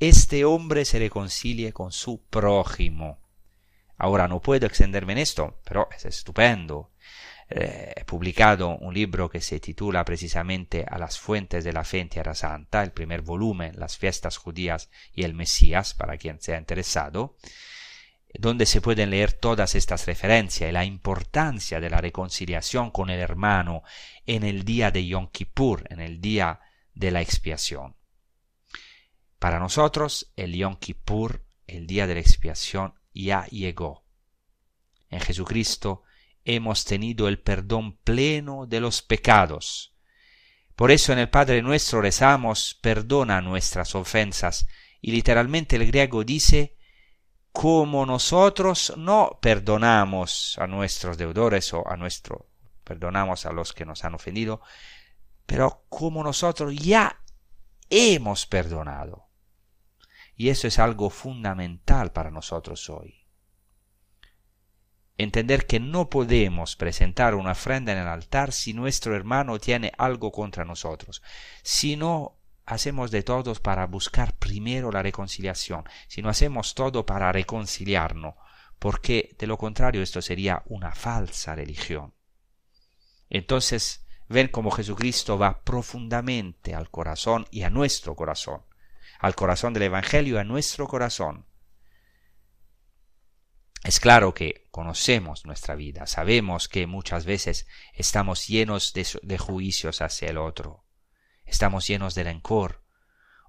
este 0.00 0.44
hombre 0.44 0.84
se 0.84 0.98
reconcilie 0.98 1.72
con 1.72 1.92
su 1.92 2.22
prójimo. 2.24 3.20
Ahora 4.02 4.26
no 4.28 4.40
puedo 4.40 4.66
extenderme 4.66 5.12
en 5.12 5.18
esto, 5.18 5.60
pero 5.62 5.86
es 5.94 6.06
estupendo. 6.06 6.92
Eh, 7.50 7.92
he 7.94 8.04
publicado 8.06 8.78
un 8.78 8.94
libro 8.94 9.28
que 9.28 9.42
se 9.42 9.60
titula 9.60 10.06
precisamente 10.06 10.86
A 10.88 10.96
las 10.96 11.18
fuentes 11.18 11.64
de 11.64 11.74
la 11.74 11.84
fe 11.84 11.98
en 11.98 12.08
Tierra 12.08 12.34
Santa, 12.34 12.82
el 12.82 12.92
primer 12.92 13.20
volumen, 13.20 13.78
Las 13.78 13.98
fiestas 13.98 14.38
judías 14.38 14.88
y 15.12 15.24
el 15.24 15.34
Mesías, 15.34 15.92
para 15.92 16.16
quien 16.16 16.40
sea 16.40 16.56
interesado, 16.56 17.36
donde 18.32 18.64
se 18.64 18.80
pueden 18.80 19.10
leer 19.10 19.34
todas 19.34 19.74
estas 19.74 20.06
referencias 20.06 20.70
y 20.70 20.72
la 20.72 20.86
importancia 20.86 21.78
de 21.78 21.90
la 21.90 22.00
reconciliación 22.00 22.90
con 22.90 23.10
el 23.10 23.20
hermano 23.20 23.82
en 24.24 24.44
el 24.44 24.64
día 24.64 24.90
de 24.90 25.06
Yom 25.06 25.28
Kippur, 25.30 25.84
en 25.90 26.00
el 26.00 26.22
día 26.22 26.60
de 26.94 27.10
la 27.10 27.20
expiación. 27.20 27.96
Para 29.38 29.58
nosotros, 29.58 30.32
el 30.36 30.54
Yom 30.54 30.76
Kippur, 30.76 31.44
el 31.66 31.86
día 31.86 32.06
de 32.06 32.14
la 32.14 32.20
expiación, 32.20 32.94
ya 33.14 33.46
llegó. 33.46 34.04
En 35.08 35.20
Jesucristo 35.20 36.02
hemos 36.44 36.84
tenido 36.84 37.28
el 37.28 37.40
perdón 37.40 37.96
pleno 37.98 38.66
de 38.66 38.80
los 38.80 39.02
pecados. 39.02 39.94
Por 40.76 40.90
eso 40.90 41.12
en 41.12 41.18
el 41.18 41.28
Padre 41.28 41.62
nuestro 41.62 42.00
rezamos, 42.00 42.78
perdona 42.80 43.40
nuestras 43.40 43.94
ofensas, 43.94 44.66
y 45.00 45.12
literalmente 45.12 45.76
el 45.76 45.86
griego 45.86 46.24
dice, 46.24 46.76
como 47.52 48.06
nosotros 48.06 48.94
no 48.96 49.38
perdonamos 49.42 50.56
a 50.58 50.66
nuestros 50.66 51.18
deudores 51.18 51.72
o 51.74 51.86
a 51.88 51.96
nuestro, 51.96 52.46
perdonamos 52.84 53.44
a 53.44 53.52
los 53.52 53.72
que 53.72 53.84
nos 53.84 54.04
han 54.04 54.14
ofendido, 54.14 54.60
pero 55.46 55.84
como 55.88 56.22
nosotros 56.22 56.74
ya 56.76 57.20
hemos 57.90 58.46
perdonado. 58.46 59.29
Y 60.40 60.48
eso 60.48 60.66
es 60.68 60.78
algo 60.78 61.10
fundamental 61.10 62.12
para 62.12 62.30
nosotros 62.30 62.88
hoy. 62.88 63.26
Entender 65.18 65.66
que 65.66 65.80
no 65.80 66.08
podemos 66.08 66.76
presentar 66.76 67.34
una 67.34 67.52
ofrenda 67.52 67.92
en 67.92 67.98
el 67.98 68.06
altar 68.06 68.50
si 68.52 68.72
nuestro 68.72 69.14
hermano 69.14 69.58
tiene 69.58 69.92
algo 69.98 70.32
contra 70.32 70.64
nosotros, 70.64 71.22
si 71.62 71.94
no 71.94 72.38
hacemos 72.64 73.10
de 73.10 73.22
todo 73.22 73.52
para 73.56 73.86
buscar 73.86 74.32
primero 74.38 74.90
la 74.90 75.02
reconciliación, 75.02 75.84
si 76.08 76.22
no 76.22 76.30
hacemos 76.30 76.74
todo 76.74 77.04
para 77.04 77.30
reconciliarnos, 77.32 78.34
porque 78.78 79.36
de 79.38 79.46
lo 79.46 79.58
contrario 79.58 80.00
esto 80.00 80.22
sería 80.22 80.62
una 80.68 80.92
falsa 80.92 81.54
religión. 81.54 82.14
Entonces, 83.28 84.06
ven 84.26 84.48
cómo 84.48 84.70
Jesucristo 84.70 85.36
va 85.36 85.60
profundamente 85.60 86.74
al 86.74 86.88
corazón 86.88 87.46
y 87.50 87.64
a 87.64 87.68
nuestro 87.68 88.16
corazón, 88.16 88.62
al 89.20 89.34
corazón 89.34 89.72
del 89.74 89.84
Evangelio 89.84 90.40
a 90.40 90.44
nuestro 90.44 90.88
corazón, 90.88 91.46
es 93.82 93.98
claro 93.98 94.34
que 94.34 94.66
conocemos 94.70 95.46
nuestra 95.46 95.74
vida, 95.74 96.06
sabemos 96.06 96.68
que 96.68 96.86
muchas 96.86 97.24
veces 97.24 97.66
estamos 97.94 98.46
llenos 98.46 98.92
de, 98.92 99.38
juicios 99.38 100.02
hacia 100.02 100.28
el 100.28 100.36
otro, 100.36 100.84
estamos 101.46 101.86
llenos 101.86 102.14
de 102.14 102.24
rencor. 102.24 102.84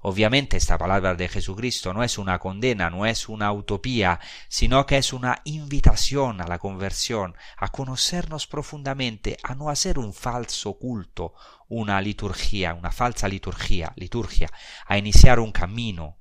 Obviamente 0.03 0.57
esta 0.57 0.79
palabra 0.79 1.13
de 1.13 1.29
Jesucristo 1.29 1.93
no 1.93 2.03
es 2.03 2.17
una 2.17 2.39
condena, 2.39 2.89
no 2.89 3.05
es 3.05 3.29
una 3.29 3.51
utopía, 3.51 4.19
sino 4.47 4.85
que 4.87 4.97
es 4.97 5.13
una 5.13 5.41
invitación 5.43 6.41
a 6.41 6.47
la 6.47 6.57
conversión, 6.57 7.35
a 7.55 7.67
conocernos 7.67 8.47
profundamente, 8.47 9.37
a 9.43 9.53
no 9.53 9.69
hacer 9.69 9.99
un 9.99 10.13
falso 10.13 10.79
culto, 10.79 11.35
una 11.67 12.01
liturgia, 12.01 12.73
una 12.73 12.91
falsa 12.91 13.27
liturgia, 13.27 13.93
liturgia, 13.95 14.49
a 14.87 14.97
iniciar 14.97 15.39
un 15.39 15.51
camino. 15.51 16.17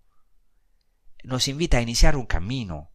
Nos 1.25 1.49
invita 1.49 1.79
a 1.79 1.83
iniciar 1.83 2.17
un 2.17 2.27
camino, 2.27 2.93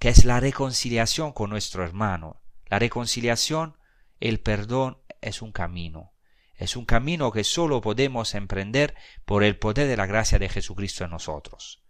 que 0.00 0.08
es 0.08 0.24
la 0.24 0.40
reconciliación 0.40 1.32
con 1.32 1.50
nuestro 1.50 1.84
hermano. 1.84 2.42
La 2.66 2.80
reconciliación, 2.80 3.76
el 4.18 4.40
perdón 4.40 4.98
es 5.20 5.40
un 5.40 5.52
camino. 5.52 6.13
Es 6.56 6.76
un 6.76 6.84
camino 6.84 7.32
que 7.32 7.44
solo 7.44 7.80
podemos 7.80 8.34
emprender 8.34 8.94
por 9.24 9.42
el 9.42 9.58
poder 9.58 9.88
de 9.88 9.96
la 9.96 10.06
gracia 10.06 10.38
de 10.38 10.48
Jesucristo 10.48 11.04
en 11.04 11.10
nosotros. 11.10 11.82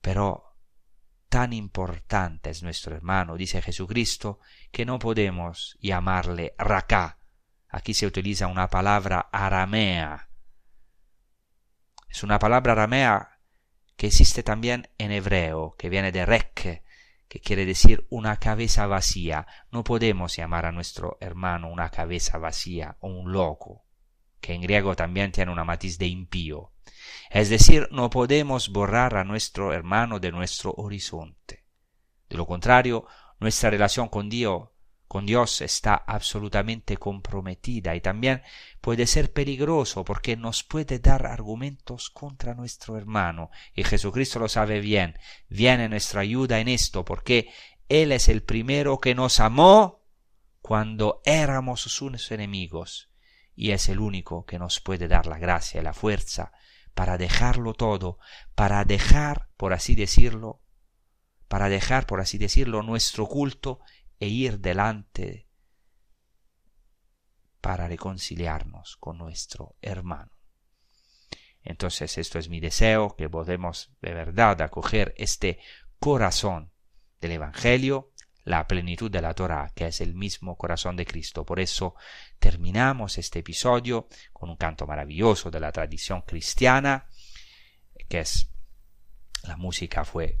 Pero 0.00 0.56
tan 1.28 1.52
importante 1.52 2.50
es 2.50 2.62
nuestro 2.62 2.96
hermano, 2.96 3.36
dice 3.36 3.62
Jesucristo, 3.62 4.40
que 4.72 4.84
no 4.84 4.98
podemos 4.98 5.78
llamarle 5.80 6.54
raká. 6.58 7.18
Aquí 7.68 7.94
se 7.94 8.06
utiliza 8.06 8.48
una 8.48 8.68
palabra 8.68 9.28
aramea. 9.30 10.28
Es 12.08 12.24
una 12.24 12.40
palabra 12.40 12.72
aramea 12.72 13.38
que 13.96 14.08
existe 14.08 14.42
también 14.42 14.88
en 14.98 15.12
hebreo, 15.12 15.76
que 15.78 15.88
viene 15.88 16.10
de 16.10 16.26
rek, 16.26 16.82
que 17.30 17.40
quiere 17.40 17.64
decir 17.64 18.08
una 18.10 18.38
cabeza 18.38 18.88
vacía. 18.88 19.46
No 19.70 19.84
podemos 19.84 20.34
llamar 20.34 20.66
a 20.66 20.72
nuestro 20.72 21.16
hermano 21.20 21.70
una 21.70 21.88
cabeza 21.88 22.38
vacía 22.38 22.96
o 22.98 23.06
un 23.06 23.30
loco, 23.30 23.84
que 24.40 24.52
en 24.52 24.62
griego 24.62 24.96
también 24.96 25.30
tiene 25.30 25.52
una 25.52 25.62
matiz 25.62 25.96
de 25.96 26.08
impío. 26.08 26.72
Es 27.30 27.48
decir, 27.48 27.86
no 27.92 28.10
podemos 28.10 28.70
borrar 28.70 29.16
a 29.16 29.22
nuestro 29.22 29.72
hermano 29.72 30.18
de 30.18 30.32
nuestro 30.32 30.74
horizonte. 30.76 31.64
De 32.28 32.36
lo 32.36 32.46
contrario, 32.46 33.06
nuestra 33.38 33.70
relación 33.70 34.08
con 34.08 34.28
Dios 34.28 34.69
con 35.10 35.26
Dios 35.26 35.60
está 35.60 35.96
absolutamente 35.96 36.96
comprometida 36.96 37.96
y 37.96 38.00
también 38.00 38.42
puede 38.80 39.08
ser 39.08 39.32
peligroso 39.32 40.04
porque 40.04 40.36
nos 40.36 40.62
puede 40.62 41.00
dar 41.00 41.26
argumentos 41.26 42.10
contra 42.10 42.54
nuestro 42.54 42.96
hermano. 42.96 43.50
Y 43.74 43.82
Jesucristo 43.82 44.38
lo 44.38 44.48
sabe 44.48 44.78
bien, 44.78 45.18
viene 45.48 45.88
nuestra 45.88 46.20
ayuda 46.20 46.60
en 46.60 46.68
esto 46.68 47.04
porque 47.04 47.50
Él 47.88 48.12
es 48.12 48.28
el 48.28 48.44
primero 48.44 49.00
que 49.00 49.16
nos 49.16 49.40
amó 49.40 50.04
cuando 50.62 51.22
éramos 51.24 51.80
sus 51.80 52.30
enemigos 52.30 53.10
y 53.56 53.72
es 53.72 53.88
el 53.88 53.98
único 53.98 54.46
que 54.46 54.60
nos 54.60 54.78
puede 54.78 55.08
dar 55.08 55.26
la 55.26 55.40
gracia 55.40 55.80
y 55.80 55.82
la 55.82 55.92
fuerza 55.92 56.52
para 56.94 57.18
dejarlo 57.18 57.74
todo, 57.74 58.20
para 58.54 58.84
dejar, 58.84 59.48
por 59.56 59.72
así 59.72 59.96
decirlo, 59.96 60.62
para 61.48 61.68
dejar, 61.68 62.06
por 62.06 62.20
así 62.20 62.38
decirlo, 62.38 62.84
nuestro 62.84 63.26
culto 63.26 63.80
e 64.20 64.28
ir 64.28 64.60
delante 64.60 65.48
para 67.60 67.88
reconciliarnos 67.88 68.96
con 68.98 69.18
nuestro 69.18 69.76
hermano. 69.82 70.30
Entonces 71.62 72.16
esto 72.18 72.38
es 72.38 72.48
mi 72.48 72.60
deseo, 72.60 73.16
que 73.16 73.28
podemos 73.28 73.92
de 74.00 74.14
verdad 74.14 74.60
acoger 74.62 75.14
este 75.16 75.58
corazón 75.98 76.72
del 77.20 77.32
Evangelio, 77.32 78.12
la 78.44 78.66
plenitud 78.66 79.10
de 79.10 79.20
la 79.20 79.34
Torah, 79.34 79.70
que 79.74 79.86
es 79.86 80.00
el 80.00 80.14
mismo 80.14 80.56
corazón 80.56 80.96
de 80.96 81.04
Cristo. 81.04 81.44
Por 81.44 81.60
eso 81.60 81.94
terminamos 82.38 83.18
este 83.18 83.40
episodio 83.40 84.08
con 84.32 84.48
un 84.48 84.56
canto 84.56 84.86
maravilloso 84.86 85.50
de 85.50 85.60
la 85.60 85.72
tradición 85.72 86.22
cristiana, 86.22 87.06
que 88.08 88.20
es 88.20 88.50
la 89.42 89.56
música 89.56 90.04
fue 90.04 90.40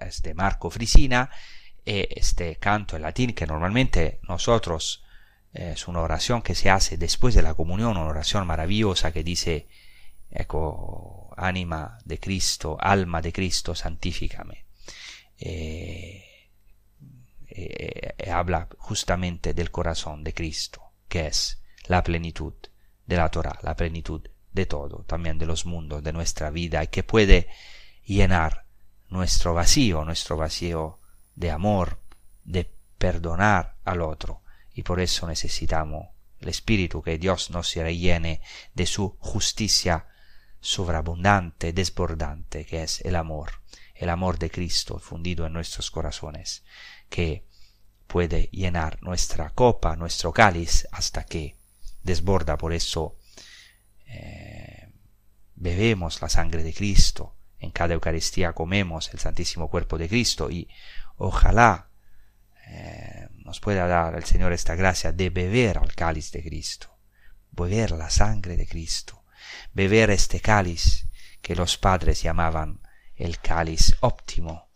es 0.00 0.22
de 0.22 0.34
Marco 0.34 0.70
Frisina, 0.70 1.30
este 1.84 2.56
canto 2.56 2.96
en 2.96 3.02
latín 3.02 3.34
que 3.34 3.46
normalmente 3.46 4.20
nosotros 4.28 5.04
eh, 5.52 5.72
es 5.74 5.86
una 5.88 6.00
oración 6.00 6.42
que 6.42 6.54
se 6.54 6.70
hace 6.70 6.96
después 6.96 7.34
de 7.34 7.42
la 7.42 7.54
comunión, 7.54 7.96
una 7.96 8.08
oración 8.08 8.46
maravillosa 8.46 9.12
que 9.12 9.22
dice, 9.22 9.68
ecco, 10.30 11.32
ánima 11.36 11.98
de 12.04 12.18
Cristo, 12.18 12.76
alma 12.80 13.22
de 13.22 13.32
Cristo, 13.32 13.74
santifícame. 13.74 14.64
Eh, 15.38 16.24
eh, 17.48 18.30
habla 18.30 18.68
justamente 18.78 19.54
del 19.54 19.70
corazón 19.70 20.24
de 20.24 20.34
Cristo, 20.34 20.92
que 21.08 21.28
es 21.28 21.62
la 21.86 22.02
plenitud 22.02 22.54
de 23.06 23.16
la 23.16 23.30
Torah, 23.30 23.58
la 23.62 23.76
plenitud 23.76 24.22
de 24.52 24.66
todo, 24.66 25.04
también 25.04 25.38
de 25.38 25.46
los 25.46 25.66
mundos, 25.66 26.02
de 26.02 26.12
nuestra 26.12 26.50
vida, 26.50 26.82
y 26.82 26.88
que 26.88 27.02
puede 27.02 27.48
llenar 28.04 28.64
nuestro 29.08 29.54
vacío, 29.54 30.04
nuestro 30.04 30.36
vacío 30.36 30.98
de 31.34 31.50
amor, 31.50 32.00
de 32.44 32.72
perdonar 32.98 33.76
al 33.84 34.00
otro, 34.02 34.42
y 34.72 34.82
por 34.82 35.00
eso 35.00 35.26
necesitamos 35.26 36.08
el 36.40 36.48
Espíritu, 36.48 37.02
que 37.02 37.18
Dios 37.18 37.50
nos 37.50 37.74
rellene 37.74 38.40
de 38.74 38.86
su 38.86 39.16
justicia 39.18 40.08
sobreabundante, 40.60 41.72
desbordante, 41.72 42.64
que 42.66 42.82
es 42.82 43.00
el 43.02 43.16
amor, 43.16 43.62
el 43.94 44.10
amor 44.10 44.38
de 44.38 44.50
Cristo 44.50 44.98
fundido 44.98 45.46
en 45.46 45.52
nuestros 45.52 45.90
corazones, 45.90 46.64
que 47.08 47.46
puede 48.06 48.48
llenar 48.52 49.02
nuestra 49.02 49.50
copa, 49.50 49.96
nuestro 49.96 50.32
cáliz, 50.32 50.86
hasta 50.92 51.24
que 51.24 51.56
desborda. 52.02 52.56
Por 52.56 52.72
eso 52.72 53.16
eh, 54.06 54.90
bebemos 55.54 56.20
la 56.22 56.28
sangre 56.28 56.62
de 56.62 56.74
Cristo, 56.74 57.34
en 57.64 57.70
cada 57.70 57.94
Eucaristía 57.94 58.52
comemos 58.52 59.12
el 59.12 59.18
Santísimo 59.18 59.68
Cuerpo 59.68 59.98
de 59.98 60.08
Cristo 60.08 60.50
y 60.50 60.68
ojalá 61.16 61.90
eh, 62.66 63.28
nos 63.36 63.60
pueda 63.60 63.86
dar 63.86 64.14
el 64.14 64.24
Señor 64.24 64.52
esta 64.52 64.74
gracia 64.74 65.12
de 65.12 65.30
beber 65.30 65.78
al 65.78 65.94
cáliz 65.94 66.30
de 66.32 66.42
Cristo, 66.42 66.96
beber 67.50 67.92
la 67.92 68.10
sangre 68.10 68.56
de 68.56 68.66
Cristo, 68.66 69.24
beber 69.72 70.10
este 70.10 70.40
cáliz 70.40 71.08
que 71.42 71.56
los 71.56 71.76
padres 71.76 72.22
llamaban 72.22 72.80
el 73.16 73.38
cáliz 73.38 73.96
óptimo, 74.00 74.70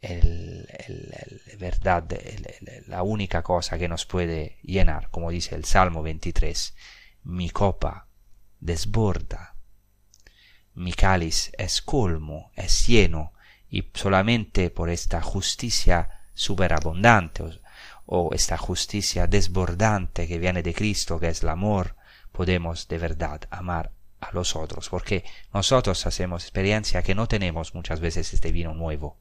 el, 0.00 0.68
verdad, 1.58 2.04
la 2.86 3.02
única 3.02 3.42
cosa 3.42 3.78
que 3.78 3.88
nos 3.88 4.06
puede 4.06 4.58
llenar, 4.62 5.10
como 5.10 5.30
dice 5.30 5.54
el 5.54 5.64
Salmo 5.64 6.02
23, 6.02 6.74
mi 7.24 7.50
copa 7.50 8.08
desborda, 8.60 9.57
mi 10.78 10.92
cáliz 10.92 11.50
es 11.58 11.82
colmo, 11.82 12.52
es 12.54 12.86
lleno, 12.86 13.32
y 13.68 13.84
solamente 13.94 14.70
por 14.70 14.88
esta 14.88 15.20
justicia 15.20 16.08
superabundante 16.34 17.44
o, 18.06 18.30
esta 18.32 18.56
justicia 18.56 19.26
desbordante 19.26 20.26
que 20.26 20.38
viene 20.38 20.62
de 20.62 20.72
Cristo, 20.72 21.18
que 21.18 21.28
es 21.28 21.42
el 21.42 21.50
amor, 21.50 21.96
podemos 22.32 22.86
de 22.88 22.98
verdad 22.98 23.40
amar 23.50 23.90
a 24.20 24.32
los 24.32 24.56
otros, 24.56 24.88
porque 24.88 25.24
nosotros 25.52 26.06
hacemos 26.06 26.44
experiencia 26.44 27.02
que 27.02 27.14
no 27.14 27.26
tenemos 27.26 27.74
muchas 27.74 28.00
veces 28.00 28.32
este 28.32 28.52
vino 28.52 28.72
nuevo, 28.72 29.18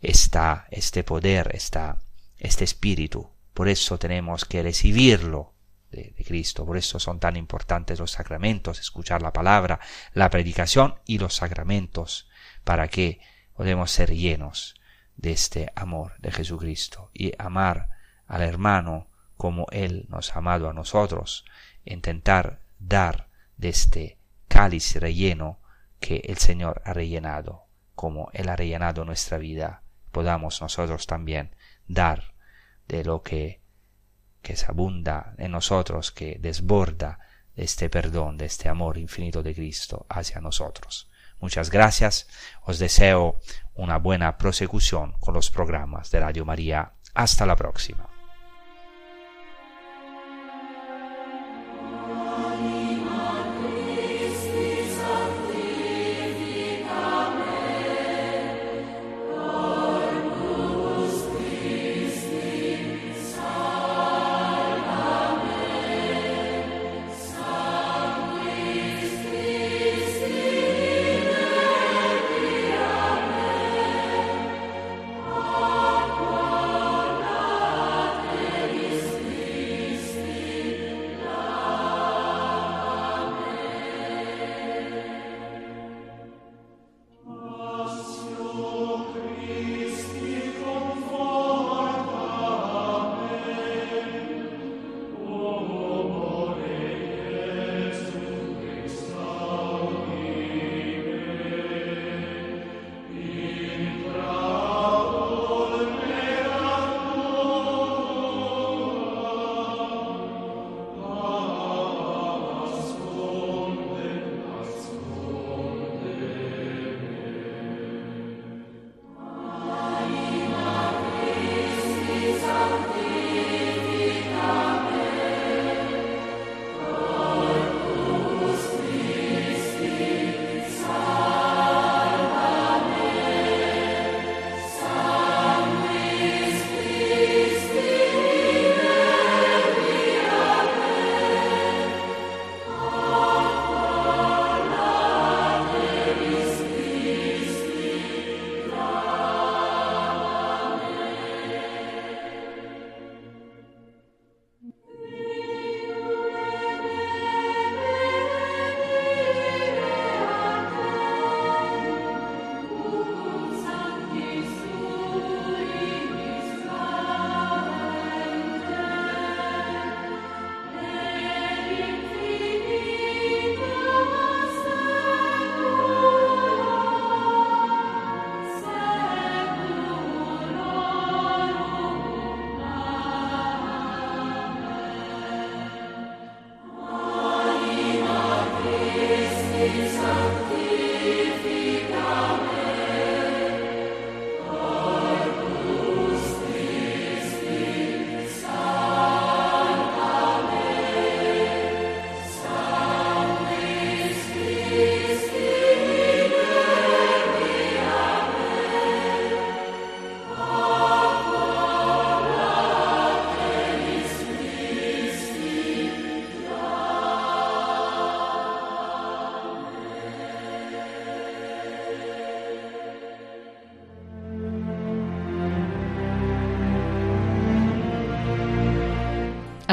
está 0.00 0.66
este 0.70 1.04
poder, 1.04 1.50
está 1.54 1.98
este 2.38 2.64
espíritu, 2.64 3.28
por 3.54 3.68
eso 3.68 3.98
tenemos 3.98 4.44
que 4.44 4.62
recibirlo 4.62 5.52
de, 5.96 6.24
Cristo, 6.24 6.64
por 6.64 6.76
eso 6.76 7.00
son 7.00 7.18
tan 7.18 7.36
importantes 7.36 7.98
los 7.98 8.12
sacramentos, 8.12 8.78
escuchar 8.78 9.22
la 9.22 9.32
palabra, 9.32 9.80
la 10.12 10.30
predicación 10.30 10.96
y 11.04 11.18
los 11.18 11.34
sacramentos, 11.34 12.28
para 12.64 12.88
que 12.88 13.20
podemos 13.54 13.90
ser 13.90 14.14
llenos 14.14 14.74
de 15.16 15.32
este 15.32 15.72
amor 15.74 16.14
de 16.18 16.30
Jesucristo 16.30 17.10
y 17.12 17.32
amar 17.38 17.88
al 18.26 18.42
hermano 18.42 19.08
como 19.36 19.66
Él 19.70 20.06
nos 20.08 20.34
ha 20.34 20.38
amado 20.38 20.68
a 20.68 20.72
nosotros, 20.72 21.44
intentar 21.84 22.60
dar 22.78 23.28
de 23.56 23.68
este 23.70 24.18
cáliz 24.48 24.96
relleno 24.96 25.58
que 26.00 26.22
el 26.24 26.38
Señor 26.38 26.82
ha 26.84 26.92
rellenado, 26.92 27.64
como 27.94 28.30
Él 28.32 28.48
ha 28.48 28.56
rellenado 28.56 29.04
nuestra 29.04 29.38
vida, 29.38 29.82
podamos 30.12 30.60
nosotros 30.60 31.06
también 31.06 31.54
dar 31.88 32.34
de 32.88 33.04
lo 33.04 33.22
que, 33.22 33.60
que 34.46 34.54
se 34.54 34.66
abunda 34.66 35.34
en 35.38 35.50
nosotros, 35.50 36.12
que 36.12 36.38
desborda 36.40 37.18
de 37.56 37.64
este 37.64 37.90
perdón, 37.90 38.36
de 38.36 38.46
este 38.46 38.68
amor 38.68 38.96
infinito 38.96 39.42
de 39.42 39.52
Cristo 39.52 40.06
hacia 40.08 40.40
nosotros. 40.40 41.10
Muchas 41.40 41.68
gracias. 41.68 42.28
Os 42.62 42.78
deseo 42.78 43.40
una 43.74 43.98
buena 43.98 44.38
prosecución 44.38 45.16
con 45.18 45.34
los 45.34 45.50
programas 45.50 46.12
de 46.12 46.20
Radio 46.20 46.44
María. 46.44 46.92
Hasta 47.12 47.44
la 47.44 47.56
próxima. 47.56 48.15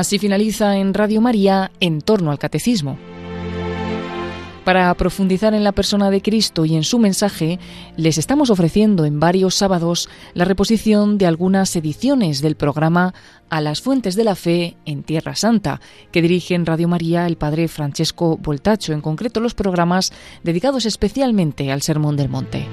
Así 0.03 0.19
finaliza 0.19 0.75
en 0.75 0.93
Radio 0.93 1.21
María 1.21 1.71
en 1.79 2.01
torno 2.01 2.31
al 2.31 2.37
catecismo. 2.37 2.97
Para 4.65 4.93
profundizar 4.95 5.53
en 5.53 5.63
la 5.63 5.71
persona 5.71 6.11
de 6.11 6.21
Cristo 6.21 6.65
y 6.65 6.75
en 6.75 6.83
su 6.83 6.99
mensaje, 6.99 7.57
les 7.95 8.17
estamos 8.17 8.49
ofreciendo 8.49 9.05
en 9.05 9.21
varios 9.21 9.55
sábados 9.55 10.09
la 10.33 10.43
reposición 10.43 11.17
de 11.17 11.25
algunas 11.25 11.73
ediciones 11.77 12.41
del 12.41 12.57
programa 12.57 13.13
A 13.49 13.61
las 13.61 13.79
Fuentes 13.79 14.17
de 14.17 14.25
la 14.25 14.35
Fe 14.35 14.75
en 14.83 15.03
Tierra 15.03 15.35
Santa, 15.35 15.79
que 16.11 16.21
dirige 16.21 16.53
en 16.53 16.65
Radio 16.65 16.89
María 16.89 17.25
el 17.25 17.37
padre 17.37 17.69
Francesco 17.69 18.35
Voltacho, 18.35 18.91
en 18.91 18.99
concreto 18.99 19.39
los 19.39 19.53
programas 19.53 20.11
dedicados 20.43 20.85
especialmente 20.85 21.71
al 21.71 21.81
Sermón 21.81 22.17
del 22.17 22.27
Monte. 22.27 22.67